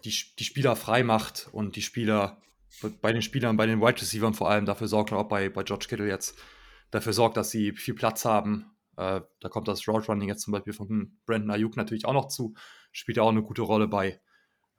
die, 0.04 0.14
die 0.38 0.44
Spieler 0.44 0.76
frei 0.76 1.02
macht 1.02 1.48
und 1.52 1.76
die 1.76 1.82
Spieler, 1.82 2.40
bei 3.00 3.12
den 3.12 3.22
Spielern, 3.22 3.56
bei 3.56 3.66
den 3.66 3.80
Wide 3.80 4.00
Receivers 4.00 4.36
vor 4.36 4.50
allem 4.50 4.66
dafür 4.66 4.88
sorgt, 4.88 5.12
auch 5.12 5.28
bei, 5.28 5.48
bei 5.48 5.62
George 5.62 5.86
Kittle 5.88 6.08
jetzt, 6.08 6.36
dafür 6.90 7.12
sorgt, 7.12 7.36
dass 7.36 7.50
sie 7.50 7.72
viel 7.72 7.94
Platz 7.94 8.24
haben. 8.24 8.76
Äh, 8.96 9.20
da 9.40 9.48
kommt 9.48 9.68
das 9.68 9.86
Route 9.86 10.06
Running 10.08 10.28
jetzt 10.28 10.42
zum 10.42 10.52
Beispiel 10.52 10.72
von 10.72 11.18
Brandon 11.24 11.50
Ayuk 11.50 11.76
natürlich 11.76 12.04
auch 12.04 12.12
noch 12.12 12.28
zu, 12.28 12.54
spielt 12.92 13.18
auch 13.18 13.28
eine 13.28 13.42
gute 13.42 13.62
Rolle 13.62 13.88
bei. 13.88 14.20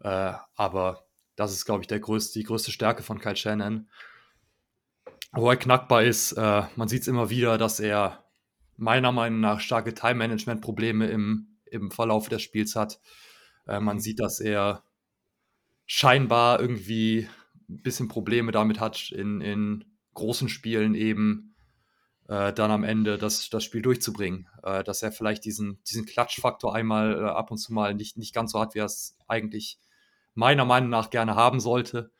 Äh, 0.02 0.34
aber 0.56 1.09
das 1.39 1.54
ist, 1.54 1.63
glaube 1.63 1.82
ich, 1.82 1.88
der 1.88 2.02
größte, 2.02 2.38
die 2.38 2.43
größte 2.43 2.71
Stärke 2.71 3.02
von 3.02 3.19
Kyle 3.19 3.36
Shannon. 3.38 3.88
Wo 5.32 5.49
er 5.49 5.56
knackbar 5.56 6.04
ist, 6.04 6.34
äh, 6.34 6.63
man 6.75 6.89
sieht 6.89 7.04
es 7.04 7.08
immer 7.08 7.30
wieder, 7.30 7.58
dass 7.58 7.80
er 7.80 8.25
meiner 8.75 9.13
Meinung 9.13 9.39
nach 9.39 9.62
starke 9.62 9.93
Time-Management-Probleme 9.93 11.08
im, 11.08 11.60
im 11.65 11.91
Verlauf 11.91 12.28
des 12.28 12.41
Spiels 12.41 12.75
hat. 12.75 12.99
Äh, 13.67 13.80
man 13.80 14.02
sieht, 14.02 14.19
dass 14.19 14.41
er 14.41 14.84
scheinbar 15.86 16.60
irgendwie 16.60 17.30
ein 17.69 17.84
bisschen 17.84 18.10
Probleme 18.10 18.52
damit 18.52 18.82
hat, 18.82 19.10
in, 19.12 19.39
in 19.39 19.86
großen 20.15 20.49
Spielen 20.49 20.93
eben 20.93 21.56
äh, 22.28 22.52
dann 22.52 22.69
am 22.69 22.84
Ende 22.84 23.17
das, 23.17 23.49
das 23.49 23.63
Spiel 23.63 23.82
durchzubringen. 23.82 24.49
Äh, 24.63 24.84
dass 24.84 25.04
er 25.04 25.13
vielleicht 25.13 25.45
diesen, 25.45 25.82
diesen 25.84 26.06
Klatschfaktor 26.06 26.75
einmal 26.75 27.13
äh, 27.13 27.30
ab 27.30 27.49
und 27.49 27.60
zu 27.60 27.71
mal 27.71 27.95
nicht, 27.95 28.17
nicht 28.17 28.34
ganz 28.34 28.52
so 28.52 28.60
hat, 28.60 28.75
wie 28.75 28.80
er 28.80 28.86
es 28.86 29.15
eigentlich 29.30 29.80
meiner 30.39 30.65
Meinung 30.65 30.89
nach 30.89 31.10
gerne 31.10 31.36
haben 31.36 31.60
sollte. 31.60 32.12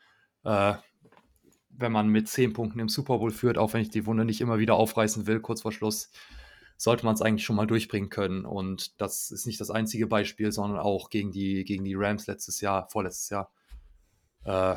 Äh, 0.44 0.74
wenn 1.70 1.92
man 1.92 2.08
mit 2.08 2.28
zehn 2.28 2.52
Punkten 2.52 2.78
im 2.78 2.90
Super 2.90 3.18
Bowl 3.18 3.30
führt, 3.30 3.56
auch 3.56 3.72
wenn 3.72 3.80
ich 3.80 3.88
die 3.88 4.04
Wunde 4.04 4.26
nicht 4.26 4.42
immer 4.42 4.58
wieder 4.58 4.74
aufreißen 4.74 5.26
will, 5.26 5.40
kurz 5.40 5.62
vor 5.62 5.72
Schluss, 5.72 6.10
sollte 6.76 7.06
man 7.06 7.14
es 7.14 7.22
eigentlich 7.22 7.44
schon 7.44 7.56
mal 7.56 7.66
durchbringen 7.66 8.10
können. 8.10 8.44
Und 8.44 9.00
das 9.00 9.30
ist 9.30 9.46
nicht 9.46 9.60
das 9.60 9.70
einzige 9.70 10.06
Beispiel, 10.06 10.52
sondern 10.52 10.78
auch 10.78 11.08
gegen 11.08 11.32
die, 11.32 11.64
gegen 11.64 11.84
die 11.84 11.94
Rams 11.94 12.26
letztes 12.26 12.60
Jahr, 12.60 12.88
vorletztes 12.90 13.30
Jahr. 13.30 13.50
Äh, 14.44 14.76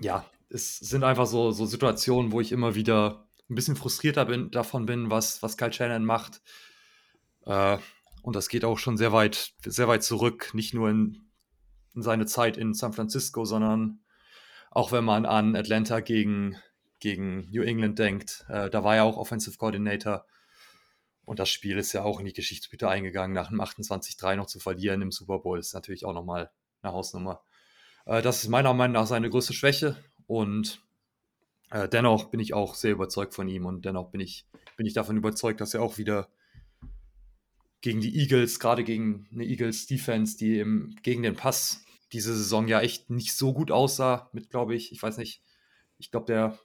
ja, 0.00 0.24
es 0.50 0.78
sind 0.78 1.04
einfach 1.04 1.26
so, 1.26 1.50
so 1.50 1.64
Situationen, 1.64 2.32
wo 2.32 2.40
ich 2.40 2.52
immer 2.52 2.74
wieder 2.74 3.26
ein 3.48 3.54
bisschen 3.54 3.76
frustrierter 3.76 4.26
bin, 4.26 4.50
davon 4.50 4.86
bin, 4.86 5.10
was, 5.10 5.42
was 5.42 5.56
Kyle 5.56 5.72
Shannon 5.72 6.04
macht. 6.04 6.42
Äh, 7.46 7.78
und 8.22 8.36
das 8.36 8.48
geht 8.48 8.64
auch 8.64 8.78
schon 8.78 8.96
sehr 8.96 9.12
weit, 9.12 9.52
sehr 9.64 9.88
weit 9.88 10.02
zurück, 10.02 10.50
nicht 10.54 10.74
nur 10.74 10.88
in, 10.88 11.23
in 11.23 11.23
seine 12.02 12.26
Zeit 12.26 12.56
in 12.56 12.74
San 12.74 12.92
Francisco, 12.92 13.44
sondern 13.44 14.00
auch 14.70 14.92
wenn 14.92 15.04
man 15.04 15.24
an 15.24 15.54
Atlanta 15.54 16.00
gegen, 16.00 16.56
gegen 17.00 17.48
New 17.50 17.62
England 17.62 17.98
denkt. 17.98 18.44
Äh, 18.48 18.70
da 18.70 18.82
war 18.82 18.96
er 18.96 19.04
auch 19.04 19.16
Offensive 19.16 19.56
Coordinator. 19.56 20.26
Und 21.24 21.38
das 21.38 21.48
Spiel 21.48 21.78
ist 21.78 21.92
ja 21.92 22.02
auch 22.02 22.18
in 22.20 22.26
die 22.26 22.32
Geschichtsbücher 22.32 22.90
eingegangen, 22.90 23.34
nach 23.34 23.48
einem 23.48 23.60
28-3 23.60 24.36
noch 24.36 24.46
zu 24.46 24.58
verlieren 24.58 25.00
im 25.00 25.12
Super 25.12 25.38
Bowl. 25.38 25.58
ist 25.58 25.72
natürlich 25.72 26.04
auch 26.04 26.12
nochmal 26.12 26.50
eine 26.82 26.92
Hausnummer. 26.92 27.42
Äh, 28.04 28.20
das 28.20 28.42
ist 28.42 28.48
meiner 28.48 28.74
Meinung 28.74 28.94
nach 28.94 29.06
seine 29.06 29.30
größte 29.30 29.54
Schwäche. 29.54 29.96
Und 30.26 30.80
äh, 31.70 31.88
dennoch 31.88 32.26
bin 32.26 32.40
ich 32.40 32.52
auch 32.52 32.74
sehr 32.74 32.92
überzeugt 32.92 33.34
von 33.34 33.48
ihm. 33.48 33.66
Und 33.66 33.84
dennoch 33.84 34.10
bin 34.10 34.20
ich, 34.20 34.46
bin 34.76 34.86
ich 34.86 34.92
davon 34.92 35.16
überzeugt, 35.16 35.60
dass 35.60 35.74
er 35.74 35.82
auch 35.82 35.98
wieder 35.98 36.28
gegen 37.80 38.00
die 38.00 38.18
Eagles, 38.18 38.60
gerade 38.60 38.82
gegen 38.82 39.28
eine 39.32 39.44
Eagles 39.44 39.86
Defense, 39.86 40.36
die 40.36 40.58
im, 40.58 40.96
gegen 41.02 41.22
den 41.22 41.36
Pass 41.36 41.83
diese 42.14 42.34
Saison 42.36 42.68
ja 42.68 42.80
echt 42.80 43.10
nicht 43.10 43.34
so 43.36 43.52
gut 43.52 43.70
aussah, 43.70 44.30
mit, 44.32 44.50
glaube 44.50 44.74
ich, 44.74 44.92
ich 44.92 45.02
weiß 45.02 45.18
nicht, 45.18 45.42
ich 45.98 46.10
glaube, 46.10 46.26
der 46.26 46.58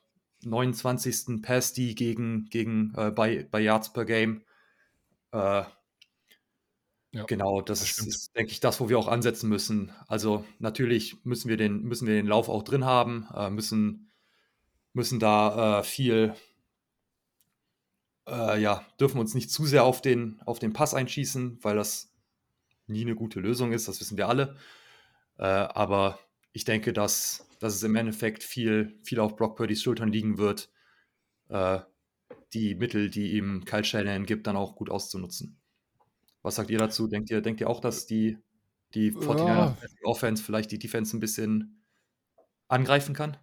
29. 0.43 1.41
Pass, 1.41 1.73
die 1.73 1.95
gegen, 1.95 2.45
gegen 2.49 2.93
äh, 2.95 3.11
bei, 3.11 3.47
bei 3.51 3.61
Yards 3.61 3.93
per 3.93 4.05
Game. 4.05 4.43
Äh, 5.33 5.63
Ja, 7.11 7.23
genau, 7.25 7.61
das, 7.61 7.79
das 7.79 8.05
ist, 8.05 8.35
denke 8.35 8.51
ich, 8.51 8.59
das, 8.59 8.79
wo 8.79 8.87
wir 8.89 8.99
auch 8.99 9.07
ansetzen 9.07 9.49
müssen. 9.49 9.91
Also 10.07 10.45
natürlich 10.59 11.23
müssen 11.25 11.49
wir 11.49 11.57
den, 11.57 11.81
müssen 11.83 12.07
wir 12.07 12.13
den 12.13 12.27
Lauf 12.27 12.49
auch 12.49 12.61
drin 12.63 12.85
haben, 12.85 13.27
äh, 13.33 13.49
müssen, 13.49 14.11
müssen 14.93 15.19
da 15.19 15.79
äh, 15.79 15.83
viel, 15.83 16.35
äh, 18.27 18.61
ja, 18.61 18.85
dürfen 18.99 19.19
uns 19.19 19.33
nicht 19.33 19.51
zu 19.51 19.65
sehr 19.65 19.83
auf 19.83 20.01
den, 20.01 20.41
auf 20.45 20.59
den 20.59 20.73
Pass 20.73 20.93
einschießen, 20.93 21.59
weil 21.61 21.75
das 21.75 22.11
nie 22.87 23.01
eine 23.01 23.15
gute 23.15 23.39
Lösung 23.39 23.73
ist, 23.73 23.87
das 23.87 23.99
wissen 24.01 24.17
wir 24.17 24.29
alle. 24.29 24.57
Äh, 25.39 25.45
aber 25.45 26.19
ich 26.51 26.65
denke, 26.65 26.93
dass, 26.93 27.47
dass 27.59 27.73
es 27.73 27.83
im 27.83 27.95
Endeffekt 27.95 28.43
viel, 28.43 28.99
viel 29.03 29.19
auf 29.19 29.35
Brock 29.37 29.55
Purdy's 29.55 29.81
Schultern 29.81 30.11
liegen 30.11 30.37
wird, 30.37 30.69
äh, 31.47 31.79
die 32.53 32.75
Mittel, 32.75 33.09
die 33.09 33.37
ihm 33.37 33.63
Kyle 33.63 33.83
Shanahan 33.83 34.25
gibt, 34.25 34.47
dann 34.47 34.57
auch 34.57 34.75
gut 34.75 34.89
auszunutzen. 34.89 35.57
Was 36.41 36.55
sagt 36.55 36.69
ihr 36.69 36.77
dazu? 36.77 37.07
Denkt 37.07 37.29
ihr, 37.29 37.41
denkt 37.41 37.61
ihr 37.61 37.69
auch, 37.69 37.79
dass 37.79 38.05
die, 38.05 38.37
die 38.93 39.11
49 39.11 39.37
ja. 39.37 39.77
Offense 40.03 40.43
vielleicht 40.43 40.71
die 40.71 40.79
Defense 40.79 41.15
ein 41.15 41.19
bisschen 41.19 41.85
angreifen 42.67 43.15
kann? 43.15 43.37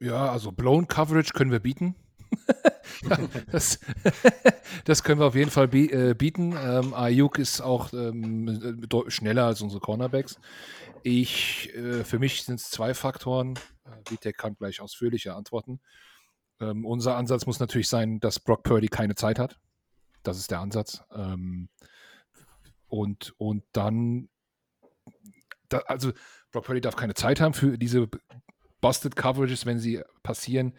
Ja, 0.00 0.30
also 0.30 0.52
Blown 0.52 0.88
Coverage 0.88 1.32
können 1.32 1.52
wir 1.52 1.60
bieten. 1.60 1.94
das, 3.52 3.78
das, 4.84 5.02
können 5.02 5.20
wir 5.20 5.26
auf 5.26 5.34
jeden 5.34 5.50
Fall 5.50 5.72
äh, 5.74 6.14
bieten. 6.14 6.56
Ähm, 6.58 6.92
Ayuk 6.92 7.38
ist 7.38 7.60
auch 7.60 7.92
ähm, 7.92 8.82
schneller 9.08 9.44
als 9.44 9.62
unsere 9.62 9.80
Cornerbacks. 9.80 10.38
Ich, 11.08 11.72
äh, 11.72 12.02
für 12.02 12.18
mich 12.18 12.42
sind 12.42 12.56
es 12.58 12.68
zwei 12.68 12.92
Faktoren. 12.92 13.54
Äh, 13.84 14.10
Vitek 14.10 14.36
kann 14.38 14.56
gleich 14.56 14.80
ausführlicher 14.80 15.36
antworten. 15.36 15.78
Ähm, 16.58 16.84
unser 16.84 17.16
Ansatz 17.16 17.46
muss 17.46 17.60
natürlich 17.60 17.88
sein, 17.88 18.18
dass 18.18 18.40
Brock 18.40 18.64
Purdy 18.64 18.88
keine 18.88 19.14
Zeit 19.14 19.38
hat. 19.38 19.56
Das 20.24 20.36
ist 20.36 20.50
der 20.50 20.58
Ansatz. 20.58 21.04
Ähm, 21.14 21.68
und, 22.88 23.34
und 23.38 23.62
dann, 23.70 24.30
da, 25.68 25.78
also 25.86 26.10
Brock 26.50 26.64
Purdy 26.64 26.80
darf 26.80 26.96
keine 26.96 27.14
Zeit 27.14 27.40
haben 27.40 27.54
für 27.54 27.78
diese 27.78 28.08
Busted 28.80 29.14
Coverages, 29.14 29.64
wenn 29.64 29.78
sie 29.78 30.02
passieren, 30.24 30.72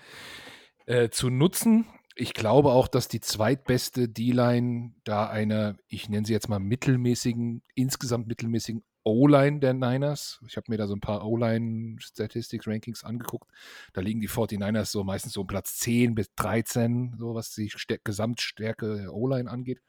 äh, 0.88 1.07
zu 1.07 1.30
nutzen. 1.30 1.86
Ich 2.15 2.34
glaube 2.34 2.71
auch, 2.71 2.89
dass 2.89 3.07
die 3.07 3.21
zweitbeste 3.21 4.09
D-Line 4.09 4.93
da 5.05 5.30
eine, 5.30 5.78
ich 5.88 6.09
nenne 6.09 6.28
sie 6.28 6.34
jetzt 6.34 6.49
mal 6.49 6.59
mittelmäßigen, 6.59 7.63
insgesamt 7.75 8.28
mittelmäßigen 8.28 8.84
O-Line 9.07 9.59
der 9.59 9.73
Niners. 9.73 10.39
Ich 10.47 10.57
habe 10.57 10.65
mir 10.69 10.77
da 10.77 10.85
so 10.85 10.93
ein 10.93 10.99
paar 10.99 11.25
O-Line-Statistics, 11.25 12.67
Rankings 12.67 13.03
angeguckt. 13.03 13.49
Da 13.93 14.01
liegen 14.01 14.19
die 14.19 14.29
49ers 14.29 14.85
so 14.85 15.03
meistens 15.03 15.33
so 15.33 15.41
um 15.41 15.47
Platz 15.47 15.77
10 15.77 16.13
bis 16.13 16.33
13, 16.35 17.15
so 17.17 17.33
was 17.33 17.53
die 17.53 17.71
Gesamtstärke 18.03 18.97
der 18.97 19.13
O-Line 19.13 19.49
angeht. 19.49 19.81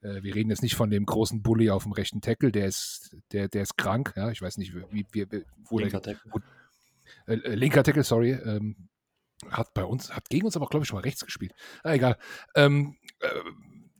Äh, 0.00 0.22
wir 0.22 0.34
reden 0.34 0.50
jetzt 0.50 0.62
nicht 0.62 0.74
von 0.74 0.90
dem 0.90 1.06
großen 1.06 1.42
Bully 1.42 1.70
auf 1.70 1.84
dem 1.84 1.92
rechten 1.92 2.20
Tackle, 2.20 2.52
der 2.52 2.66
ist, 2.66 3.16
der, 3.32 3.48
der 3.48 3.62
ist 3.62 3.76
krank, 3.76 4.12
ja. 4.16 4.30
Ich 4.30 4.42
weiß 4.42 4.58
nicht, 4.58 4.74
wie, 4.74 5.06
wie, 5.12 5.44
wo 5.64 5.78
linker 5.78 6.00
der, 6.00 6.14
Tackle. 6.14 6.32
Wo, 6.32 6.40
äh, 7.26 7.36
äh, 7.36 7.54
linker 7.54 7.82
Tackle, 7.82 8.04
sorry. 8.04 8.32
Ähm, 8.32 8.88
hat 9.50 9.72
bei 9.72 9.84
uns, 9.84 10.14
hat 10.14 10.28
gegen 10.28 10.46
uns 10.46 10.56
aber, 10.56 10.66
glaube 10.66 10.82
ich, 10.82 10.88
schon 10.88 10.96
mal 10.96 11.02
rechts 11.04 11.24
gespielt. 11.24 11.52
Ah, 11.84 11.94
egal. 11.94 12.16
Ähm, 12.56 12.96
äh, 13.20 13.28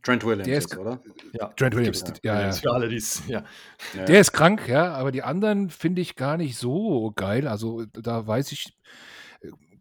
Trent 0.09 0.25
Williams, 0.25 0.49
der 0.49 0.59
ist, 0.59 0.79
oder? 0.79 1.03
Ja, 1.35 1.49
Trent 1.49 1.77
Williams, 1.77 2.03
ja, 2.23 2.41
ja. 2.41 2.53
Für 2.53 2.73
alle, 2.73 2.89
die's, 2.89 3.23
ja. 3.29 3.45
Der 3.95 4.21
ist 4.21 4.33
krank, 4.33 4.67
ja, 4.67 4.95
aber 4.95 5.13
die 5.13 5.23
anderen 5.23 5.69
finde 5.69 6.01
ich 6.01 6.17
gar 6.17 6.39
nicht 6.39 6.57
so 6.57 7.13
geil. 7.15 7.47
Also 7.47 7.85
da 7.93 8.27
weiß 8.27 8.53
ich, 8.53 8.75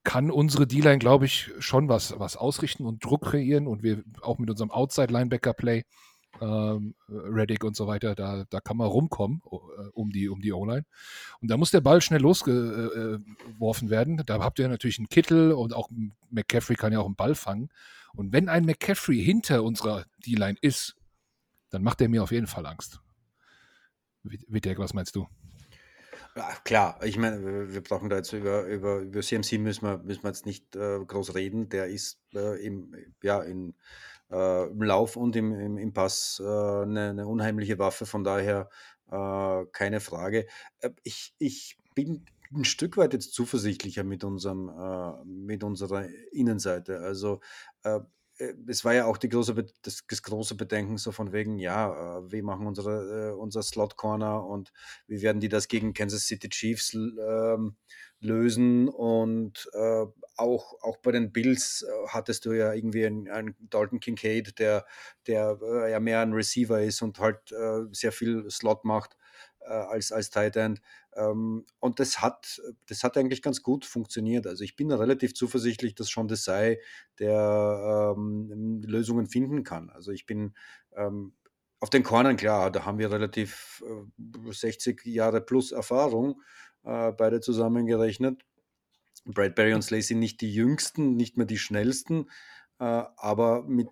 kann 0.04 0.30
unsere 0.30 0.68
D-Line, 0.68 1.00
glaube 1.00 1.26
ich, 1.26 1.52
schon 1.60 1.88
was, 1.88 2.20
was 2.20 2.36
ausrichten 2.36 2.86
und 2.86 3.06
Druck 3.06 3.24
kreieren 3.24 3.68
und 3.68 3.84
wir 3.84 4.04
auch 4.22 4.38
mit 4.38 4.50
unserem 4.50 4.70
Outside-Linebacker-Play, 4.70 5.86
ähm, 6.42 6.96
Reddick 7.08 7.64
und 7.64 7.78
so 7.78 7.88
weiter, 7.88 8.14
da, 8.14 8.44
da 8.50 8.60
kann 8.60 8.76
man 8.76 8.88
rumkommen 8.88 9.42
äh, 9.46 9.90
um 9.94 10.12
die, 10.12 10.28
um 10.28 10.42
die 10.42 10.52
O-Line. 10.52 10.84
Und 11.40 11.50
da 11.50 11.56
muss 11.56 11.72
der 11.72 11.82
Ball 11.82 12.02
schnell 12.02 12.22
losgeworfen 12.22 13.90
werden. 13.90 14.22
Da 14.26 14.40
habt 14.40 14.60
ihr 14.60 14.68
natürlich 14.68 15.00
einen 15.00 15.08
Kittel 15.08 15.54
und 15.54 15.74
auch 15.74 15.90
McCaffrey 16.30 16.76
kann 16.76 16.92
ja 16.92 17.00
auch 17.00 17.06
einen 17.06 17.16
Ball 17.16 17.34
fangen. 17.34 17.70
Und 18.18 18.34
wenn 18.34 18.50
ein 18.50 18.66
McCaffrey 18.66 19.24
hinter 19.24 19.64
unserer 19.64 20.06
D-Line 20.26 20.58
ist, 20.62 20.96
dann 21.70 21.84
macht 21.84 22.02
er 22.02 22.10
mir 22.10 22.24
auf 22.24 22.32
jeden 22.32 22.48
Fall 22.48 22.66
Angst. 22.66 23.00
Wittek, 24.24 24.80
was 24.80 24.94
meinst 24.94 25.16
du? 25.16 25.28
Ja, 26.36 26.52
klar, 26.64 27.00
ich 27.04 27.18
meine, 27.18 27.74
wir 27.74 27.82
brauchen 27.82 28.10
da 28.10 28.18
jetzt 28.18 28.34
über, 28.34 28.64
über, 28.66 29.00
über 29.00 29.22
CMC 29.22 29.60
müssen 29.60 29.86
wir, 29.86 30.00
müssen 30.00 30.24
wir 30.24 30.30
jetzt 30.30 30.46
nicht 30.46 30.76
äh, 30.76 31.00
groß 31.06 31.36
reden. 31.36 31.70
Der 31.70 31.88
ist 31.88 32.20
äh, 32.34 32.64
im, 32.66 32.96
ja, 33.24 33.42
in, 33.42 33.76
äh, 34.32 34.68
im 34.68 34.82
Lauf 34.82 35.16
und 35.16 35.36
im, 35.36 35.52
im, 35.54 35.78
im 35.78 35.94
Pass 35.94 36.42
äh, 36.44 36.44
eine, 36.44 37.10
eine, 37.10 37.28
unheimliche 37.28 37.80
Waffe, 37.80 38.06
von 38.06 38.24
daher 38.24 38.70
äh, 39.12 39.66
keine 39.72 40.00
Frage. 40.00 40.48
Äh, 40.80 40.92
ich, 41.04 41.34
ich 41.38 41.78
bin 41.96 42.26
ein 42.54 42.66
Stück 42.66 42.98
weit 42.98 43.14
jetzt 43.14 43.34
zuversichtlicher 43.34 44.04
mit 44.04 44.24
unserem, 44.24 44.72
mit 45.26 45.64
unserer 45.64 46.08
Innenseite. 46.32 47.00
Also 47.00 47.40
äh, 48.38 48.54
es 48.68 48.86
war 48.86 48.94
ja 48.94 49.06
auch 49.06 49.18
große, 49.20 49.54
das, 49.82 50.04
das, 50.08 50.22
große 50.22 50.56
Bedenken 50.56 50.98
so 50.98 51.12
von 51.12 51.32
wegen, 51.32 51.58
ja, 51.60 52.20
äh, 52.20 52.32
wir 52.32 52.44
machen 52.44 52.68
unsere, 52.68 53.30
äh, 53.30 53.32
unser 53.34 53.64
Slot 53.64 53.98
Corner 53.98 54.46
und 54.46 54.72
wie 55.08 55.22
werden 55.22 55.40
die 55.40 55.50
das 55.50 55.68
gegen 55.68 55.94
Kansas 55.94 56.26
City 56.28 56.50
Chiefs 56.50 56.94
ähm, 56.94 57.76
lösen 58.20 58.90
und 58.90 59.70
äh, 59.74 60.06
auch, 60.36 60.74
auch 60.82 60.98
bei 60.98 61.12
den 61.12 61.32
Bills 61.32 61.84
äh, 61.84 62.08
hattest 62.10 62.46
du 62.46 62.54
ja 62.54 62.74
irgendwie 62.74 63.06
einen, 63.06 63.28
einen 63.30 63.56
Dalton 63.60 64.00
Kincaid, 64.00 64.60
der, 64.60 64.86
der 65.26 65.58
äh, 65.62 65.92
ja 65.92 66.00
mehr 66.00 66.22
ein 66.22 66.34
Receiver 66.34 66.82
ist 66.82 67.02
und 67.02 67.20
halt 67.20 67.54
sehr 67.92 68.12
viel 68.12 68.50
Slot 68.50 68.86
macht 68.86 69.18
als, 69.74 70.12
als 70.12 70.30
Tight 70.30 70.56
End. 70.56 70.82
Ähm, 71.16 71.66
und 71.80 72.00
das 72.00 72.22
hat, 72.22 72.62
das 72.88 73.04
hat 73.04 73.18
eigentlich 73.18 73.42
ganz 73.42 73.64
gut 73.64 73.86
funktioniert. 73.86 74.48
Also 74.48 74.64
ich 74.64 74.76
bin 74.76 74.92
relativ 74.92 75.34
zuversichtlich, 75.34 75.96
dass 75.96 76.08
Sean 76.08 76.28
Desai 76.28 76.80
der 77.20 78.14
ähm, 78.16 78.82
Lösungen 78.86 79.28
finden 79.28 79.64
kann. 79.64 79.90
Also 79.90 80.12
ich 80.12 80.26
bin 80.26 80.54
ähm, 80.96 81.34
auf 81.80 81.90
den 81.90 82.04
Cornern, 82.04 82.38
klar, 82.38 82.72
da 82.72 82.86
haben 82.86 82.98
wir 82.98 83.12
relativ 83.12 83.84
äh, 83.88 84.52
60 84.52 85.06
Jahre 85.06 85.42
plus 85.42 85.72
Erfahrung, 85.72 86.42
äh, 86.84 87.12
beide 87.12 87.40
zusammengerechnet. 87.40 88.44
Bradbury 89.26 89.74
und 89.74 89.84
Slacy 89.84 90.16
nicht 90.16 90.42
die 90.42 90.54
jüngsten, 90.54 91.16
nicht 91.16 91.38
mehr 91.38 91.46
die 91.46 91.58
schnellsten, 91.58 92.30
äh, 92.80 93.04
aber 93.18 93.64
mit, 93.64 93.88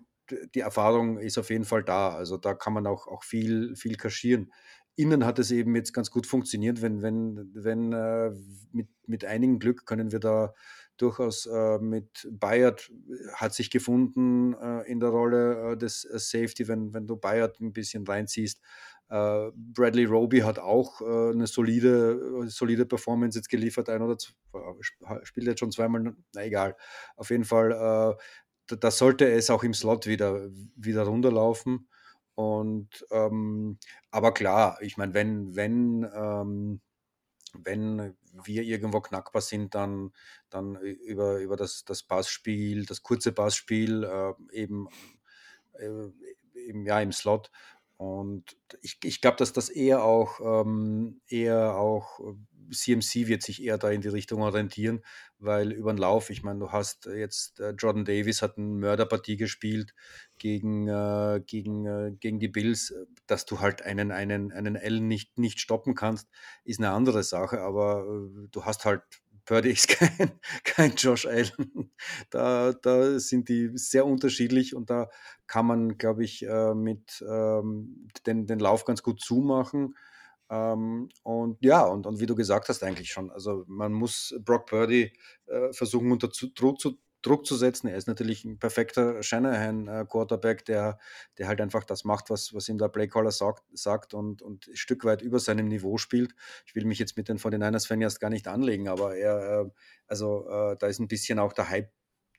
die 0.54 0.60
Erfahrung 0.60 1.18
ist 1.18 1.38
auf 1.38 1.50
jeden 1.50 1.64
Fall 1.64 1.84
da. 1.84 2.14
Also 2.14 2.36
da 2.36 2.54
kann 2.54 2.72
man 2.72 2.86
auch, 2.86 3.06
auch 3.06 3.22
viel, 3.22 3.76
viel 3.76 3.96
kaschieren 3.96 4.52
innen 4.96 5.24
hat 5.24 5.38
es 5.38 5.50
eben 5.50 5.76
jetzt 5.76 5.92
ganz 5.92 6.10
gut 6.10 6.26
funktioniert. 6.26 6.82
Wenn, 6.82 7.02
wenn, 7.02 7.50
wenn 7.54 7.92
äh, 7.92 8.32
mit, 8.72 8.88
mit 9.06 9.24
einigem 9.24 9.58
Glück 9.58 9.86
können 9.86 10.10
wir 10.10 10.20
da 10.20 10.54
durchaus 10.96 11.46
äh, 11.46 11.78
mit 11.78 12.26
Bayard 12.30 12.90
hat 13.34 13.54
sich 13.54 13.70
gefunden 13.70 14.54
äh, 14.54 14.90
in 14.90 15.00
der 15.00 15.10
Rolle 15.10 15.72
äh, 15.72 15.76
des 15.76 16.04
äh, 16.04 16.18
Safety, 16.18 16.68
wenn, 16.68 16.94
wenn 16.94 17.06
du 17.06 17.16
Bayard 17.16 17.60
ein 17.60 17.72
bisschen 17.72 18.06
reinziehst. 18.06 18.62
Äh, 19.08 19.50
Bradley 19.54 20.06
Roby 20.06 20.40
hat 20.40 20.58
auch 20.58 21.00
eine 21.00 21.46
solide, 21.46 22.48
solide 22.48 22.86
Performance 22.86 23.38
jetzt 23.38 23.48
geliefert, 23.48 23.88
ein 23.88 24.02
oder 24.02 24.18
zwei, 24.18 24.34
spielt 25.22 25.46
jetzt 25.46 25.60
schon 25.60 25.70
zweimal, 25.70 26.16
na 26.34 26.44
egal. 26.44 26.76
Auf 27.16 27.30
jeden 27.30 27.44
Fall, 27.44 28.16
da, 28.66 28.76
da 28.76 28.90
sollte 28.90 29.30
es 29.30 29.48
auch 29.48 29.62
im 29.62 29.74
Slot 29.74 30.08
wieder, 30.08 30.48
wieder 30.74 31.04
runterlaufen. 31.04 31.86
Und 32.36 33.06
ähm, 33.10 33.78
aber 34.10 34.32
klar, 34.34 34.78
ich 34.82 34.98
meine, 34.98 35.14
wenn, 35.14 35.56
wenn, 35.56 36.06
ähm, 36.14 36.80
wenn 37.54 38.14
wir 38.44 38.62
irgendwo 38.62 39.00
knackbar 39.00 39.40
sind, 39.40 39.74
dann, 39.74 40.12
dann 40.50 40.76
über, 40.76 41.38
über 41.38 41.56
das, 41.56 41.84
das 41.86 42.02
Passspiel, 42.02 42.84
das 42.84 43.02
kurze 43.02 43.32
Passspiel, 43.32 44.04
äh, 44.04 44.34
eben, 44.52 44.86
äh, 45.78 46.10
eben 46.54 46.84
ja, 46.86 47.00
im 47.00 47.12
Slot. 47.12 47.50
Und 47.96 48.58
ich, 48.82 48.98
ich 49.02 49.22
glaube, 49.22 49.38
dass 49.38 49.54
das 49.54 49.70
eher 49.70 50.04
auch, 50.04 50.38
ähm, 50.40 51.22
eher 51.28 51.76
auch 51.76 52.20
CMC 52.70 53.26
wird 53.26 53.42
sich 53.42 53.62
eher 53.62 53.78
da 53.78 53.90
in 53.90 54.00
die 54.00 54.08
Richtung 54.08 54.42
orientieren, 54.42 55.02
weil 55.38 55.72
über 55.72 55.92
den 55.92 55.98
Lauf, 55.98 56.30
ich 56.30 56.42
meine, 56.42 56.58
du 56.60 56.72
hast 56.72 57.06
jetzt 57.06 57.60
äh, 57.60 57.70
Jordan 57.70 58.04
Davis 58.04 58.42
hat 58.42 58.58
eine 58.58 58.66
Mörderpartie 58.66 59.36
gespielt 59.36 59.94
gegen, 60.38 60.88
äh, 60.88 61.40
gegen, 61.46 61.86
äh, 61.86 62.12
gegen 62.18 62.38
die 62.38 62.48
Bills, 62.48 62.94
dass 63.26 63.46
du 63.46 63.60
halt 63.60 63.82
einen, 63.82 64.12
einen, 64.12 64.52
einen 64.52 64.76
L 64.76 65.00
nicht, 65.00 65.38
nicht 65.38 65.60
stoppen 65.60 65.94
kannst, 65.94 66.28
ist 66.64 66.80
eine 66.80 66.90
andere 66.90 67.22
Sache, 67.22 67.60
aber 67.60 68.04
äh, 68.06 68.48
du 68.50 68.64
hast 68.64 68.84
halt 68.84 69.02
Purdy 69.46 69.70
ist 69.70 69.88
kein, 69.88 70.32
kein 70.64 70.94
Josh 70.96 71.24
Allen. 71.24 71.92
Da, 72.30 72.72
da 72.72 73.18
sind 73.18 73.48
die 73.48 73.70
sehr 73.74 74.04
unterschiedlich 74.04 74.74
und 74.74 74.90
da 74.90 75.08
kann 75.46 75.66
man, 75.66 75.96
glaube 75.96 76.24
ich, 76.24 76.44
äh, 76.44 76.74
mit 76.74 77.24
ähm, 77.26 78.08
den, 78.26 78.46
den 78.46 78.58
Lauf 78.58 78.84
ganz 78.84 79.02
gut 79.02 79.20
zumachen. 79.20 79.94
Ähm, 80.50 81.08
und 81.22 81.58
ja, 81.64 81.82
und, 81.84 82.06
und 82.06 82.20
wie 82.20 82.26
du 82.26 82.34
gesagt 82.34 82.68
hast, 82.68 82.82
eigentlich 82.82 83.10
schon. 83.10 83.30
Also 83.30 83.64
man 83.66 83.92
muss 83.92 84.34
Brock 84.40 84.66
Purdy 84.66 85.12
äh, 85.46 85.72
versuchen, 85.72 86.12
unter 86.12 86.28
Druck 86.28 86.80
zu, 86.80 86.98
Druck 87.26 87.44
zu 87.44 87.56
setzen. 87.56 87.88
Er 87.88 87.96
ist 87.96 88.06
natürlich 88.06 88.44
ein 88.44 88.58
perfekter 88.58 89.22
Shanahan-Quarterback, 89.22 90.64
der, 90.64 90.98
der 91.38 91.48
halt 91.48 91.60
einfach 91.60 91.84
das 91.84 92.04
macht, 92.04 92.30
was, 92.30 92.54
was 92.54 92.68
ihm 92.68 92.78
der 92.78 92.88
Playcaller 92.88 93.32
sagt, 93.32 93.64
sagt 93.72 94.14
und, 94.14 94.42
und 94.42 94.68
ein 94.68 94.76
Stück 94.76 95.04
weit 95.04 95.22
über 95.22 95.40
seinem 95.40 95.66
Niveau 95.66 95.98
spielt. 95.98 96.34
Ich 96.66 96.76
will 96.76 96.84
mich 96.84 97.00
jetzt 97.00 97.16
mit 97.16 97.28
den 97.28 97.38
49ers-Fan 97.38 98.00
erst 98.00 98.20
gar 98.20 98.30
nicht 98.30 98.46
anlegen, 98.46 98.88
aber 98.88 99.16
er, 99.16 99.62
äh, 99.62 99.70
also 100.06 100.48
äh, 100.48 100.76
da 100.78 100.86
ist 100.86 101.00
ein 101.00 101.08
bisschen 101.08 101.40
auch 101.40 101.52
der 101.52 101.68
Hype 101.68 101.90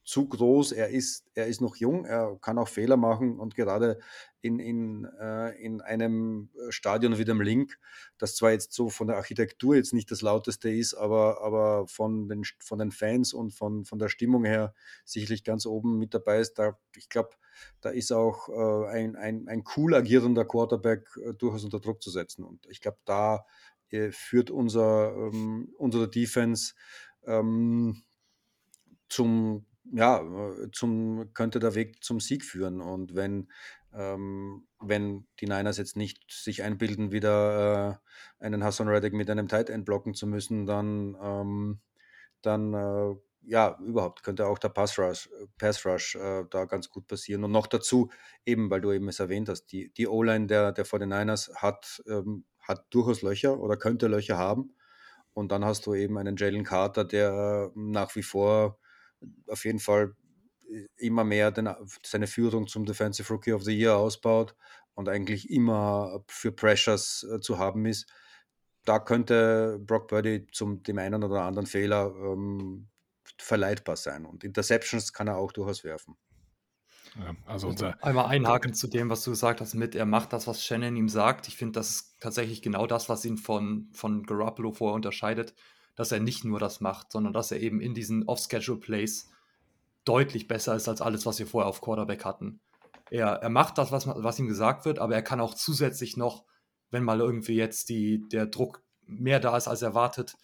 zu 0.08 0.26
groß. 0.26 0.72
Er 0.72 0.88
ist, 0.88 1.26
er 1.34 1.48
ist 1.48 1.60
noch 1.60 1.76
jung, 1.76 2.06
er 2.06 2.38
kann 2.42 2.58
auch 2.58 2.70
Fehler 2.70 2.96
machen 2.96 3.38
und 3.40 3.56
gerade 3.56 4.00
in, 4.40 4.58
in, 4.58 5.04
äh, 5.20 5.52
in 5.62 5.82
einem 5.82 6.50
Stadion 6.70 7.18
wie 7.18 7.26
dem 7.26 7.42
Link, 7.42 7.78
das 8.18 8.38
zwar 8.38 8.52
jetzt 8.52 8.72
so 8.72 8.90
von 8.90 9.08
der 9.08 9.18
Architektur 9.18 9.76
jetzt 9.76 9.94
nicht 9.94 10.10
das 10.10 10.22
lauteste 10.22 10.70
ist, 10.70 10.94
aber, 10.94 11.42
aber 11.42 11.88
von, 11.88 12.30
den, 12.30 12.44
von 12.60 12.80
den 12.80 12.92
Fans 12.92 13.34
und 13.34 13.52
von, 13.52 13.84
von 13.84 14.00
der 14.00 14.08
Stimmung 14.08 14.46
her 14.46 14.74
sicherlich 15.04 15.44
ganz 15.44 15.66
oben 15.66 15.98
mit 15.98 16.14
dabei 16.14 16.40
ist. 16.40 16.54
Da, 16.54 16.80
ich 16.96 17.10
glaube, 17.10 17.32
da 17.82 17.90
ist 17.90 18.14
auch 18.14 18.48
äh, 18.48 18.88
ein, 18.88 19.18
ein, 19.18 19.50
ein 19.50 19.66
cool 19.76 19.94
agierender 19.94 20.46
Quarterback 20.46 21.06
äh, 21.18 21.34
durchaus 21.34 21.66
unter 21.66 21.82
Druck 21.82 22.02
zu 22.02 22.12
setzen. 22.12 22.46
Und 22.46 22.66
ich 22.68 22.80
glaube, 22.80 23.00
da 23.04 23.46
äh, 23.90 24.12
führt 24.12 24.52
unser, 24.52 25.14
ähm, 25.18 25.74
unsere 25.78 26.10
Defense 26.10 26.76
ähm, 27.26 28.04
zum 29.10 29.66
ja, 29.94 30.22
äh, 30.22 30.72
zum, 30.72 31.34
könnte 31.34 31.60
der 31.60 31.76
Weg 31.76 32.04
zum 32.04 32.20
Sieg 32.20 32.44
führen. 32.44 32.82
Und 32.82 33.16
wenn, 33.16 33.50
ähm, 33.94 34.68
wenn 34.80 35.28
die 35.40 35.46
Niners 35.46 35.78
jetzt 35.78 35.96
nicht 35.96 36.32
sich 36.32 36.64
einbilden, 36.64 37.12
wieder 37.12 38.02
äh, 38.40 38.46
einen 38.46 38.64
Hassan 38.64 38.88
Reddick 38.88 39.14
mit 39.14 39.30
einem 39.30 39.48
Tight 39.48 39.70
End 39.70 39.86
blocken 39.86 40.14
zu 40.14 40.28
müssen, 40.28 40.66
dann, 40.66 41.18
ähm, 41.22 41.80
dann 42.42 42.74
äh, 42.74 43.16
ja, 43.44 43.78
überhaupt 43.82 44.24
könnte 44.24 44.46
auch 44.48 44.60
der 44.60 44.70
Pass 44.70 45.00
Rush, 45.00 45.30
Pass 45.58 45.86
Rush 45.86 46.16
äh, 46.16 46.44
da 46.50 46.66
ganz 46.66 46.90
gut 46.90 47.08
passieren. 47.08 47.44
Und 47.46 47.52
noch 47.52 47.68
dazu, 47.68 48.10
eben, 48.46 48.70
weil 48.70 48.82
du 48.82 48.92
eben 48.92 49.08
es 49.08 49.20
erwähnt 49.20 49.48
hast, 49.48 49.68
die, 49.68 49.90
die 49.94 50.08
O-Line 50.08 50.48
der, 50.48 50.74
der 50.74 50.86
49ers 50.86 51.56
hat, 51.56 52.04
ähm, 52.08 52.44
hat 52.60 52.86
durchaus 52.90 53.22
Löcher 53.22 53.60
oder 53.60 53.78
könnte 53.78 54.08
Löcher 54.08 54.38
haben. 54.38 54.76
Und 55.34 55.52
dann 55.52 55.64
hast 55.64 55.86
du 55.86 55.94
eben 55.94 56.18
einen 56.18 56.36
Jalen 56.36 56.66
Carter, 56.66 57.06
der 57.06 57.72
nach 57.76 58.16
wie 58.16 58.24
vor 58.24 58.80
auf 59.48 59.66
jeden 59.66 59.80
Fall 59.80 60.16
äh, 60.70 60.88
immer 60.98 61.24
mehr 61.24 61.52
den, 61.52 61.70
seine 62.04 62.28
Führung 62.28 62.68
zum 62.68 62.86
Defensive 62.86 63.32
Rookie 63.32 63.54
of 63.54 63.64
the 63.64 63.78
Year 63.78 63.98
ausbaut 63.98 64.56
und 64.94 65.10
eigentlich 65.10 65.50
immer 65.50 66.24
für 66.28 66.52
Pressures 66.52 67.26
äh, 67.32 67.40
zu 67.40 67.58
haben 67.58 67.86
ist. 67.86 68.12
Da 68.86 69.00
könnte 69.00 69.80
Brock 69.80 70.08
Purdy 70.08 70.48
zum 70.52 70.82
dem 70.84 70.98
einen 70.98 71.24
oder 71.24 71.42
anderen 71.42 71.68
Fehler 71.68 72.14
ähm, 72.16 72.88
verleitbar 73.38 73.98
sein. 73.98 74.26
Und 74.26 74.44
Interceptions 74.44 75.12
kann 75.14 75.28
er 75.28 75.38
auch 75.38 75.52
durchaus 75.52 75.84
werfen. 75.84 76.16
Ja, 77.18 77.36
also 77.46 77.68
unser 77.68 78.02
Einmal 78.04 78.28
einhaken 78.28 78.74
zu 78.74 78.88
dem, 78.88 79.10
was 79.10 79.24
du 79.24 79.32
gesagt 79.32 79.60
hast, 79.60 79.74
mit 79.74 79.96
er 79.96 80.06
macht 80.06 80.34
das, 80.34 80.48
was 80.48 80.64
Shannon 80.64 80.96
ihm 80.96 81.10
sagt. 81.10 81.48
Ich 81.48 81.58
finde, 81.58 81.80
das 81.80 81.90
ist 81.90 82.20
tatsächlich 82.20 82.62
genau 82.62 82.86
das, 82.88 83.10
was 83.10 83.26
ihn 83.26 83.38
von, 83.38 83.90
von 83.94 84.24
Garoppolo 84.24 84.72
vorher 84.72 84.96
unterscheidet 84.96 85.54
dass 85.98 86.14
er 86.14 86.22
nicht 86.22 86.46
nur 86.46 86.60
das 86.60 86.80
macht, 86.80 87.12
sondern 87.12 87.34
dass 87.34 87.52
er 87.52 87.60
eben 87.60 87.82
in 87.82 87.94
diesen 87.94 88.24
Off-Schedule-Plays 88.24 89.30
deutlich 90.06 90.48
besser 90.48 90.76
ist 90.76 90.88
als 90.88 91.02
alles, 91.02 91.26
was 91.26 91.40
wir 91.40 91.48
vorher 91.48 91.68
auf 91.68 91.82
Quarterback 91.82 92.24
hatten. 92.24 92.62
Er, 93.10 93.28
er 93.28 93.50
macht 93.50 93.78
das, 93.78 93.92
was, 93.92 94.08
was 94.08 94.40
ihm 94.40 94.48
gesagt 94.48 94.86
wird, 94.86 95.00
aber 95.00 95.16
er 95.16 95.24
kann 95.24 95.42
auch 95.42 95.56
zusätzlich 95.56 96.16
noch, 96.16 96.46
wenn 96.92 97.04
mal 97.04 97.20
irgendwie 97.20 97.56
jetzt 97.56 97.90
die, 97.90 98.24
der 98.30 98.46
Druck 98.46 98.84
mehr 99.06 99.40
da 99.40 99.58
ist 99.58 99.68
als 99.68 99.82
erwartet, 99.82 100.38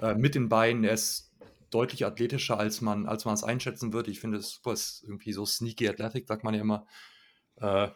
äh, 0.00 0.14
mit 0.14 0.34
den 0.34 0.48
Beinen, 0.48 0.84
er 0.84 0.94
ist 0.94 1.32
deutlich 1.70 2.06
athletischer, 2.06 2.58
als 2.58 2.80
man, 2.80 3.06
als 3.06 3.26
man 3.26 3.34
es 3.34 3.44
einschätzen 3.44 3.92
würde. 3.92 4.10
Ich 4.10 4.20
finde, 4.20 4.38
es 4.38 4.60
ist 4.64 5.02
irgendwie 5.02 5.32
so 5.32 5.44
sneaky 5.44 5.88
athletic, 5.88 6.26
sagt 6.26 6.44
man 6.44 6.54
ja 6.54 6.60
immer. 6.60 6.86
Äh, 7.56 7.88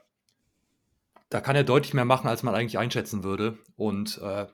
da 1.31 1.41
kann 1.41 1.57
er 1.57 1.65
deutlich 1.65 1.95
mehr 1.95 2.05
machen, 2.05 2.29
als 2.29 2.43
man 2.43 2.55
eigentlich 2.55 2.79
einschätzen 2.79 3.25
würde. 3.25 3.59
Und 3.77 4.19
äh, 4.19 4.47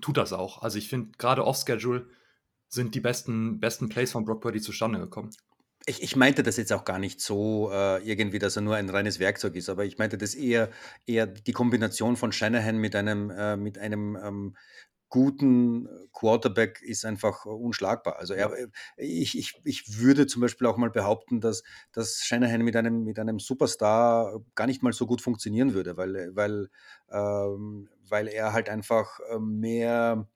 tut 0.00 0.16
das 0.16 0.32
auch. 0.32 0.62
Also 0.62 0.78
ich 0.78 0.88
finde, 0.88 1.12
gerade 1.18 1.44
off-Schedule 1.44 2.06
sind 2.68 2.94
die 2.94 3.00
besten, 3.00 3.60
besten 3.60 3.88
Plays 3.88 4.12
von 4.12 4.24
Brock 4.24 4.42
Purdy 4.42 4.60
zustande 4.60 4.98
gekommen. 4.98 5.30
Ich, 5.86 6.02
ich 6.02 6.16
meinte 6.16 6.42
das 6.42 6.58
jetzt 6.58 6.72
auch 6.72 6.84
gar 6.84 6.98
nicht 6.98 7.20
so 7.20 7.70
äh, 7.72 8.02
irgendwie, 8.02 8.38
dass 8.38 8.56
er 8.56 8.62
nur 8.62 8.76
ein 8.76 8.90
reines 8.90 9.20
Werkzeug 9.20 9.54
ist, 9.56 9.70
aber 9.70 9.86
ich 9.86 9.96
meinte 9.96 10.18
das 10.18 10.34
eher, 10.34 10.70
eher 11.06 11.26
die 11.26 11.52
Kombination 11.52 12.16
von 12.16 12.30
Shanahan 12.30 12.76
mit 12.76 12.94
einem, 12.94 13.30
äh, 13.30 13.56
mit 13.56 13.78
einem 13.78 14.18
ähm, 14.22 14.56
guten 15.08 15.88
Quarterback 16.12 16.82
ist 16.82 17.04
einfach 17.04 17.44
unschlagbar. 17.46 18.18
Also 18.18 18.34
er, 18.34 18.52
ich, 18.96 19.38
ich, 19.38 19.60
ich 19.64 19.98
würde 19.98 20.26
zum 20.26 20.42
Beispiel 20.42 20.66
auch 20.66 20.76
mal 20.76 20.90
behaupten, 20.90 21.40
dass, 21.40 21.62
dass 21.92 22.20
Shanahan 22.22 22.62
mit 22.62 22.76
einem, 22.76 23.04
mit 23.04 23.18
einem 23.18 23.38
Superstar 23.38 24.40
gar 24.54 24.66
nicht 24.66 24.82
mal 24.82 24.92
so 24.92 25.06
gut 25.06 25.22
funktionieren 25.22 25.74
würde, 25.74 25.96
weil, 25.96 26.30
weil, 26.34 26.68
ähm, 27.10 27.88
weil 28.08 28.28
er 28.28 28.52
halt 28.52 28.68
einfach 28.68 29.18
mehr 29.40 30.28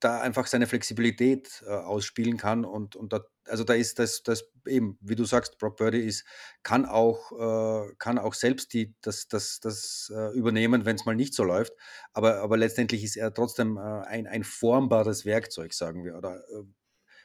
da 0.00 0.20
einfach 0.20 0.46
seine 0.46 0.66
Flexibilität 0.66 1.62
äh, 1.66 1.70
ausspielen 1.70 2.36
kann 2.36 2.64
und, 2.64 2.96
und 2.96 3.12
da, 3.12 3.20
also 3.48 3.64
da 3.64 3.74
ist 3.74 3.98
das, 3.98 4.22
das 4.22 4.44
eben, 4.66 4.98
wie 5.00 5.16
du 5.16 5.24
sagst, 5.24 5.58
Brock 5.58 5.76
Purdy 5.76 6.00
ist, 6.00 6.24
kann 6.62 6.86
auch, 6.86 7.32
äh, 7.32 7.94
kann 7.98 8.18
auch 8.18 8.34
selbst 8.34 8.72
die, 8.72 8.94
das, 9.02 9.28
das, 9.28 9.60
das 9.60 10.12
äh, 10.14 10.36
übernehmen, 10.36 10.84
wenn 10.84 10.96
es 10.96 11.04
mal 11.04 11.16
nicht 11.16 11.34
so 11.34 11.44
läuft, 11.44 11.72
aber, 12.12 12.40
aber 12.40 12.56
letztendlich 12.56 13.02
ist 13.04 13.16
er 13.16 13.32
trotzdem 13.32 13.76
äh, 13.76 13.80
ein, 13.80 14.26
ein 14.26 14.44
formbares 14.44 15.24
Werkzeug, 15.24 15.72
sagen 15.74 16.04
wir, 16.04 16.16
oder 16.16 16.36
äh, 16.50 16.64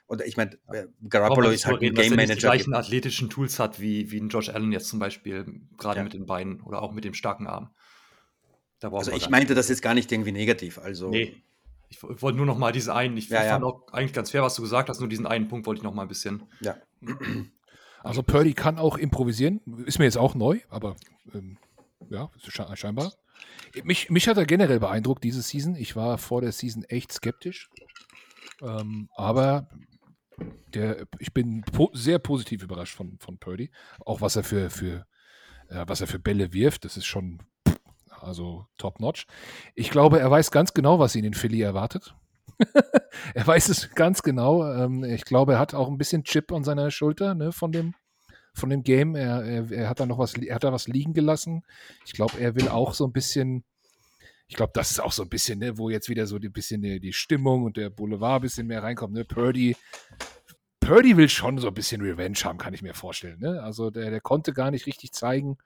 oder 0.07 0.25
ich 0.25 0.37
meine, 0.37 0.57
äh, 0.71 0.87
Garoppolo 1.09 1.49
ist 1.49 1.65
halt 1.65 1.81
ein 1.81 1.93
Game 1.93 2.15
Manager. 2.15 2.35
die 2.35 2.39
gleichen 2.39 2.73
athletischen 2.73 3.29
Tools 3.29 3.59
hat 3.59 3.81
wie, 3.81 4.09
wie 4.09 4.21
ein 4.21 4.29
Josh 4.29 4.47
Allen 4.49 4.71
jetzt 4.71 4.87
zum 4.87 4.99
Beispiel, 4.99 5.45
gerade 5.77 5.97
ja. 5.97 6.03
mit 6.03 6.13
den 6.13 6.25
Beinen 6.25 6.61
oder 6.61 6.81
auch 6.81 6.93
mit 6.93 7.03
dem 7.03 7.13
starken 7.13 7.45
Arm. 7.45 7.71
also 8.81 9.11
ich 9.11 9.29
meinte 9.29 9.53
das 9.53 9.67
jetzt 9.67 9.81
gar 9.81 9.93
nicht 9.93 10.09
irgendwie 10.09 10.31
negativ. 10.31 10.79
Also 10.79 11.09
nee, 11.09 11.43
ich 11.89 12.01
wollte 12.01 12.37
nur 12.37 12.45
noch 12.45 12.57
mal 12.57 12.71
diesen 12.71 12.91
einen, 12.91 13.17
ich 13.17 13.29
ja, 13.29 13.41
fand 13.41 13.63
ja. 13.63 13.67
auch 13.67 13.87
eigentlich 13.91 14.13
ganz 14.13 14.31
fair, 14.31 14.43
was 14.43 14.55
du 14.55 14.61
gesagt 14.61 14.89
hast, 14.89 14.99
nur 14.99 15.09
diesen 15.09 15.25
einen 15.25 15.47
Punkt 15.47 15.65
wollte 15.65 15.79
ich 15.79 15.83
noch 15.83 15.93
mal 15.93 16.03
ein 16.03 16.07
bisschen. 16.07 16.43
Ja. 16.61 16.75
Also 18.03 18.23
Purdy 18.23 18.53
kann 18.53 18.77
auch 18.77 18.97
improvisieren, 18.97 19.59
ist 19.85 19.99
mir 19.99 20.05
jetzt 20.05 20.19
auch 20.19 20.33
neu, 20.33 20.59
aber 20.69 20.95
ähm, 21.33 21.57
ja, 22.09 22.29
scheinbar. 22.75 23.11
Mich, 23.83 24.09
mich 24.09 24.29
hat 24.29 24.37
er 24.37 24.45
generell 24.45 24.79
beeindruckt, 24.79 25.23
diese 25.23 25.41
Season. 25.41 25.75
Ich 25.75 25.95
war 25.95 26.17
vor 26.17 26.39
der 26.39 26.53
Season 26.53 26.83
echt 26.85 27.11
skeptisch. 27.11 27.69
Ähm, 28.61 29.09
aber 29.15 29.67
der, 30.73 31.05
ich 31.19 31.33
bin 31.33 31.61
po 31.61 31.89
sehr 31.93 32.19
positiv 32.19 32.63
überrascht 32.63 32.95
von, 32.95 33.17
von 33.19 33.39
Purdy. 33.39 33.71
Auch 33.99 34.21
was 34.21 34.35
er 34.35 34.43
für, 34.43 34.69
für, 34.69 35.05
äh, 35.69 35.83
was 35.87 35.99
er 35.99 36.07
für 36.07 36.19
Bälle 36.19 36.53
wirft, 36.53 36.85
das 36.85 36.97
ist 36.97 37.05
schon 37.05 37.39
also 38.21 38.65
top-notch. 38.77 39.25
Ich 39.75 39.89
glaube, 39.89 40.19
er 40.19 40.29
weiß 40.29 40.51
ganz 40.51 40.73
genau, 40.73 40.99
was 40.99 41.15
ihn 41.15 41.25
in 41.25 41.33
Philly 41.33 41.61
erwartet. 41.61 42.15
er 43.33 43.45
weiß 43.45 43.69
es 43.69 43.93
ganz 43.93 44.23
genau. 44.23 44.65
Ähm, 44.71 45.03
ich 45.03 45.25
glaube, 45.25 45.53
er 45.53 45.59
hat 45.59 45.73
auch 45.73 45.87
ein 45.87 45.97
bisschen 45.97 46.23
Chip 46.23 46.51
an 46.51 46.63
seiner 46.63 46.91
Schulter 46.91 47.35
ne, 47.35 47.51
von 47.51 47.71
dem 47.71 47.93
von 48.57 48.69
dem 48.69 48.83
Game. 48.83 49.15
Er, 49.15 49.43
er, 49.43 49.71
er, 49.71 49.89
hat 49.89 49.99
da 49.99 50.05
noch 50.05 50.17
was, 50.17 50.33
er 50.33 50.55
hat 50.55 50.63
da 50.63 50.73
was 50.73 50.87
liegen 50.87 51.13
gelassen. 51.13 51.63
Ich 52.05 52.13
glaube, 52.13 52.39
er 52.39 52.55
will 52.55 52.67
auch 52.67 52.93
so 52.93 53.05
ein 53.05 53.13
bisschen, 53.13 53.63
ich 54.47 54.55
glaube, 54.55 54.71
das 54.73 54.91
ist 54.91 54.99
auch 54.99 55.11
so 55.11 55.23
ein 55.23 55.29
bisschen, 55.29 55.59
ne, 55.59 55.77
wo 55.77 55.89
jetzt 55.89 56.09
wieder 56.09 56.27
so 56.27 56.37
ein 56.37 56.51
bisschen 56.51 56.81
die, 56.81 56.99
die, 56.99 57.13
Stimmung 57.13 57.63
und 57.63 57.77
der 57.77 57.89
Boulevard 57.89 58.39
ein 58.39 58.41
bisschen 58.41 58.67
mehr 58.67 58.83
reinkommt. 58.83 59.13
Ne? 59.13 59.25
Purdy, 59.25 59.75
Purdy 60.79 61.17
will 61.17 61.29
schon 61.29 61.59
so 61.59 61.67
ein 61.67 61.73
bisschen 61.73 62.01
Revenge 62.01 62.39
haben, 62.43 62.57
kann 62.57 62.73
ich 62.73 62.81
mir 62.81 62.93
vorstellen. 62.93 63.39
Ne? 63.39 63.61
Also 63.61 63.89
der, 63.89 64.09
der 64.09 64.21
konnte 64.21 64.53
gar 64.53 64.71
nicht 64.71 64.87
richtig 64.87 65.11
zeigen, 65.11 65.57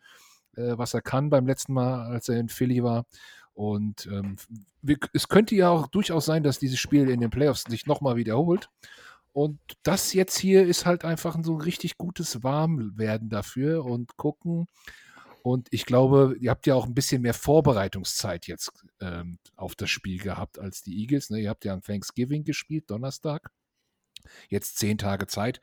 äh, 0.56 0.78
was 0.78 0.94
er 0.94 1.02
kann 1.02 1.30
beim 1.30 1.48
letzten 1.48 1.74
Mal, 1.74 2.08
als 2.08 2.30
er 2.30 2.40
in 2.40 2.50
Philly 2.50 2.84
war. 2.84 3.06
Und 3.54 4.08
ähm, 4.08 4.38
es 5.14 5.28
könnte 5.28 5.56
ja 5.56 5.70
auch 5.70 5.88
durchaus 5.88 6.26
sein, 6.26 6.44
dass 6.44 6.60
dieses 6.60 6.80
Spiel 6.80 7.10
in 7.10 7.20
den 7.20 7.30
Playoffs 7.30 7.64
sich 7.64 7.86
nochmal 7.86 8.16
wiederholt. 8.16 8.70
Und 9.34 9.60
das 9.84 10.14
jetzt 10.14 10.38
hier 10.38 10.66
ist 10.66 10.86
halt 10.86 11.06
einfach 11.06 11.38
so 11.44 11.54
ein 11.56 11.62
richtig 11.62 11.98
gutes 11.98 12.44
Warmwerden 12.44 13.30
dafür 13.30 13.86
und 13.86 14.18
gucken. 14.18 14.68
Und 15.44 15.68
ich 15.72 15.86
glaube, 15.86 16.36
ihr 16.40 16.52
habt 16.52 16.68
ja 16.68 16.76
auch 16.76 16.86
ein 16.86 16.94
bisschen 16.94 17.22
mehr 17.24 17.34
Vorbereitungszeit 17.34 18.48
jetzt 18.48 18.72
ähm, 19.00 19.40
auf 19.56 19.76
das 19.76 19.90
Spiel 19.90 20.20
gehabt 20.20 20.60
als 20.60 20.84
die 20.84 21.00
Eagles. 21.02 21.30
Ne? 21.30 21.40
Ihr 21.40 21.50
habt 21.50 21.66
ja 21.66 21.74
an 21.74 21.82
Thanksgiving 21.82 22.44
gespielt, 22.44 22.90
Donnerstag. 22.90 23.50
Jetzt 24.50 24.78
zehn 24.78 24.98
Tage 24.98 25.26
Zeit. 25.28 25.60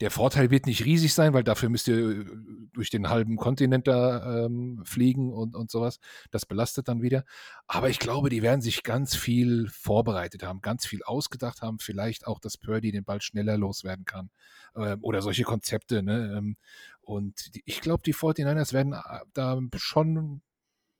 Der 0.00 0.10
Vorteil 0.10 0.50
wird 0.50 0.66
nicht 0.66 0.84
riesig 0.84 1.14
sein, 1.14 1.32
weil 1.32 1.42
dafür 1.42 1.70
müsst 1.70 1.88
ihr 1.88 1.96
äh, 1.96 2.24
durch 2.72 2.90
den 2.90 3.08
halben 3.08 3.36
Kontinent 3.36 3.86
da 3.86 4.44
ähm, 4.44 4.82
fliegen 4.84 5.32
und, 5.32 5.54
und 5.54 5.70
sowas. 5.70 6.00
Das 6.30 6.44
belastet 6.44 6.88
dann 6.88 7.00
wieder. 7.00 7.24
Aber 7.66 7.88
ich 7.88 7.98
glaube, 7.98 8.28
die 8.28 8.42
werden 8.42 8.60
sich 8.60 8.82
ganz 8.82 9.16
viel 9.16 9.68
vorbereitet 9.68 10.42
haben, 10.42 10.60
ganz 10.60 10.86
viel 10.86 11.02
ausgedacht 11.02 11.62
haben. 11.62 11.78
Vielleicht 11.78 12.26
auch, 12.26 12.38
dass 12.38 12.58
Purdy 12.58 12.92
den 12.92 13.04
Ball 13.04 13.22
schneller 13.22 13.56
loswerden 13.56 14.04
kann. 14.04 14.30
Ähm, 14.76 14.98
oder 15.00 15.22
solche 15.22 15.44
Konzepte. 15.44 16.02
Ne? 16.02 16.34
Ähm, 16.36 16.56
und 17.00 17.54
die, 17.54 17.62
ich 17.64 17.80
glaube, 17.80 18.02
die 18.04 18.14
49ers 18.14 18.72
werden 18.74 18.92
äh, 18.92 19.20
da 19.32 19.58
schon 19.76 20.16
ein 20.16 20.42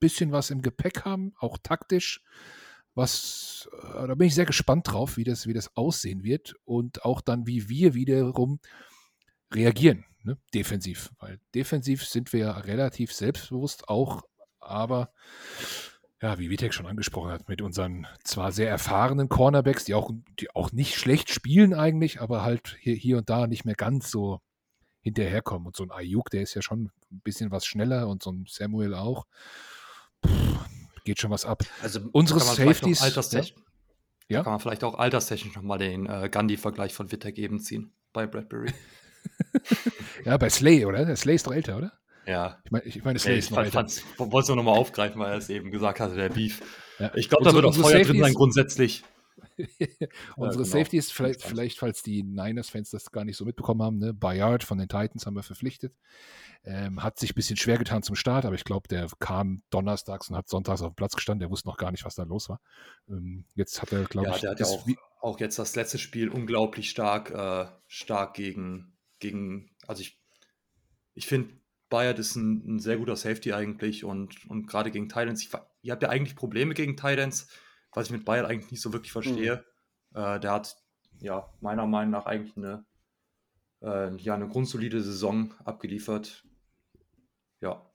bisschen 0.01 0.33
was 0.33 0.51
im 0.51 0.63
Gepäck 0.63 1.05
haben, 1.05 1.35
auch 1.39 1.59
taktisch. 1.63 2.23
Was, 2.97 3.69
äh, 3.73 4.09
da 4.09 4.15
bin 4.15 4.27
ich 4.27 4.35
sehr 4.35 4.47
gespannt 4.47 4.91
drauf, 4.91 5.17
wie 5.17 5.25
das, 5.25 5.47
wie 5.47 5.53
das 5.53 5.77
aussehen 5.77 6.25
wird 6.25 6.55
und 6.65 7.05
auch 7.05 7.21
dann, 7.21 7.47
wie 7.47 7.69
wir 7.69 7.95
wiederum 7.95 8.59
reagieren, 9.53 10.05
ne? 10.25 10.39
defensiv. 10.55 11.11
Weil 11.19 11.39
defensiv 11.55 12.05
sind 12.05 12.33
wir 12.33 12.41
ja 12.41 12.53
relativ 12.53 13.13
selbstbewusst 13.13 13.89
auch, 13.89 14.23
aber 14.61 15.13
ja, 16.23 16.39
wie 16.39 16.49
Vitek 16.49 16.73
schon 16.73 16.87
angesprochen 16.87 17.31
hat, 17.31 17.49
mit 17.49 17.61
unseren 17.61 18.07
zwar 18.25 18.51
sehr 18.51 18.71
erfahrenen 18.71 19.29
Cornerbacks, 19.29 19.85
die 19.85 19.95
auch, 19.95 20.11
die 20.41 20.51
auch 20.55 20.73
nicht 20.73 20.97
schlecht 20.97 21.31
spielen 21.31 21.75
eigentlich, 21.75 22.23
aber 22.23 22.43
halt 22.43 22.79
hier, 22.81 22.95
hier 22.95 23.19
und 23.19 23.29
da 23.29 23.47
nicht 23.47 23.67
mehr 23.67 23.75
ganz 23.75 24.11
so 24.11 24.41
hinterherkommen. 25.03 25.67
Und 25.67 25.77
so 25.77 25.85
ein 25.85 25.91
Ayuk, 25.91 26.31
der 26.31 26.41
ist 26.41 26.55
ja 26.55 26.63
schon 26.63 26.91
ein 27.13 27.21
bisschen 27.21 27.51
was 27.51 27.67
schneller 27.67 28.09
und 28.09 28.23
so 28.23 28.33
ein 28.33 28.47
Samuel 28.49 28.95
auch. 28.95 29.27
Puh, 30.23 30.57
geht 31.07 31.19
schon 31.21 31.31
was 31.31 31.47
ab. 31.47 31.63
Also 31.83 32.01
unsere 32.13 32.41
Safeties. 32.41 33.01
alterstechnisch, 33.01 33.55
Ja? 34.29 34.43
kann 34.43 34.53
man 34.53 34.61
vielleicht 34.61 34.85
auch 34.85 34.99
alterstechnisch 34.99 35.57
nochmal 35.57 35.79
den 35.79 36.05
äh, 36.07 36.29
Gandhi-Vergleich 36.31 36.93
von 36.93 37.11
Wittek 37.11 37.39
eben 37.39 37.59
ziehen 37.61 37.95
bei 38.13 38.27
Bradbury. 38.27 38.73
Ja, 40.25 40.37
bei 40.37 40.49
Slay, 40.51 40.85
oder? 40.85 41.05
Der 41.05 41.17
Slay 41.17 41.35
ist 41.35 41.47
doch 41.47 41.53
älter, 41.53 41.77
oder? 41.77 41.93
Ja, 42.27 42.59
Ich 42.65 42.71
meine, 42.71 42.85
ich 42.85 43.05
meine 43.05 43.19
Slay 43.19 43.35
Nee, 43.35 43.39
ist 43.39 43.51
noch 43.51 43.57
fand, 43.57 43.75
älter. 43.97 44.31
wollte 44.31 44.39
es 44.45 44.49
nur 44.49 44.57
nochmal 44.57 44.77
aufgreifen, 44.79 45.21
weil 45.21 45.31
er 45.33 45.39
es 45.39 45.49
eben 45.49 45.71
gesagt 45.71 46.01
hatte, 46.01 46.15
der 46.17 46.29
Beef. 46.29 46.63
Ja. 46.99 47.13
Ich 47.15 47.29
glaube, 47.29 47.45
da 47.45 47.53
wird 47.55 47.65
auch 47.65 47.75
Feuer 47.75 48.03
drin 48.03 48.21
sein 48.21 48.35
grundsätzlich. 48.35 49.05
Unsere 50.37 50.65
genau. 50.65 50.79
Safeties, 50.79 51.11
vielleicht, 51.11 51.43
vielleicht, 51.43 51.79
falls 51.79 52.03
die 52.03 52.23
Niners-Fans 52.23 52.91
das 52.91 53.11
gar 53.11 53.25
nicht 53.25 53.37
so 53.37 53.45
mitbekommen 53.45 53.83
haben, 53.83 53.99
ne? 53.99 54.15
Bayard 54.15 54.65
von 54.65 54.79
den 54.79 54.89
Titans 54.89 55.27
haben 55.27 55.35
wir 55.35 55.43
verpflichtet. 55.43 55.95
Ähm, 56.65 57.03
hat 57.03 57.19
sich 57.19 57.31
ein 57.31 57.35
bisschen 57.35 57.57
schwer 57.57 57.79
getan 57.79 58.03
zum 58.03 58.17
Start, 58.17 58.45
aber 58.45 58.55
ich 58.55 58.65
glaube, 58.65 58.89
der 58.89 59.09
kam 59.21 59.63
donnerstags 59.71 60.31
und 60.31 60.37
hat 60.37 60.49
sonntags 60.49 60.83
auf 60.83 60.93
dem 60.93 60.97
Platz 60.97 61.15
gestanden. 61.15 61.41
Der 61.41 61.51
wusste 61.51 61.69
noch 61.69 61.77
gar 61.77 61.93
nicht, 61.93 62.05
was 62.05 62.15
da 62.15 62.25
los 62.25 62.49
war. 62.49 62.61
Ähm, 63.09 63.45
jetzt 63.55 63.81
hat 63.83 63.93
er, 63.93 64.05
glaube 64.05 64.29
Ja, 64.29 64.35
ich, 64.35 64.41
der 64.41 64.51
hat 64.51 64.61
ja 64.61 64.67
auch, 64.67 64.87
auch 65.21 65.41
jetzt 65.41 65.59
das 65.59 65.77
letzte 65.77 65.99
Spiel 65.99 66.29
unglaublich 66.29 66.91
stark, 66.91 67.31
äh, 67.31 67.67
stark 67.87 68.35
gegen, 68.35 68.97
gegen, 69.21 69.71
also 69.87 70.01
ich, 70.03 70.21
ich 71.15 71.27
finde, 71.27 71.55
Bayard 71.89 72.19
ist 72.19 72.35
ein, 72.37 72.77
ein 72.77 72.79
sehr 72.81 72.97
guter 72.97 73.17
Safety 73.17 73.53
eigentlich 73.53 74.05
und, 74.05 74.45
und 74.51 74.67
gerade 74.67 74.91
gegen 74.91 75.09
Titans, 75.09 75.43
ich, 75.43 75.51
ihr 75.83 75.93
habt 75.93 76.03
ja 76.03 76.09
eigentlich 76.09 76.35
Probleme 76.37 76.75
gegen 76.75 76.97
Titans, 76.97 77.49
was 77.97 78.07
ich 78.07 78.13
mit 78.13 78.27
Bayard 78.27 78.49
eigentlich 78.49 78.71
nicht 78.71 78.83
so 78.83 78.93
wirklich 78.93 79.11
verstehe. 79.11 79.65
Äh, 80.15 80.39
der 80.39 80.53
hat, 80.53 80.77
ja, 81.19 81.51
meiner 81.63 81.87
Meinung 81.87 82.11
nach 82.11 82.27
eigentlich 82.27 82.55
eine, 82.55 82.85
äh, 83.81 84.15
ja, 84.17 84.35
eine 84.35 84.49
grundsolide 84.49 85.03
Saison 85.03 85.55
abgeliefert. 85.65 86.45
Ja, 87.63 87.91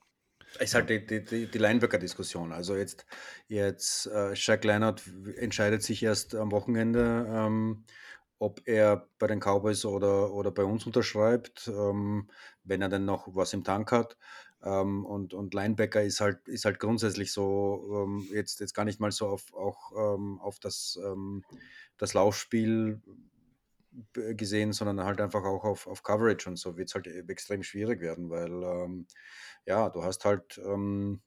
Ist 0.59 0.73
halt 0.73 0.89
die, 0.89 1.05
die, 1.05 1.51
die, 1.51 1.57
Linebacker-Diskussion. 1.57 2.51
Also 2.51 2.75
jetzt, 2.75 3.05
jetzt 3.47 4.07
äh, 4.07 4.35
Shaq 4.35 4.63
Leonard 4.63 5.03
entscheidet 5.35 5.83
sich 5.83 6.01
erst 6.01 6.33
am 6.33 6.51
Wochenende, 6.51 7.27
ähm, 7.29 7.85
ob 8.39 8.61
er 8.65 9.07
bei 9.19 9.27
den 9.27 9.39
Cowboys 9.39 9.85
oder, 9.85 10.33
oder 10.33 10.49
bei 10.49 10.63
uns 10.63 10.87
unterschreibt, 10.87 11.67
ähm, 11.67 12.27
wenn 12.63 12.81
er 12.81 12.89
denn 12.89 13.05
noch 13.05 13.27
was 13.35 13.53
im 13.53 13.63
Tank 13.63 13.91
hat. 13.91 14.17
Ähm, 14.63 15.05
und, 15.05 15.33
und 15.33 15.53
Linebacker 15.53 16.03
ist 16.03 16.21
halt, 16.21 16.47
ist 16.47 16.65
halt 16.65 16.79
grundsätzlich 16.79 17.31
so, 17.33 18.05
ähm, 18.05 18.27
jetzt, 18.33 18.59
jetzt 18.59 18.73
gar 18.75 18.85
nicht 18.85 18.99
mal 18.99 19.11
so 19.11 19.27
auf, 19.27 19.53
auch, 19.53 19.91
ähm, 20.15 20.39
auf 20.41 20.59
das, 20.59 20.99
ähm, 21.03 21.43
das 21.97 22.13
Laufspiel 22.13 23.01
b- 24.13 24.33
gesehen, 24.35 24.73
sondern 24.73 25.03
halt 25.05 25.21
einfach 25.21 25.43
auch 25.43 25.63
auf, 25.63 25.87
auf 25.87 26.03
Coverage 26.03 26.49
und 26.49 26.57
so 26.57 26.77
wird 26.77 26.89
es 26.89 26.95
halt 26.95 27.07
e- 27.07 27.23
extrem 27.27 27.63
schwierig 27.63 28.01
werden, 28.01 28.29
weil 28.29 28.51
ähm, 28.63 29.07
ja, 29.65 29.89
du 29.89 30.03
hast 30.03 30.25
halt, 30.25 30.59
ähm, 30.65 31.21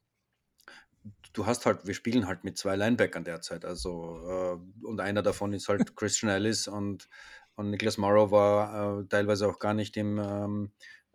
du 1.33 1.47
hast 1.47 1.67
halt, 1.67 1.87
wir 1.87 1.95
spielen 1.95 2.27
halt 2.27 2.45
mit 2.45 2.57
zwei 2.59 2.77
Linebackern 2.77 3.25
derzeit, 3.25 3.65
also 3.65 4.61
äh, 4.83 4.87
und 4.87 5.01
einer 5.01 5.23
davon 5.23 5.53
ist 5.53 5.69
halt 5.69 5.81
Christian 5.97 6.31
Ellis 6.31 6.69
und, 6.69 7.09
und 7.57 7.71
Nicholas 7.71 7.99
Morrow 7.99 8.31
war 8.31 9.01
äh, 9.01 9.07
teilweise 9.09 9.49
auch 9.49 9.59
gar 9.59 9.75
nicht 9.75 9.97
im, 9.97 10.19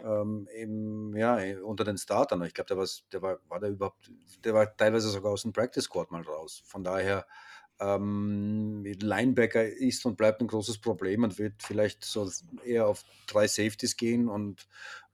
ähm, 0.04 0.48
im 0.56 1.16
ja, 1.16 1.38
unter 1.64 1.84
den 1.84 1.98
Startern. 1.98 2.44
Ich 2.44 2.54
glaube, 2.54 2.76
der, 2.76 2.88
der 3.12 3.22
war, 3.22 3.40
war 3.48 3.60
der 3.60 3.70
überhaupt, 3.72 4.12
der 4.44 4.54
war 4.54 4.76
teilweise 4.76 5.10
sogar 5.10 5.32
aus 5.32 5.44
dem 5.44 5.54
Practice 5.54 5.86
Squad 5.86 6.12
mal 6.12 6.22
raus. 6.22 6.62
Von 6.66 6.84
daher, 6.84 7.26
ähm, 7.80 8.84
Linebacker 8.84 9.66
ist 9.66 10.06
und 10.06 10.18
bleibt 10.18 10.42
ein 10.42 10.48
großes 10.48 10.80
Problem 10.80 11.24
und 11.24 11.40
wird 11.40 11.64
vielleicht 11.64 12.04
so 12.04 12.30
eher 12.64 12.88
auf 12.88 13.04
drei 13.28 13.48
Safeties 13.48 13.96
gehen 13.96 14.28
und, 14.28 14.68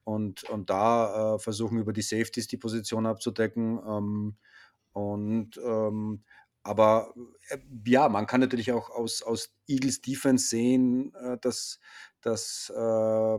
und, 0.04 0.44
und 0.44 0.68
da 0.68 1.34
äh, 1.34 1.38
versuchen 1.38 1.78
über 1.78 1.92
die 1.92 2.02
Safeties 2.02 2.48
die 2.48 2.56
Position 2.56 3.06
abzudecken. 3.06 3.80
Ähm, 3.86 4.36
und 4.92 5.58
ähm, 5.58 6.24
aber 6.62 7.14
äh, 7.48 7.58
ja, 7.86 8.08
man 8.08 8.26
kann 8.26 8.40
natürlich 8.40 8.72
auch 8.72 8.90
aus, 8.90 9.22
aus 9.22 9.54
Eagles 9.68 10.00
Defense 10.00 10.48
sehen, 10.48 11.14
äh, 11.14 11.38
dass, 11.40 11.78
dass, 12.20 12.72
äh, 12.74 13.38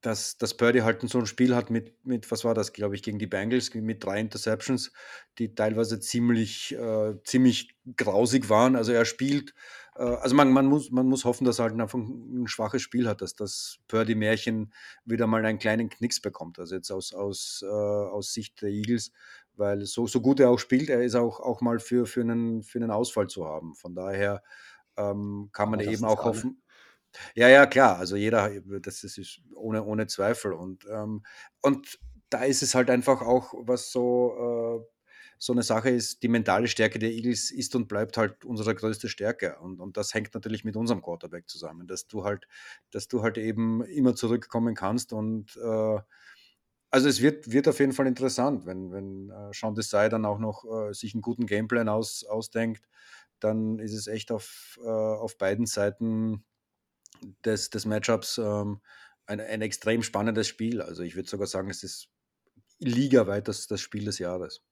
dass, 0.00 0.36
dass 0.38 0.56
Purdy 0.56 0.80
halt 0.80 1.00
so 1.08 1.18
ein 1.18 1.26
Spiel 1.26 1.54
hat 1.54 1.70
mit, 1.70 2.04
mit 2.04 2.30
was 2.30 2.44
war 2.44 2.54
das, 2.54 2.72
glaube 2.72 2.94
ich, 2.94 3.02
gegen 3.02 3.18
die 3.18 3.26
Bengals, 3.26 3.72
mit 3.74 4.04
drei 4.04 4.20
Interceptions, 4.20 4.92
die 5.38 5.54
teilweise 5.54 6.00
ziemlich, 6.00 6.74
äh, 6.74 7.14
ziemlich 7.24 7.74
grausig 7.96 8.48
waren. 8.48 8.76
Also 8.76 8.92
er 8.92 9.04
spielt, 9.04 9.54
äh, 9.96 10.02
also 10.02 10.36
man, 10.36 10.52
man, 10.52 10.66
muss, 10.66 10.90
man 10.90 11.06
muss 11.06 11.24
hoffen, 11.24 11.44
dass 11.44 11.58
er 11.58 11.64
halt 11.64 11.80
einfach 11.80 11.98
ein 11.98 12.46
schwaches 12.46 12.82
Spiel 12.82 13.08
hat, 13.08 13.22
dass 13.22 13.34
das 13.34 13.78
Purdy-Märchen 13.88 14.72
wieder 15.04 15.26
mal 15.26 15.44
einen 15.44 15.58
kleinen 15.58 15.88
Knicks 15.88 16.20
bekommt. 16.20 16.58
Also 16.58 16.74
jetzt 16.74 16.90
aus, 16.90 17.12
aus, 17.12 17.64
äh, 17.64 17.66
aus 17.66 18.32
Sicht 18.32 18.62
der 18.62 18.70
Eagles, 18.70 19.12
weil 19.54 19.86
so, 19.86 20.06
so 20.06 20.20
gut 20.20 20.40
er 20.40 20.50
auch 20.50 20.58
spielt, 20.58 20.90
er 20.90 21.02
ist 21.02 21.14
auch, 21.14 21.40
auch 21.40 21.62
mal 21.62 21.78
für, 21.78 22.06
für, 22.06 22.20
einen, 22.20 22.62
für 22.62 22.78
einen 22.78 22.90
Ausfall 22.90 23.28
zu 23.28 23.46
haben. 23.46 23.74
Von 23.74 23.94
daher 23.94 24.42
ähm, 24.96 25.48
kann 25.52 25.70
man 25.70 25.80
eben 25.80 26.04
auch 26.04 26.24
hoffen. 26.24 26.62
Ja, 27.34 27.48
ja, 27.48 27.66
klar. 27.66 27.98
Also 27.98 28.16
jeder, 28.16 28.50
das 28.80 29.04
ist 29.04 29.18
ist 29.18 29.40
ohne, 29.54 29.84
ohne 29.84 30.06
Zweifel. 30.06 30.52
Und, 30.52 30.86
ähm, 30.90 31.22
und 31.62 31.98
da 32.30 32.44
ist 32.44 32.62
es 32.62 32.74
halt 32.74 32.90
einfach 32.90 33.22
auch, 33.22 33.54
was 33.66 33.90
so, 33.92 34.82
äh, 34.84 34.92
so 35.38 35.52
eine 35.52 35.62
Sache 35.62 35.90
ist, 35.90 36.22
die 36.22 36.28
mentale 36.28 36.66
Stärke 36.66 36.98
der 36.98 37.10
Eagles 37.12 37.50
ist 37.50 37.74
und 37.76 37.88
bleibt 37.88 38.16
halt 38.16 38.44
unsere 38.44 38.74
größte 38.74 39.08
Stärke. 39.08 39.58
Und, 39.60 39.80
und 39.80 39.96
das 39.96 40.14
hängt 40.14 40.32
natürlich 40.34 40.64
mit 40.64 40.76
unserem 40.76 41.02
Quarterback 41.02 41.48
zusammen, 41.48 41.86
dass 41.86 42.06
du 42.06 42.24
halt, 42.24 42.46
dass 42.90 43.06
du 43.08 43.22
halt 43.22 43.36
eben 43.38 43.84
immer 43.84 44.14
zurückkommen 44.14 44.74
kannst. 44.74 45.12
Und 45.12 45.56
äh, 45.56 45.98
also 46.90 47.08
es 47.08 47.20
wird, 47.20 47.50
wird 47.52 47.68
auf 47.68 47.80
jeden 47.80 47.92
Fall 47.92 48.06
interessant, 48.06 48.66
wenn, 48.66 48.92
wenn 48.92 49.30
äh, 49.30 49.50
Sean 49.52 49.74
Desai 49.74 50.08
dann 50.08 50.24
auch 50.24 50.38
noch 50.38 50.64
äh, 50.64 50.92
sich 50.94 51.14
einen 51.14 51.22
guten 51.22 51.46
Gameplan 51.46 51.88
aus, 51.88 52.24
ausdenkt, 52.24 52.88
dann 53.40 53.78
ist 53.78 53.92
es 53.92 54.06
echt 54.06 54.32
auf, 54.32 54.78
äh, 54.82 54.88
auf 54.88 55.36
beiden 55.38 55.66
Seiten 55.66 56.44
des, 57.44 57.70
des 57.70 57.84
Matchups 57.84 58.38
ähm, 58.38 58.80
ein, 59.26 59.40
ein 59.40 59.62
extrem 59.62 60.02
spannendes 60.02 60.48
Spiel. 60.48 60.80
Also 60.80 61.02
ich 61.02 61.16
würde 61.16 61.28
sogar 61.28 61.46
sagen, 61.46 61.70
es 61.70 61.82
ist 61.82 62.08
ligaweit 62.78 63.48
das, 63.48 63.66
das 63.66 63.80
Spiel 63.80 64.04
des 64.04 64.18
Jahres. 64.18 64.62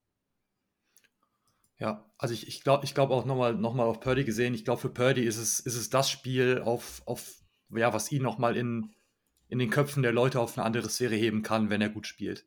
Ja, 1.78 2.08
also 2.18 2.34
ich, 2.34 2.46
ich 2.46 2.62
glaube 2.62 2.84
ich 2.84 2.94
glaub 2.94 3.10
auch 3.10 3.24
nochmal 3.24 3.54
noch 3.54 3.74
mal 3.74 3.84
auf 3.84 4.00
Purdy 4.00 4.24
gesehen, 4.24 4.54
ich 4.54 4.64
glaube 4.64 4.80
für 4.80 4.90
Purdy 4.90 5.24
ist 5.24 5.38
es, 5.38 5.58
ist 5.58 5.74
es 5.74 5.90
das 5.90 6.08
Spiel, 6.08 6.62
auf, 6.64 7.02
auf 7.04 7.42
ja, 7.70 7.92
was 7.92 8.12
ihn 8.12 8.22
nochmal 8.22 8.56
in, 8.56 8.94
in 9.48 9.58
den 9.58 9.70
Köpfen 9.70 10.02
der 10.02 10.12
Leute 10.12 10.40
auf 10.40 10.56
eine 10.56 10.64
andere 10.64 10.88
Sphäre 10.88 11.16
heben 11.16 11.42
kann, 11.42 11.70
wenn 11.70 11.80
er 11.80 11.90
gut 11.90 12.06
spielt. 12.06 12.46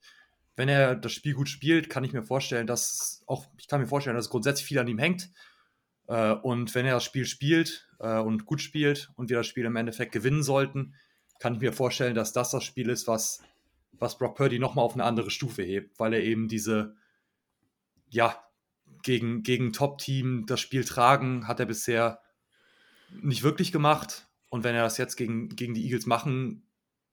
Wenn 0.55 0.69
er 0.69 0.95
das 0.95 1.11
Spiel 1.11 1.33
gut 1.33 1.49
spielt, 1.49 1.89
kann 1.89 2.03
ich 2.03 2.13
mir 2.13 2.23
vorstellen, 2.23 2.67
dass 2.67 3.23
auch, 3.27 3.45
ich 3.57 3.67
kann 3.67 3.81
mir 3.81 3.87
vorstellen, 3.87 4.15
dass 4.15 4.29
grundsätzlich 4.29 4.65
viel 4.65 4.79
an 4.79 4.87
ihm 4.87 4.97
hängt. 4.97 5.29
Äh, 6.07 6.33
und 6.33 6.73
wenn 6.75 6.85
er 6.85 6.95
das 6.95 7.03
Spiel 7.03 7.25
spielt 7.25 7.87
äh, 7.99 8.19
und 8.19 8.45
gut 8.45 8.61
spielt 8.61 9.11
und 9.15 9.29
wir 9.29 9.37
das 9.37 9.47
Spiel 9.47 9.65
im 9.65 9.75
Endeffekt 9.75 10.11
gewinnen 10.11 10.43
sollten, 10.43 10.95
kann 11.39 11.55
ich 11.55 11.61
mir 11.61 11.73
vorstellen, 11.73 12.15
dass 12.15 12.33
das 12.33 12.51
das 12.51 12.63
Spiel 12.63 12.89
ist, 12.89 13.07
was, 13.07 13.41
was 13.91 14.17
Brock 14.17 14.35
Purdy 14.35 14.59
nochmal 14.59 14.85
auf 14.85 14.93
eine 14.93 15.03
andere 15.03 15.29
Stufe 15.29 15.63
hebt, 15.63 15.99
weil 15.99 16.13
er 16.13 16.23
eben 16.23 16.47
diese, 16.47 16.95
ja, 18.09 18.43
gegen, 19.03 19.43
gegen 19.43 19.73
Top-Team 19.73 20.45
das 20.47 20.59
Spiel 20.59 20.83
tragen, 20.83 21.47
hat 21.47 21.59
er 21.59 21.65
bisher 21.65 22.21
nicht 23.21 23.43
wirklich 23.43 23.71
gemacht. 23.71 24.27
Und 24.49 24.63
wenn 24.63 24.75
er 24.75 24.83
das 24.83 24.97
jetzt 24.97 25.17
gegen, 25.17 25.49
gegen 25.49 25.73
die 25.73 25.83
Eagles 25.83 26.05
machen 26.05 26.67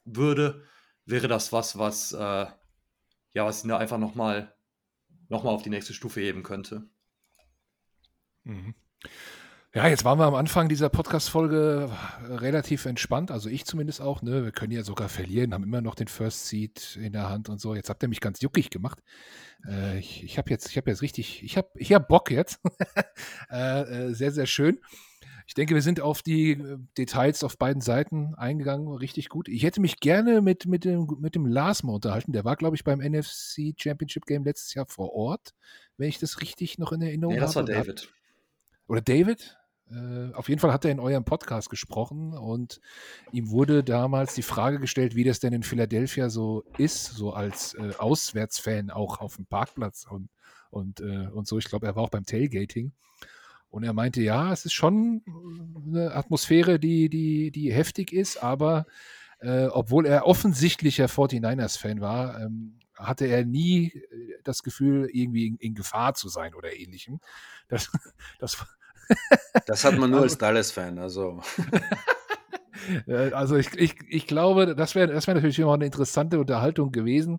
würde, 0.05 0.65
wäre 1.05 1.29
das 1.29 1.53
was, 1.53 1.79
was, 1.79 2.13
äh, 2.13 2.47
ja, 3.33 3.45
was 3.45 3.65
ihn 3.65 3.69
da 3.69 3.79
einfach 3.79 3.99
nochmal 3.99 4.55
noch 5.29 5.43
mal 5.43 5.51
auf 5.51 5.63
die 5.63 5.71
nächste 5.71 5.95
Stufe 5.95 6.21
heben 6.21 6.43
könnte. 6.43 6.89
Mhm. 8.45 8.75
Ja, 9.75 9.89
jetzt 9.89 10.05
waren 10.05 10.21
wir 10.21 10.27
am 10.27 10.37
Anfang 10.37 10.69
dieser 10.69 10.89
Podcast-Folge 10.89 11.91
relativ 12.29 12.87
entspannt, 12.87 13.33
also 13.33 13.49
ich 13.49 13.65
zumindest 13.65 14.01
auch. 14.01 14.23
Ne? 14.23 14.45
Wir 14.45 14.53
können 14.53 14.71
ja 14.73 14.85
sogar 14.85 15.09
verlieren, 15.09 15.53
haben 15.53 15.65
immer 15.65 15.81
noch 15.81 15.97
den 15.97 16.07
First 16.07 16.47
Seed 16.47 16.97
in 17.03 17.13
der 17.13 17.29
Hand 17.29 17.49
und 17.49 17.61
so. 17.61 17.75
Jetzt 17.75 17.91
habt 17.91 18.01
ihr 18.05 18.09
mich 18.09 18.21
ganz 18.21 18.41
juckig 18.41 18.71
gemacht. 18.71 19.01
Äh, 19.67 19.99
ich 19.99 20.23
ich 20.23 20.39
habe 20.39 20.49
jetzt, 20.51 20.71
ich 20.71 20.77
habe 20.77 20.91
jetzt 20.91 21.03
richtig, 21.03 21.43
ich 21.43 21.57
habe 21.57 21.71
ich 21.75 21.93
hab 21.93 22.07
Bock 22.07 22.31
jetzt. 22.31 22.61
äh, 23.51 23.81
äh, 23.81 24.15
sehr, 24.15 24.31
sehr 24.31 24.47
schön. 24.47 24.79
Ich 25.47 25.55
denke, 25.55 25.75
wir 25.75 25.83
sind 25.83 26.01
auf 26.01 26.23
die 26.23 26.53
äh, 26.53 26.79
Details 26.97 27.43
auf 27.43 27.59
beiden 27.59 27.83
Seiten 27.83 28.35
eingegangen, 28.37 28.87
richtig 28.89 29.29
gut. 29.29 29.49
Ich 29.49 29.65
hätte 29.65 29.81
mich 29.81 29.99
gerne 29.99 30.41
mit, 30.41 30.67
mit, 30.67 30.85
dem, 30.85 31.09
mit 31.19 31.35
dem 31.35 31.47
Lars 31.47 31.83
mal 31.83 31.95
unterhalten. 31.95 32.33
Der 32.33 32.45
war, 32.45 32.55
glaube 32.55 32.77
ich, 32.77 32.85
beim 32.85 33.01
NFC 33.01 33.75
Championship 33.77 34.25
Game 34.27 34.45
letztes 34.45 34.75
Jahr 34.75 34.87
vor 34.87 35.13
Ort, 35.13 35.53
wenn 35.97 36.09
ich 36.09 36.21
das 36.21 36.41
richtig 36.41 36.79
noch 36.79 36.93
in 36.93 37.03
Erinnerung 37.03 37.35
Nee, 37.35 37.41
das 37.41 37.57
war 37.57 37.65
habe. 37.65 37.73
David. 37.73 38.09
Oder 38.87 39.01
David, 39.01 39.57
äh, 39.91 40.33
auf 40.35 40.49
jeden 40.49 40.61
Fall 40.61 40.73
hat 40.73 40.85
er 40.85 40.91
in 40.91 41.01
eurem 41.01 41.25
Podcast 41.25 41.69
gesprochen 41.71 42.33
und 42.33 42.81
ihm 43.33 43.51
wurde 43.51 43.85
damals 43.85 44.35
die 44.35 44.43
Frage 44.43 44.81
gestellt, 44.81 45.15
wie 45.15 45.25
das 45.25 45.41
denn 45.41 45.53
in 45.53 45.63
Philadelphia 45.63 46.31
so 46.31 46.65
ist, 46.79 47.07
so 47.07 47.33
als 47.33 47.75
äh, 47.75 47.93
Auswärtsfan 47.99 48.91
auch 48.91 49.21
auf 49.21 49.37
dem 49.37 49.47
Parkplatz 49.47 50.07
und, 50.09 50.31
und, 50.71 51.01
äh, 51.01 51.29
und 51.29 51.47
so. 51.47 51.59
Ich 51.59 51.67
glaube, 51.67 51.87
er 51.87 51.97
war 51.97 52.03
auch 52.05 52.11
beim 52.11 52.25
Tailgating. 52.25 52.93
Und 53.69 53.83
er 53.83 53.93
meinte, 53.93 54.23
ja, 54.23 54.53
es 54.53 54.65
ist 54.65 54.73
schon 54.73 55.23
eine 55.85 56.15
Atmosphäre, 56.15 56.79
die, 56.79 57.09
die, 57.09 57.51
die 57.51 57.73
heftig 57.73 58.13
ist, 58.13 58.41
aber 58.41 58.87
äh, 59.41 59.67
obwohl 59.67 60.07
er 60.07 60.27
offensichtlicher 60.27 61.07
49ers-Fan 61.07 62.01
war, 62.01 62.41
ähm, 62.41 62.79
hatte 62.97 63.27
er 63.27 63.45
nie 63.45 63.89
äh, 63.89 64.39
das 64.45 64.63
Gefühl, 64.63 65.09
irgendwie 65.13 65.47
in, 65.47 65.57
in 65.57 65.75
Gefahr 65.75 66.15
zu 66.15 66.29
sein 66.29 66.55
oder 66.55 66.75
ähnlichem. 66.75 67.21
Das, 67.69 67.91
das, 68.39 68.65
das 69.67 69.85
hat 69.85 69.99
man 69.99 70.11
nur 70.11 70.23
als 70.23 70.39
Dallas-Fan, 70.39 70.99
also. 70.99 71.41
also 73.07 73.57
ich, 73.57 73.73
ich, 73.75 73.97
ich 74.09 74.27
glaube, 74.27 74.75
das 74.75 74.95
wäre 74.95 75.13
das 75.13 75.27
wär 75.27 75.35
natürlich 75.35 75.59
immer 75.59 75.75
eine 75.75 75.87
interessante 75.87 76.39
Unterhaltung 76.39 76.93
gewesen. 76.93 77.39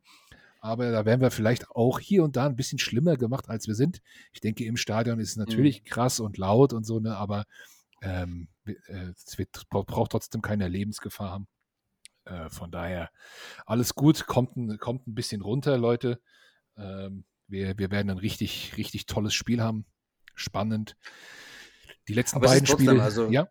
Aber 0.59 0.89
da 0.89 1.05
wären 1.05 1.21
wir 1.21 1.29
vielleicht 1.29 1.69
auch 1.69 1.99
hier 1.99 2.23
und 2.23 2.37
da 2.37 2.47
ein 2.47 2.55
bisschen 2.55 2.79
schlimmer 2.79 3.17
gemacht, 3.17 3.49
als 3.49 3.67
wir 3.67 3.75
sind. 3.75 4.01
Ich 4.33 4.41
denke, 4.41 4.65
im 4.65 4.77
Stadion 4.77 5.19
ist 5.19 5.29
es 5.29 5.35
natürlich 5.35 5.83
mhm. 5.83 5.85
krass 5.85 6.19
und 6.19 6.39
laut 6.39 6.73
und 6.73 6.85
so, 6.85 6.99
ne, 6.99 7.15
aber 7.15 7.45
ähm, 8.01 8.47
äh, 8.65 8.73
es 9.15 9.37
wird, 9.37 9.69
braucht 9.69 10.11
trotzdem 10.11 10.41
keine 10.41 10.67
Lebensgefahr 10.67 11.29
haben. 11.29 11.47
Äh, 12.25 12.49
von 12.49 12.71
daher 12.71 13.09
alles 13.65 13.95
gut, 13.95 14.25
kommt 14.27 14.55
ein, 14.57 14.77
kommt 14.77 15.07
ein 15.07 15.15
bisschen 15.15 15.41
runter, 15.41 15.77
Leute. 15.77 16.19
Ähm, 16.77 17.25
wir, 17.47 17.77
wir 17.77 17.91
werden 17.91 18.09
ein 18.09 18.17
richtig, 18.17 18.73
richtig 18.77 19.05
tolles 19.05 19.33
Spiel 19.33 19.61
haben. 19.61 19.85
Spannend. 20.33 20.97
Die 22.07 22.13
letzten 22.13 22.37
Aber 22.37 22.47
beiden 22.47 22.65
trotzdem, 22.65 22.87
Spiele. 22.87 23.03
Also, 23.03 23.29
ja. 23.29 23.47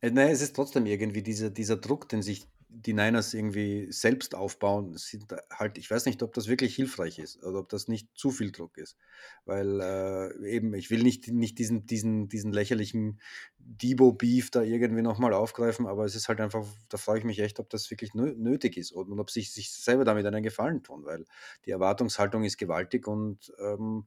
Äh, 0.00 0.10
nein, 0.10 0.30
es 0.30 0.40
ist 0.40 0.56
trotzdem 0.56 0.86
irgendwie 0.86 1.22
dieser, 1.22 1.50
dieser 1.50 1.76
Druck, 1.76 2.08
den 2.08 2.22
sich 2.22 2.46
die 2.72 2.92
Niners 2.92 3.34
irgendwie 3.34 3.90
selbst 3.90 4.34
aufbauen, 4.34 4.96
sind 4.96 5.34
halt, 5.52 5.76
ich 5.76 5.90
weiß 5.90 6.06
nicht, 6.06 6.22
ob 6.22 6.32
das 6.32 6.46
wirklich 6.46 6.76
hilfreich 6.76 7.18
ist 7.18 7.42
oder 7.42 7.58
ob 7.58 7.68
das 7.68 7.88
nicht 7.88 8.08
zu 8.14 8.30
viel 8.30 8.52
Druck 8.52 8.78
ist. 8.78 8.96
Weil 9.44 9.80
äh, 9.80 10.48
eben, 10.48 10.72
ich 10.74 10.90
will 10.90 11.02
nicht, 11.02 11.28
nicht 11.28 11.58
diesen, 11.58 11.86
diesen, 11.86 12.28
diesen 12.28 12.52
lächerlichen 12.52 13.20
Debo-Beef 13.58 14.50
da 14.50 14.62
irgendwie 14.62 15.02
nochmal 15.02 15.34
aufgreifen, 15.34 15.86
aber 15.86 16.04
es 16.04 16.14
ist 16.14 16.28
halt 16.28 16.40
einfach, 16.40 16.64
da 16.88 16.96
frage 16.96 17.18
ich 17.18 17.24
mich 17.24 17.40
echt, 17.40 17.58
ob 17.58 17.68
das 17.70 17.90
wirklich 17.90 18.14
nötig 18.14 18.76
ist 18.76 18.92
und, 18.92 19.10
und 19.10 19.18
ob 19.18 19.30
sich 19.30 19.52
sich 19.52 19.72
selber 19.72 20.04
damit 20.04 20.24
einen 20.24 20.42
Gefallen 20.42 20.82
tun, 20.82 21.04
weil 21.04 21.24
die 21.66 21.72
Erwartungshaltung 21.72 22.44
ist 22.44 22.56
gewaltig 22.56 23.08
und 23.08 23.52
ähm, 23.58 24.06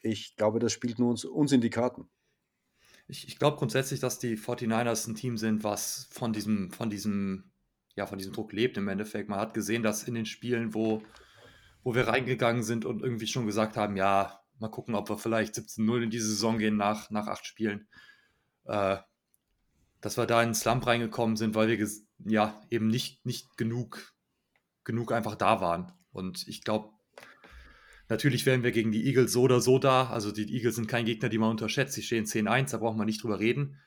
ich 0.00 0.36
glaube, 0.36 0.58
das 0.58 0.72
spielt 0.72 0.98
nur 0.98 1.10
uns, 1.10 1.24
uns 1.24 1.52
in 1.52 1.60
die 1.60 1.70
Karten. 1.70 2.08
Ich, 3.06 3.28
ich 3.28 3.38
glaube 3.38 3.56
grundsätzlich, 3.56 4.00
dass 4.00 4.18
die 4.18 4.36
49ers 4.36 5.08
ein 5.08 5.14
Team 5.14 5.36
sind, 5.36 5.62
was 5.62 6.08
von 6.10 6.32
diesem, 6.32 6.70
von 6.70 6.90
diesem, 6.90 7.50
ja, 7.96 8.06
von 8.06 8.18
diesem 8.18 8.32
Druck 8.32 8.52
lebt 8.52 8.76
im 8.76 8.88
Endeffekt. 8.88 9.28
Man 9.28 9.40
hat 9.40 9.54
gesehen, 9.54 9.82
dass 9.82 10.04
in 10.04 10.14
den 10.14 10.26
Spielen, 10.26 10.74
wo, 10.74 11.02
wo 11.82 11.94
wir 11.94 12.08
reingegangen 12.08 12.62
sind 12.62 12.84
und 12.84 13.02
irgendwie 13.02 13.26
schon 13.26 13.46
gesagt 13.46 13.76
haben, 13.76 13.96
ja, 13.96 14.40
mal 14.58 14.68
gucken, 14.68 14.94
ob 14.94 15.08
wir 15.08 15.18
vielleicht 15.18 15.54
17-0 15.54 16.02
in 16.02 16.10
diese 16.10 16.28
Saison 16.28 16.58
gehen 16.58 16.76
nach, 16.76 17.10
nach 17.10 17.26
acht 17.26 17.46
Spielen, 17.46 17.88
äh, 18.64 18.96
dass 20.00 20.16
wir 20.16 20.26
da 20.26 20.42
in 20.42 20.50
den 20.50 20.54
Slump 20.54 20.86
reingekommen 20.86 21.36
sind, 21.36 21.54
weil 21.54 21.68
wir 21.68 21.88
ja 22.18 22.60
eben 22.70 22.88
nicht, 22.88 23.24
nicht 23.26 23.56
genug, 23.56 24.14
genug 24.84 25.12
einfach 25.12 25.34
da 25.34 25.60
waren. 25.60 25.92
Und 26.12 26.46
ich 26.46 26.62
glaube, 26.62 26.94
Natürlich 28.08 28.44
wären 28.44 28.62
wir 28.62 28.70
gegen 28.70 28.92
die 28.92 29.06
Eagles 29.06 29.32
so 29.32 29.42
oder 29.42 29.60
so 29.60 29.78
da. 29.78 30.10
Also 30.10 30.30
die 30.30 30.52
Eagles 30.54 30.76
sind 30.76 30.88
kein 30.88 31.06
Gegner, 31.06 31.28
die 31.30 31.38
man 31.38 31.50
unterschätzt. 31.50 31.94
Sie 31.94 32.02
stehen 32.02 32.26
10-1, 32.26 32.72
da 32.72 32.76
braucht 32.78 32.98
man 32.98 33.06
nicht 33.06 33.22
drüber 33.22 33.40
reden. 33.40 33.80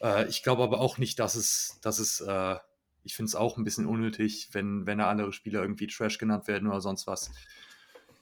Äh, 0.00 0.28
ich 0.28 0.42
glaube 0.42 0.62
aber 0.62 0.80
auch 0.80 0.98
nicht, 0.98 1.18
dass 1.18 1.34
es, 1.36 1.78
dass 1.82 1.98
es 1.98 2.20
äh, 2.20 2.56
ich 3.06 3.14
finde 3.14 3.28
es 3.28 3.36
auch 3.36 3.56
ein 3.56 3.62
bisschen 3.62 3.86
unnötig, 3.86 4.48
wenn, 4.50 4.84
wenn 4.84 4.98
da 4.98 5.08
andere 5.08 5.32
Spieler 5.32 5.62
irgendwie 5.62 5.86
Trash 5.86 6.18
genannt 6.18 6.48
werden 6.48 6.66
oder 6.66 6.80
sonst 6.80 7.06
was. 7.06 7.30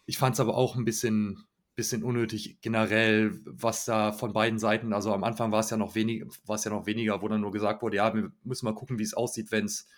Ich 0.05 0.19
fand 0.19 0.35
es 0.35 0.41
aber 0.41 0.59
auch 0.59 0.77
ein 0.77 0.85
bisschen, 0.85 1.47
bisschen 1.75 2.05
unnötig 2.05 2.61
generell, 2.61 3.41
was 3.47 3.87
da 3.87 4.13
von 4.13 4.35
beiden 4.35 4.59
Seiten, 4.59 4.93
also 4.93 5.15
am 5.15 5.25
Anfang 5.25 5.53
war 5.53 5.61
es 5.61 5.71
ja 5.71 5.79
noch 5.79 5.95
wenig, 5.95 6.25
war 6.45 6.57
es 6.57 6.65
ja 6.65 6.71
noch 6.71 6.85
weniger, 6.85 7.23
wo 7.23 7.29
dann 7.29 7.41
nur 7.41 7.51
gesagt 7.51 7.81
wurde, 7.81 7.97
ja, 7.97 8.15
wir 8.15 8.31
müssen 8.43 8.67
mal 8.67 8.75
gucken, 8.75 8.99
wie 8.99 9.05
es 9.05 9.15
aussieht, 9.15 9.51
wenn's, 9.53 9.89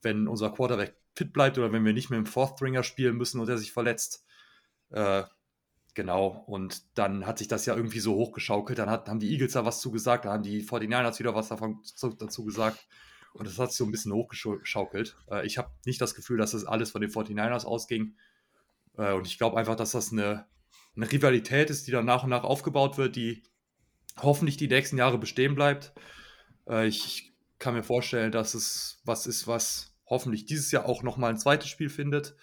wenn 0.00 0.28
unser 0.28 0.50
Quarterback 0.50 0.96
fit 1.16 1.32
bleibt 1.32 1.58
oder 1.58 1.72
wenn 1.72 1.84
wir 1.84 1.92
nicht 1.92 2.10
mehr 2.10 2.20
im 2.20 2.26
Fourth 2.26 2.52
Stringer 2.56 2.84
spielen 2.84 3.16
müssen 3.16 3.40
und 3.40 3.48
er 3.48 3.58
sich 3.58 3.72
verletzt. 3.72 4.24
Äh, 4.90 5.24
genau, 5.94 6.44
und 6.46 6.96
dann 6.96 7.26
hat 7.26 7.38
sich 7.38 7.48
das 7.48 7.66
ja 7.66 7.74
irgendwie 7.74 7.98
so 7.98 8.14
hochgeschaukelt. 8.14 8.78
Dann 8.78 8.90
hat, 8.90 9.08
haben 9.08 9.18
die 9.18 9.32
Eagles 9.32 9.54
da 9.54 9.64
was 9.64 9.80
zu 9.80 9.90
gesagt, 9.90 10.24
dann 10.24 10.32
haben 10.34 10.42
die 10.44 10.62
49ers 10.62 11.18
wieder 11.18 11.34
was 11.34 11.48
davon, 11.48 11.82
dazu 12.18 12.44
gesagt. 12.44 12.86
Und 13.36 13.46
das 13.46 13.58
hat 13.58 13.70
sich 13.70 13.78
so 13.78 13.84
ein 13.84 13.90
bisschen 13.90 14.12
hochgeschaukelt. 14.12 15.16
Äh, 15.30 15.46
ich 15.46 15.58
habe 15.58 15.70
nicht 15.84 16.00
das 16.00 16.14
Gefühl, 16.14 16.38
dass 16.38 16.52
das 16.52 16.64
alles 16.64 16.90
von 16.90 17.00
den 17.00 17.10
49ers 17.10 17.64
ausging. 17.64 18.16
Äh, 18.96 19.12
und 19.12 19.26
ich 19.26 19.38
glaube 19.38 19.58
einfach, 19.58 19.76
dass 19.76 19.92
das 19.92 20.12
eine, 20.12 20.46
eine 20.96 21.10
Rivalität 21.10 21.70
ist, 21.70 21.86
die 21.86 21.90
dann 21.90 22.06
nach 22.06 22.24
und 22.24 22.30
nach 22.30 22.44
aufgebaut 22.44 22.96
wird, 22.96 23.16
die 23.16 23.42
hoffentlich 24.16 24.56
die 24.56 24.68
nächsten 24.68 24.96
Jahre 24.96 25.18
bestehen 25.18 25.54
bleibt. 25.54 25.92
Äh, 26.68 26.86
ich 26.86 27.34
kann 27.58 27.74
mir 27.74 27.82
vorstellen, 27.82 28.32
dass 28.32 28.54
es 28.54 29.00
was 29.04 29.26
ist, 29.26 29.46
was 29.46 29.94
hoffentlich 30.06 30.46
dieses 30.46 30.70
Jahr 30.70 30.86
auch 30.86 31.02
nochmal 31.02 31.30
ein 31.30 31.38
zweites 31.38 31.68
Spiel 31.68 31.88
findet. 31.88 32.36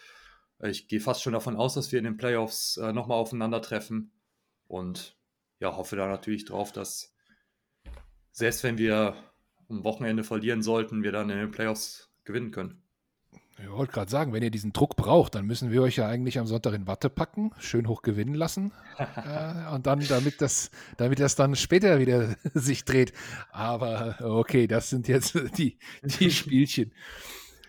Ich 0.62 0.88
gehe 0.88 1.00
fast 1.00 1.22
schon 1.24 1.34
davon 1.34 1.56
aus, 1.56 1.74
dass 1.74 1.92
wir 1.92 2.00
in 2.00 2.06
den 2.06 2.18
Playoffs 2.18 2.78
äh, 2.78 2.94
nochmal 2.94 3.18
aufeinandertreffen 3.18 4.12
und 4.68 5.18
ja, 5.60 5.76
hoffe 5.76 5.96
da 5.96 6.08
natürlich 6.08 6.46
drauf, 6.46 6.72
dass 6.72 7.16
selbst 8.32 8.64
wenn 8.64 8.78
wir 8.78 9.16
am 9.74 9.84
Wochenende 9.84 10.24
verlieren 10.24 10.62
sollten, 10.62 11.04
wir 11.04 11.12
dann 11.12 11.30
in 11.30 11.38
den 11.38 11.52
Playoffs 11.52 12.10
gewinnen 12.24 12.52
können. 12.52 12.84
Ich 13.60 13.70
wollte 13.70 13.94
gerade 13.94 14.10
sagen, 14.10 14.34
wenn 14.34 14.42
ihr 14.42 14.50
diesen 14.50 14.74
Druck 14.74 14.96
braucht, 14.96 15.36
dann 15.36 15.46
müssen 15.46 15.72
wir 15.72 15.84
euch 15.84 15.98
ja 15.98 16.08
eigentlich 16.08 16.40
am 16.40 16.48
Sonntag 16.48 16.74
in 16.74 16.88
Watte 16.88 17.10
packen, 17.10 17.52
schön 17.60 17.88
hoch 17.88 18.02
gewinnen 18.02 18.34
lassen. 18.34 18.72
äh, 18.98 19.74
und 19.74 19.86
dann, 19.86 20.00
damit 20.08 20.42
das, 20.42 20.72
damit 20.98 21.20
das 21.20 21.36
dann 21.36 21.56
später 21.56 22.00
wieder 22.00 22.36
sich 22.54 22.84
dreht. 22.84 23.14
Aber 23.52 24.18
okay, 24.22 24.68
das 24.68 24.90
sind 24.90 25.08
jetzt 25.08 25.36
die, 25.58 25.78
die 26.04 26.32
Spielchen. 26.32 26.94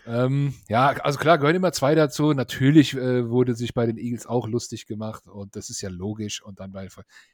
Ähm, 0.05 0.53
ja, 0.67 0.89
also 0.89 1.17
klar, 1.17 1.37
gehören 1.37 1.55
immer 1.55 1.71
zwei 1.71 1.95
dazu. 1.95 2.33
Natürlich 2.33 2.93
äh, 2.93 3.29
wurde 3.29 3.55
sich 3.55 3.73
bei 3.73 3.85
den 3.85 3.97
Eagles 3.97 4.27
auch 4.27 4.47
lustig 4.47 4.85
gemacht 4.85 5.27
und 5.27 5.55
das 5.55 5.69
ist 5.69 5.81
ja 5.81 5.89
logisch. 5.89 6.43
Und 6.43 6.59
dann 6.59 6.71
bei 6.71 6.87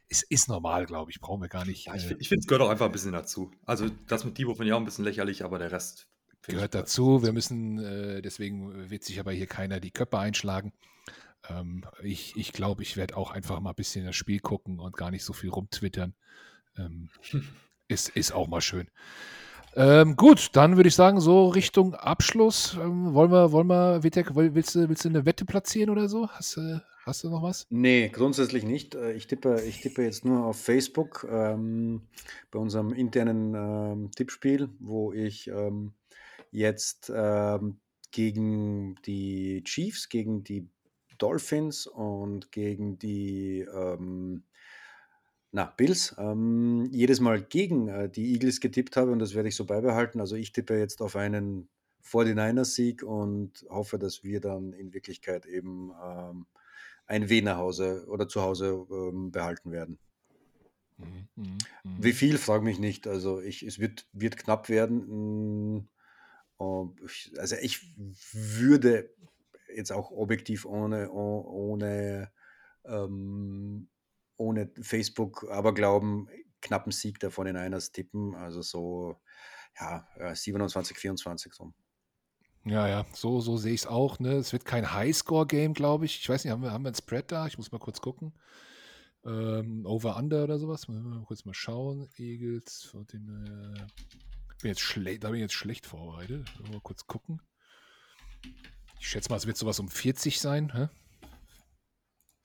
es 0.08 0.24
ist 0.24 0.48
normal, 0.48 0.86
glaube 0.86 1.12
ich, 1.12 1.20
brauchen 1.20 1.42
wir 1.42 1.50
gar 1.50 1.66
nicht. 1.66 1.88
Ja, 1.88 1.96
ich, 1.96 2.10
äh, 2.10 2.16
ich 2.20 2.30
finde, 2.30 2.42
es 2.42 2.48
gehört 2.48 2.62
auch 2.62 2.70
einfach 2.70 2.86
ein 2.86 2.92
bisschen 2.92 3.12
dazu. 3.12 3.52
Also 3.66 3.90
das 4.08 4.24
mit 4.24 4.38
Debo 4.38 4.54
finde 4.54 4.68
ich 4.68 4.74
auch 4.74 4.78
ein 4.80 4.86
bisschen 4.86 5.06
lächerlich, 5.06 5.44
aber 5.44 5.60
der 5.60 5.72
Rest 5.72 6.08
gehört 6.44 6.74
dazu. 6.74 7.24
Wir 7.24 7.34
müssen, 7.34 7.78
äh, 7.80 8.22
deswegen 8.22 8.90
wird 8.90 9.04
sich 9.04 9.20
aber 9.20 9.32
hier 9.32 9.48
keiner 9.48 9.80
die 9.80 9.92
Köpfe 9.92 10.20
einschlagen. 10.20 10.74
Ähm, 11.50 11.84
ich 12.04 12.36
ich 12.36 12.54
glaube, 12.54 12.84
ich 12.84 12.98
werde 12.98 13.18
auch 13.18 13.32
einfach 13.32 13.60
mal 13.60 13.72
ein 13.72 13.76
bisschen 13.76 14.06
das 14.06 14.16
Spiel 14.16 14.40
gucken 14.40 14.80
und 14.80 14.96
gar 14.96 15.12
nicht 15.12 15.24
so 15.24 15.34
viel 15.34 15.50
rumtwittern. 15.50 16.16
Ähm, 16.78 17.10
ist, 17.88 18.10
ist 18.10 18.32
auch 18.32 18.48
mal 18.48 18.62
schön. 18.62 18.90
Ähm, 19.76 20.18
gut, 20.18 20.50
dann 20.54 20.76
würde 20.76 20.90
ich 20.90 20.96
sagen, 20.96 21.22
so 21.22 21.48
Richtung 21.48 21.96
Abschluss. 21.96 22.78
Ähm, 22.82 23.14
wollen 23.14 23.32
wir, 23.32 23.52
wollen 23.52 23.68
wir, 23.68 24.04
Vitek, 24.04 24.36
willst 24.36 24.76
du, 24.76 24.90
willst 24.90 25.06
du 25.06 25.10
eine 25.10 25.26
Wette 25.26 25.46
platzieren 25.46 25.90
oder 25.90 26.10
so? 26.10 26.28
Hast, 26.30 26.58
äh, 26.58 26.80
hast 27.06 27.24
du 27.24 27.30
noch 27.30 27.42
was? 27.42 27.68
Nee, 27.70 28.10
grundsätzlich 28.10 28.64
nicht. 28.64 28.96
Äh, 28.96 29.14
ich 29.14 29.28
tippe, 29.28 29.62
ich 29.62 29.80
tippe 29.80 30.04
jetzt 30.04 30.26
nur 30.26 30.46
auf 30.46 30.62
Facebook 30.62 31.26
ähm, 31.30 32.02
bei 32.52 32.60
unserem 32.60 32.92
internen 32.92 33.56
ähm, 33.56 34.12
Tippspiel, 34.12 34.70
wo 34.80 35.14
ich 35.14 35.48
ähm, 35.48 35.94
jetzt 36.52 37.12
ähm, 37.16 37.80
gegen 38.12 38.96
die 39.06 39.64
Chiefs, 39.64 40.10
gegen 40.10 40.44
die 40.44 40.68
Dolphins 41.18 41.88
und 41.88 42.52
gegen 42.52 43.00
die 43.00 43.66
na, 45.52 45.66
Bills. 45.66 46.16
Ähm, 46.18 46.88
jedes 46.92 47.20
Mal 47.20 47.42
gegen 47.42 47.88
äh, 47.90 48.10
die 48.10 48.34
Eagles 48.34 48.62
getippt 48.62 48.96
habe 48.96 49.12
und 49.12 49.20
das 49.20 49.36
werde 49.36 49.50
ich 49.50 49.56
so 49.56 49.66
beibehalten. 49.66 50.20
Also 50.20 50.36
ich 50.36 50.54
tippe 50.54 50.78
jetzt 50.78 51.02
auf 51.02 51.16
einen 51.16 51.70
49ers-Sieg 52.04 53.04
und 53.04 53.66
hoffe, 53.70 54.00
dass 54.00 54.24
wir 54.24 54.40
dann 54.40 54.74
in 54.74 54.94
Wirklichkeit 54.94 55.46
eben 55.46 55.92
ähm, 56.04 56.46
ein 57.06 57.30
W 57.30 57.42
nach 57.42 57.58
Hause 57.58 58.06
oder 58.08 58.28
zu 58.28 58.42
Hause 58.42 58.86
ähm, 58.90 59.32
behalten 59.32 59.72
werden. 59.72 60.00
Mhm, 60.98 61.28
mh, 61.36 61.44
mh. 61.84 61.92
Wie 62.00 62.14
viel, 62.14 62.38
frage 62.38 62.64
mich 62.64 62.80
nicht. 62.80 63.08
Also 63.08 63.42
ich, 63.42 63.64
es 63.64 63.80
wird, 63.80 64.08
wird 64.14 64.38
knapp 64.38 64.70
werden. 64.70 65.76
Mm, 65.78 65.88
also 67.38 67.56
ich 67.62 67.94
würde 68.32 69.10
jetzt 69.76 69.92
auch 69.92 70.12
objektiv 70.12 70.66
ohne, 70.66 71.12
ohne 71.12 72.32
ähm, 72.86 73.90
ohne 74.42 74.72
Facebook 74.82 75.48
aber 75.50 75.74
glauben, 75.74 76.28
knappen 76.62 76.92
Sieg 76.92 77.20
der 77.20 77.32
von 77.32 77.46
den 77.46 77.58
Einers 77.58 77.92
tippen. 77.92 78.36
Also 78.36 78.62
so, 78.62 79.22
ja, 79.80 80.08
27, 80.34 80.98
24 80.98 81.54
so. 81.54 81.74
Ja, 82.64 82.88
ja, 82.88 83.06
so, 83.14 83.42
so 83.42 83.58
sehe 83.58 83.74
ich 83.74 83.82
es 83.82 83.88
auch. 83.88 84.20
Ne? 84.20 84.34
Es 84.34 84.54
wird 84.54 84.66
kein 84.66 84.94
Highscore-Game, 84.94 85.74
glaube 85.74 86.06
ich. 86.06 86.20
Ich 86.20 86.30
weiß 86.30 86.44
nicht, 86.44 86.52
haben 86.52 86.62
wir, 86.62 86.72
haben 86.72 86.84
wir 86.84 86.92
ein 86.92 86.96
Spread 86.96 87.32
da? 87.32 87.48
Ich 87.48 87.58
muss 87.58 87.72
mal 87.72 87.80
kurz 87.80 88.02
gucken. 88.02 88.34
Ähm, 89.26 89.86
Over-Under 89.86 90.44
oder 90.44 90.60
sowas. 90.60 90.88
Mal 90.88 91.24
kurz 91.26 91.46
mal 91.46 91.56
schauen. 91.56 92.08
Eagles, 92.18 92.90
14, 92.92 93.76
äh, 93.78 94.62
bin 94.62 94.70
jetzt 94.70 94.82
schlecht, 94.82 95.24
da 95.24 95.30
bin 95.30 95.38
ich 95.38 95.42
jetzt 95.42 95.54
schlecht 95.54 95.86
vorbereitet. 95.88 96.48
Mal 96.70 96.82
kurz 96.82 97.08
gucken. 97.08 97.42
Ich 99.00 99.08
schätze 99.08 99.30
mal, 99.30 99.38
es 99.38 99.48
wird 99.48 99.58
sowas 99.58 99.80
um 99.80 99.90
40 99.90 100.40
sein. 100.40 100.72
Hä? 100.74 100.90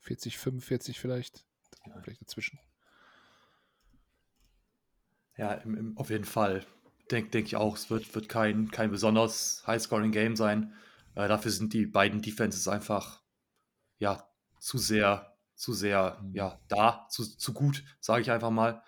40, 0.01 0.37
45 0.37 0.99
vielleicht. 0.99 1.46
Vielleicht 2.01 2.21
dazwischen. 2.21 2.59
Ja, 5.37 5.53
im, 5.53 5.75
im, 5.75 5.97
auf 5.97 6.09
jeden 6.09 6.25
Fall. 6.25 6.65
Denke 7.11 7.29
denk 7.29 7.47
ich 7.47 7.55
auch, 7.55 7.77
es 7.77 7.89
wird, 7.89 8.13
wird 8.15 8.27
kein, 8.27 8.71
kein 8.71 8.91
besonders 8.91 9.63
High-Scoring-Game 9.67 10.35
sein. 10.35 10.73
Äh, 11.15 11.27
dafür 11.27 11.51
sind 11.51 11.73
die 11.73 11.85
beiden 11.85 12.21
Defenses 12.21 12.67
einfach 12.67 13.21
ja, 13.99 14.27
zu 14.59 14.77
sehr, 14.77 15.37
zu 15.55 15.73
sehr 15.73 16.19
mhm. 16.21 16.35
ja, 16.35 16.59
da, 16.67 17.07
zu, 17.09 17.23
zu 17.23 17.53
gut, 17.53 17.83
sage 17.99 18.21
ich 18.21 18.31
einfach 18.31 18.49
mal. 18.49 18.83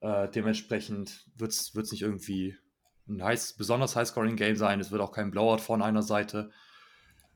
Äh, 0.00 0.28
dementsprechend 0.28 1.26
wird 1.36 1.52
es 1.52 1.74
nicht 1.74 2.02
irgendwie 2.02 2.56
ein 3.08 3.22
heiß, 3.22 3.54
besonders 3.54 3.96
High-Scoring-Game 3.96 4.56
sein. 4.56 4.80
Es 4.80 4.90
wird 4.90 5.00
auch 5.00 5.12
kein 5.12 5.30
Blowout 5.30 5.58
von 5.58 5.82
einer 5.82 6.02
Seite. 6.02 6.50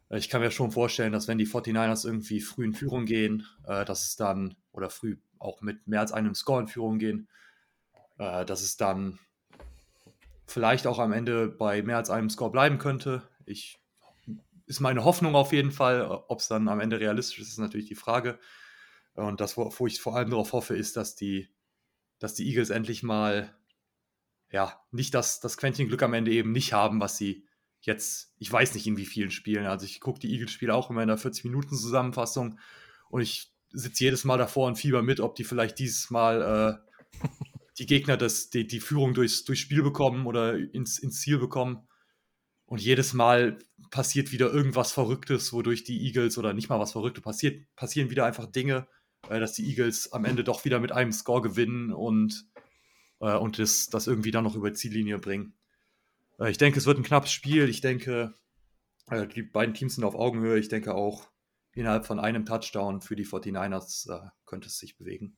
Äh, 0.09 0.19
ich 0.19 0.29
kann 0.29 0.41
mir 0.41 0.51
schon 0.51 0.71
vorstellen, 0.71 1.13
dass 1.13 1.29
wenn 1.29 1.39
die 1.39 1.47
49ers 1.47 2.07
irgendwie 2.07 2.41
früh 2.41 2.65
in 2.65 2.75
Führung 2.75 3.07
gehen, 3.07 3.47
äh, 3.67 3.85
dass 3.85 4.05
es 4.07 4.17
dann, 4.17 4.57
oder 4.77 4.91
früh 4.91 5.17
auch 5.39 5.61
mit 5.63 5.87
mehr 5.87 6.01
als 6.01 6.13
einem 6.13 6.35
Score 6.35 6.61
in 6.61 6.69
Führung 6.69 6.99
gehen, 6.99 7.29
äh, 8.19 8.45
dass 8.45 8.63
es 8.63 8.77
dann 8.77 9.19
vielleicht 10.47 10.87
auch 10.87 10.99
am 10.99 11.13
Ende 11.13 11.49
bei 11.49 11.83
mehr 11.83 11.97
als 11.97 12.11
einem 12.11 12.31
Score 12.31 12.51
bleiben 12.51 12.79
könnte. 12.79 13.23
Ich 13.45 13.79
ist 14.67 14.81
meine 14.81 15.05
Hoffnung 15.05 15.35
auf 15.35 15.53
jeden 15.53 15.71
Fall. 15.71 16.03
Ob 16.29 16.41
es 16.41 16.49
dann 16.49 16.69
am 16.69 16.81
Ende 16.81 17.01
realistisch 17.01 17.39
ist, 17.39 17.49
ist 17.49 17.59
natürlich 17.59 17.87
die 17.87 17.95
Frage. 17.95 18.39
Und 19.15 19.41
das, 19.41 19.57
wo 19.57 19.87
ich 19.87 20.01
vor 20.01 20.17
allem 20.17 20.31
darauf 20.31 20.53
hoffe, 20.53 20.77
ist, 20.77 20.97
dass 20.97 21.15
die, 21.15 21.49
dass 22.19 22.35
die 22.35 22.47
Eagles 22.49 22.71
endlich 22.71 23.03
mal, 23.03 23.55
ja, 24.51 24.81
nicht 24.91 25.15
das, 25.15 25.41
das 25.41 25.57
Quäntchen 25.57 25.89
Glück 25.89 26.03
am 26.03 26.15
Ende 26.15 26.33
eben 26.33 26.53
nicht 26.53 26.73
haben, 26.73 27.01
was 27.01 27.17
sie 27.17 27.47
jetzt, 27.81 28.35
ich 28.39 28.51
weiß 28.53 28.75
nicht 28.75 28.87
in 28.87 28.97
wie 28.97 29.07
vielen 29.07 29.31
Spielen. 29.31 29.67
Also 29.67 29.87
ich 29.87 30.01
gucke 30.01 30.19
die 30.19 30.33
Eagles-Spiele 30.33 30.75
auch 30.75 30.91
immer 30.91 31.03
in 31.03 31.09
der 31.09 31.19
40-Minuten-Zusammenfassung 31.19 32.59
und 33.09 33.21
ich 33.23 33.56
sitze 33.73 34.05
jedes 34.05 34.25
Mal 34.25 34.39
davor 34.39 34.67
und 34.67 34.77
fieber 34.77 35.03
mit, 35.03 35.21
ob 35.21 35.35
die 35.35 35.45
vielleicht 35.45 35.79
dieses 35.79 36.11
Mal 36.11 36.81
äh, 36.83 37.29
die 37.79 37.87
Gegner 37.87 38.17
das, 38.17 38.51
die, 38.51 38.67
die 38.67 38.81
Führung 38.81 39.15
durchs, 39.15 39.45
durchs 39.45 39.63
Spiel 39.63 39.83
bekommen 39.83 40.27
oder 40.27 40.57
ins, 40.57 40.99
ins 40.99 41.21
Ziel 41.21 41.39
bekommen. 41.39 41.87
Und 42.65 42.81
jedes 42.81 43.13
Mal 43.13 43.59
passiert 43.91 44.33
wieder 44.33 44.53
irgendwas 44.53 44.93
Verrücktes, 44.93 45.53
wodurch 45.53 45.85
die 45.85 46.05
Eagles 46.05 46.37
oder 46.37 46.53
nicht 46.53 46.69
mal 46.69 46.81
was 46.81 46.93
Verrücktes 46.93 47.23
passiert, 47.23 47.65
passieren 47.77 48.11
wieder 48.11 48.27
einfach 48.27 48.47
Dinge, 48.47 48.89
äh, 49.29 49.39
dass 49.39 49.53
die 49.53 49.69
Eagles 49.69 50.13
am 50.13 50.25
Ende 50.25 50.43
doch 50.43 50.65
wieder 50.65 50.81
mit 50.81 50.93
einem 50.93 51.13
Score 51.13 51.43
gewinnen 51.43 51.93
und, 51.93 52.47
äh, 53.21 53.37
und 53.37 53.59
das, 53.59 53.89
das 53.89 54.07
irgendwie 54.07 54.31
dann 54.33 54.45
noch 54.45 54.57
über 54.57 54.71
die 54.71 54.77
Ziellinie 54.77 55.19
bringen. 55.19 55.55
Äh, 56.41 56.51
ich 56.51 56.59
denke, 56.59 56.79
es 56.79 56.87
wird 56.87 56.99
ein 56.99 57.05
knappes 57.05 57.31
Spiel. 57.31 57.69
Ich 57.69 57.81
denke, 57.81 58.35
äh, 59.11 59.27
die 59.27 59.43
beiden 59.43 59.75
Teams 59.75 59.95
sind 59.95 60.05
auf 60.05 60.15
Augenhöhe. 60.15 60.59
Ich 60.59 60.69
denke 60.69 60.95
auch, 60.95 61.29
innerhalb 61.77 62.07
von 62.07 62.19
einem 62.19 62.47
Touchdown 62.47 63.01
für 63.01 63.15
die 63.15 63.27
49ers 63.27 64.11
äh, 64.11 64.29
könnte 64.47 64.67
es 64.69 64.79
sich 64.79 64.97
bewegen. 64.97 65.37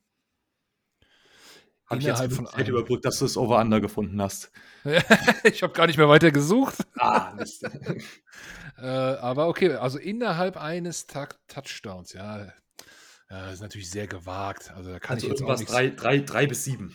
Habe 1.86 2.00
ich 2.00 2.06
jetzt 2.06 2.32
von 2.34 2.46
Zeit 2.46 2.68
überbrückt, 2.68 3.04
dass 3.04 3.18
du 3.18 3.24
das 3.24 3.36
Over-Under 3.36 3.80
gefunden 3.80 4.20
hast. 4.20 4.52
ich 5.44 5.62
habe 5.62 5.72
gar 5.72 5.86
nicht 5.86 5.96
mehr 5.96 6.08
weiter 6.08 6.30
gesucht. 6.30 6.76
Ah, 6.98 7.32
Mist. 7.38 7.64
äh, 8.76 8.86
aber 8.86 9.48
okay, 9.48 9.72
also 9.72 9.98
innerhalb 9.98 10.58
eines 10.58 11.06
Touchdowns, 11.06 12.12
ja, 12.12 12.52
ja, 13.30 13.50
ist 13.50 13.62
natürlich 13.62 13.90
sehr 13.90 14.06
gewagt. 14.06 14.70
Also 14.76 14.90
da 14.90 15.00
kann 15.00 15.14
also 15.14 15.26
ich 15.26 15.32
jetzt 15.32 15.40
irgendwas 15.40 15.62
auch 15.62 15.72
drei, 15.72 15.88
drei, 15.88 16.18
drei 16.18 16.46
bis 16.46 16.64
sieben. 16.64 16.94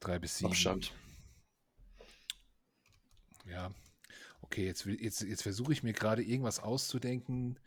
Drei 0.00 0.18
bis 0.18 0.38
sieben. 0.38 0.50
Abstand. 0.50 0.92
Ja, 3.46 3.70
okay, 4.50 4.66
jetzt, 4.66 4.86
jetzt, 4.86 5.22
jetzt 5.22 5.42
versuche 5.42 5.72
ich 5.72 5.82
mir 5.82 5.92
gerade 5.92 6.22
irgendwas 6.22 6.60
auszudenken, 6.60 7.58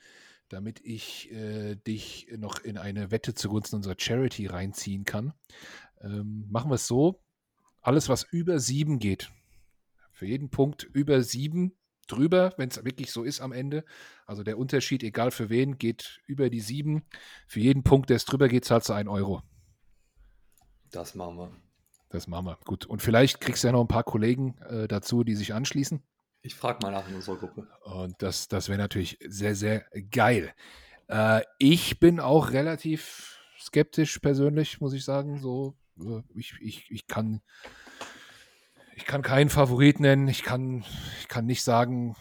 damit 0.50 0.82
ich 0.84 1.32
äh, 1.32 1.76
dich 1.76 2.28
noch 2.38 2.60
in 2.60 2.78
eine 2.78 3.12
Wette 3.12 3.34
zugunsten 3.34 3.78
unserer 3.78 3.96
Charity 3.98 4.48
reinziehen 4.48 5.06
kann. 5.06 5.34
Ähm, 6.02 6.46
machen 6.50 6.72
wir 6.72 6.76
es 6.76 6.88
so: 6.88 7.22
alles, 7.82 8.10
was 8.10 8.24
über 8.24 8.60
sieben 8.60 9.00
geht, 9.00 9.32
für 10.12 10.26
jeden 10.26 10.50
Punkt 10.50 10.84
über 10.84 11.22
sieben 11.24 11.78
drüber, 12.08 12.54
wenn 12.58 12.70
es 12.70 12.84
wirklich 12.84 13.12
so 13.12 13.24
ist 13.24 13.42
am 13.42 13.52
Ende. 13.52 13.86
Also 14.26 14.44
der 14.44 14.58
Unterschied, 14.58 15.04
egal 15.04 15.32
für 15.32 15.50
wen, 15.50 15.78
geht 15.78 16.20
über 16.26 16.50
die 16.50 16.60
sieben. 16.60 17.04
Für 17.48 17.60
jeden 17.60 17.84
Punkt, 17.84 18.10
der 18.10 18.18
es 18.18 18.26
drüber 18.26 18.48
geht, 18.50 18.66
zahlst 18.66 18.90
du 18.90 18.94
einen 18.94 19.08
Euro. 19.08 19.44
Das 20.92 21.16
machen 21.16 21.38
wir. 21.38 21.52
Das 22.10 22.28
machen 22.28 22.48
wir. 22.48 22.58
Gut. 22.66 22.86
Und 22.86 23.02
vielleicht 23.02 23.40
kriegst 23.40 23.64
du 23.64 23.68
ja 23.68 23.72
noch 23.72 23.82
ein 23.82 23.88
paar 23.88 24.04
Kollegen 24.04 24.58
äh, 24.70 24.88
dazu, 24.88 25.24
die 25.24 25.36
sich 25.36 25.54
anschließen. 25.54 26.04
Ich 26.44 26.56
frage 26.56 26.80
mal 26.82 26.92
nach 26.92 27.08
in 27.08 27.16
unserer 27.16 27.38
Gruppe. 27.38 27.68
Und 27.84 28.22
das, 28.22 28.48
das 28.48 28.68
wäre 28.68 28.80
natürlich 28.80 29.20
sehr, 29.28 29.56
sehr 29.56 29.86
geil. 30.10 30.54
Äh, 31.08 31.42
ich 31.60 32.00
bin 32.00 32.20
auch 32.20 32.52
relativ 32.52 33.39
skeptisch 33.60 34.20
persönlich, 34.20 34.82
muss 34.82 34.94
ich 34.94 35.04
sagen. 35.04 35.39
So, 35.39 35.76
äh, 36.00 36.22
ich, 36.36 36.56
ich, 36.62 36.89
ich 36.89 37.08
kann. 37.08 37.42
Ich 38.96 39.06
kann 39.06 39.22
keinen 39.24 39.50
Favorit 39.50 40.00
nennen. 40.00 40.28
Ich 40.28 40.44
kann, 40.44 40.84
ich 41.22 41.28
kann 41.28 41.46
nicht 41.46 41.64
sagen, 41.64 42.16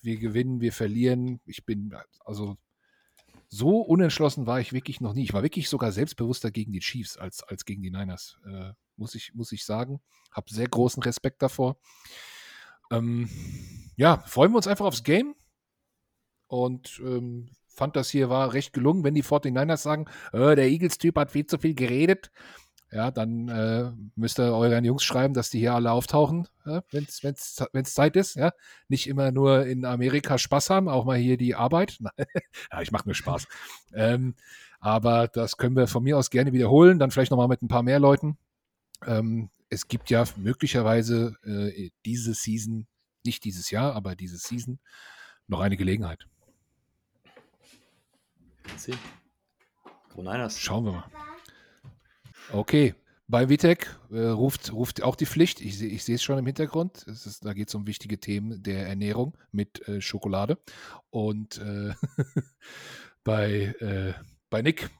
wir 0.00 0.16
gewinnen, 0.18 0.60
wir 0.60 0.72
verlieren. 0.72 1.40
Ich 1.44 1.66
bin, 1.66 1.94
also 2.24 2.56
so 3.48 3.80
unentschlossen 3.80 4.46
war 4.46 4.60
ich 4.60 4.72
wirklich 4.72 5.00
noch 5.00 5.12
nie. 5.12 5.24
Ich 5.24 5.34
war 5.34 5.42
wirklich 5.42 5.68
sogar 5.68 5.92
selbstbewusster 5.92 6.50
gegen 6.50 6.72
die 6.72 6.80
Chiefs 6.80 7.18
als, 7.18 7.42
als 7.42 7.66
gegen 7.66 7.82
die 7.82 7.90
Niners, 7.90 8.38
äh, 8.46 8.72
muss, 8.96 9.14
ich, 9.14 9.34
muss 9.34 9.52
ich 9.52 9.66
sagen. 9.66 10.00
Habe 10.30 10.52
sehr 10.52 10.68
großen 10.68 11.02
Respekt 11.02 11.42
davor. 11.42 11.76
Ähm, 12.92 13.28
ja, 13.96 14.22
freuen 14.26 14.52
wir 14.52 14.56
uns 14.56 14.66
einfach 14.66 14.86
aufs 14.86 15.02
Game. 15.02 15.34
Und 16.46 17.00
ähm, 17.04 17.48
fand 17.66 17.96
das 17.96 18.10
hier 18.10 18.28
war 18.28 18.52
recht 18.52 18.72
gelungen. 18.72 19.04
Wenn 19.04 19.14
die 19.14 19.24
49ers 19.24 19.78
sagen, 19.78 20.06
äh, 20.32 20.54
der 20.54 20.68
Eagles-Typ 20.68 21.16
hat 21.16 21.30
viel 21.30 21.46
zu 21.46 21.58
viel 21.58 21.74
geredet, 21.74 22.30
ja, 22.90 23.10
dann 23.10 23.48
äh, 23.48 23.90
müsst 24.16 24.38
ihr 24.38 24.54
euren 24.54 24.84
Jungs 24.84 25.02
schreiben, 25.02 25.32
dass 25.32 25.48
die 25.48 25.60
hier 25.60 25.72
alle 25.72 25.92
auftauchen, 25.92 26.46
ja, 26.66 26.82
wenn 26.90 27.06
es 27.06 27.94
Zeit 27.94 28.16
ist. 28.16 28.36
Ja. 28.36 28.52
Nicht 28.88 29.06
immer 29.06 29.32
nur 29.32 29.64
in 29.64 29.86
Amerika 29.86 30.36
Spaß 30.36 30.68
haben, 30.68 30.90
auch 30.90 31.06
mal 31.06 31.16
hier 31.16 31.38
die 31.38 31.54
Arbeit. 31.54 31.98
ja, 32.72 32.82
ich 32.82 32.92
mache 32.92 33.08
nur 33.08 33.14
Spaß. 33.14 33.48
ähm, 33.94 34.34
aber 34.78 35.28
das 35.28 35.56
können 35.56 35.76
wir 35.76 35.86
von 35.86 36.02
mir 36.02 36.18
aus 36.18 36.28
gerne 36.28 36.52
wiederholen, 36.52 36.98
dann 36.98 37.10
vielleicht 37.10 37.30
nochmal 37.30 37.48
mit 37.48 37.62
ein 37.62 37.68
paar 37.68 37.82
mehr 37.82 37.98
Leuten. 38.00 38.36
Ähm, 39.06 39.48
es 39.72 39.88
gibt 39.88 40.10
ja 40.10 40.24
möglicherweise 40.36 41.34
äh, 41.44 41.90
diese 42.04 42.34
Season, 42.34 42.86
nicht 43.24 43.44
dieses 43.44 43.70
Jahr, 43.70 43.94
aber 43.94 44.14
diese 44.14 44.36
Season, 44.36 44.78
noch 45.46 45.60
eine 45.60 45.78
Gelegenheit. 45.78 46.26
Sie. 48.76 48.92
Schauen 50.58 50.84
wir 50.84 50.92
mal. 50.92 51.10
Okay, 52.52 52.94
bei 53.28 53.48
Vitek 53.48 53.98
äh, 54.10 54.26
ruft, 54.26 54.72
ruft 54.74 55.02
auch 55.02 55.16
die 55.16 55.24
Pflicht. 55.24 55.62
Ich, 55.62 55.80
ich 55.80 56.04
sehe 56.04 56.16
es 56.16 56.22
schon 56.22 56.38
im 56.38 56.44
Hintergrund. 56.44 57.06
Es 57.08 57.24
ist, 57.24 57.46
da 57.46 57.54
geht 57.54 57.68
es 57.68 57.74
um 57.74 57.86
wichtige 57.86 58.20
Themen 58.20 58.62
der 58.62 58.86
Ernährung 58.86 59.38
mit 59.52 59.88
äh, 59.88 60.02
Schokolade. 60.02 60.58
Und 61.08 61.56
äh, 61.58 61.94
bei, 63.24 63.74
äh, 63.80 64.12
bei 64.50 64.60
Nick 64.60 64.90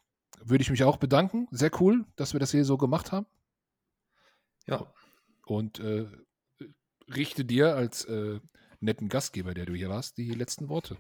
würde 0.43 0.63
ich 0.63 0.71
mich 0.71 0.83
auch 0.83 0.97
bedanken. 0.97 1.47
Sehr 1.51 1.71
cool, 1.81 2.07
dass 2.17 2.33
wir 2.33 2.41
das 2.41 2.53
hier 2.53 2.65
so 2.65 2.79
gemacht 2.79 3.13
haben. 3.13 3.27
Ja. 4.67 4.93
Und 5.47 5.81
äh, 5.81 6.07
richte 7.09 7.45
dir 7.45 7.75
als 7.75 8.05
äh, 8.05 8.41
netten 8.81 9.09
Gastgeber, 9.09 9.55
der 9.55 9.67
du 9.67 9.75
hier 9.75 9.89
warst, 9.89 10.17
die 10.19 10.31
letzten 10.31 10.69
Worte. 10.69 10.97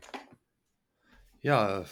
Ja, 1.40 1.84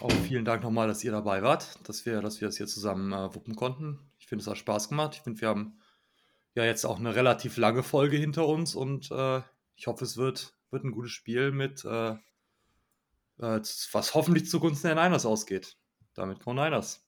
auch 0.00 0.12
vielen 0.12 0.44
Dank 0.44 0.62
nochmal, 0.62 0.86
dass 0.86 1.02
ihr 1.02 1.12
dabei 1.12 1.42
wart, 1.42 1.78
dass 1.88 2.04
wir, 2.04 2.20
dass 2.20 2.40
wir 2.40 2.48
das 2.48 2.58
hier 2.58 2.66
zusammen 2.66 3.12
äh, 3.12 3.34
wuppen 3.34 3.56
konnten. 3.56 3.98
Ich 4.18 4.26
finde, 4.26 4.42
es 4.42 4.48
hat 4.48 4.58
Spaß 4.58 4.90
gemacht. 4.90 5.14
Ich 5.14 5.22
finde, 5.22 5.40
wir 5.40 5.48
haben 5.48 5.80
ja 6.54 6.64
jetzt 6.64 6.84
auch 6.84 6.98
eine 6.98 7.14
relativ 7.14 7.56
lange 7.56 7.82
Folge 7.82 8.18
hinter 8.18 8.46
uns 8.46 8.74
und 8.74 9.10
äh, 9.10 9.40
ich 9.76 9.86
hoffe, 9.86 10.04
es 10.04 10.18
wird, 10.18 10.54
wird 10.70 10.84
ein 10.84 10.92
gutes 10.92 11.12
Spiel 11.12 11.52
mit, 11.52 11.84
äh, 11.86 12.10
äh 13.38 13.60
was 13.92 14.14
hoffentlich 14.14 14.50
zugunsten 14.50 14.88
der 14.88 15.02
Niners 15.02 15.24
ausgeht. 15.24 15.78
Damit 16.12 16.40
Go 16.40 16.52
Niners. 16.52 17.07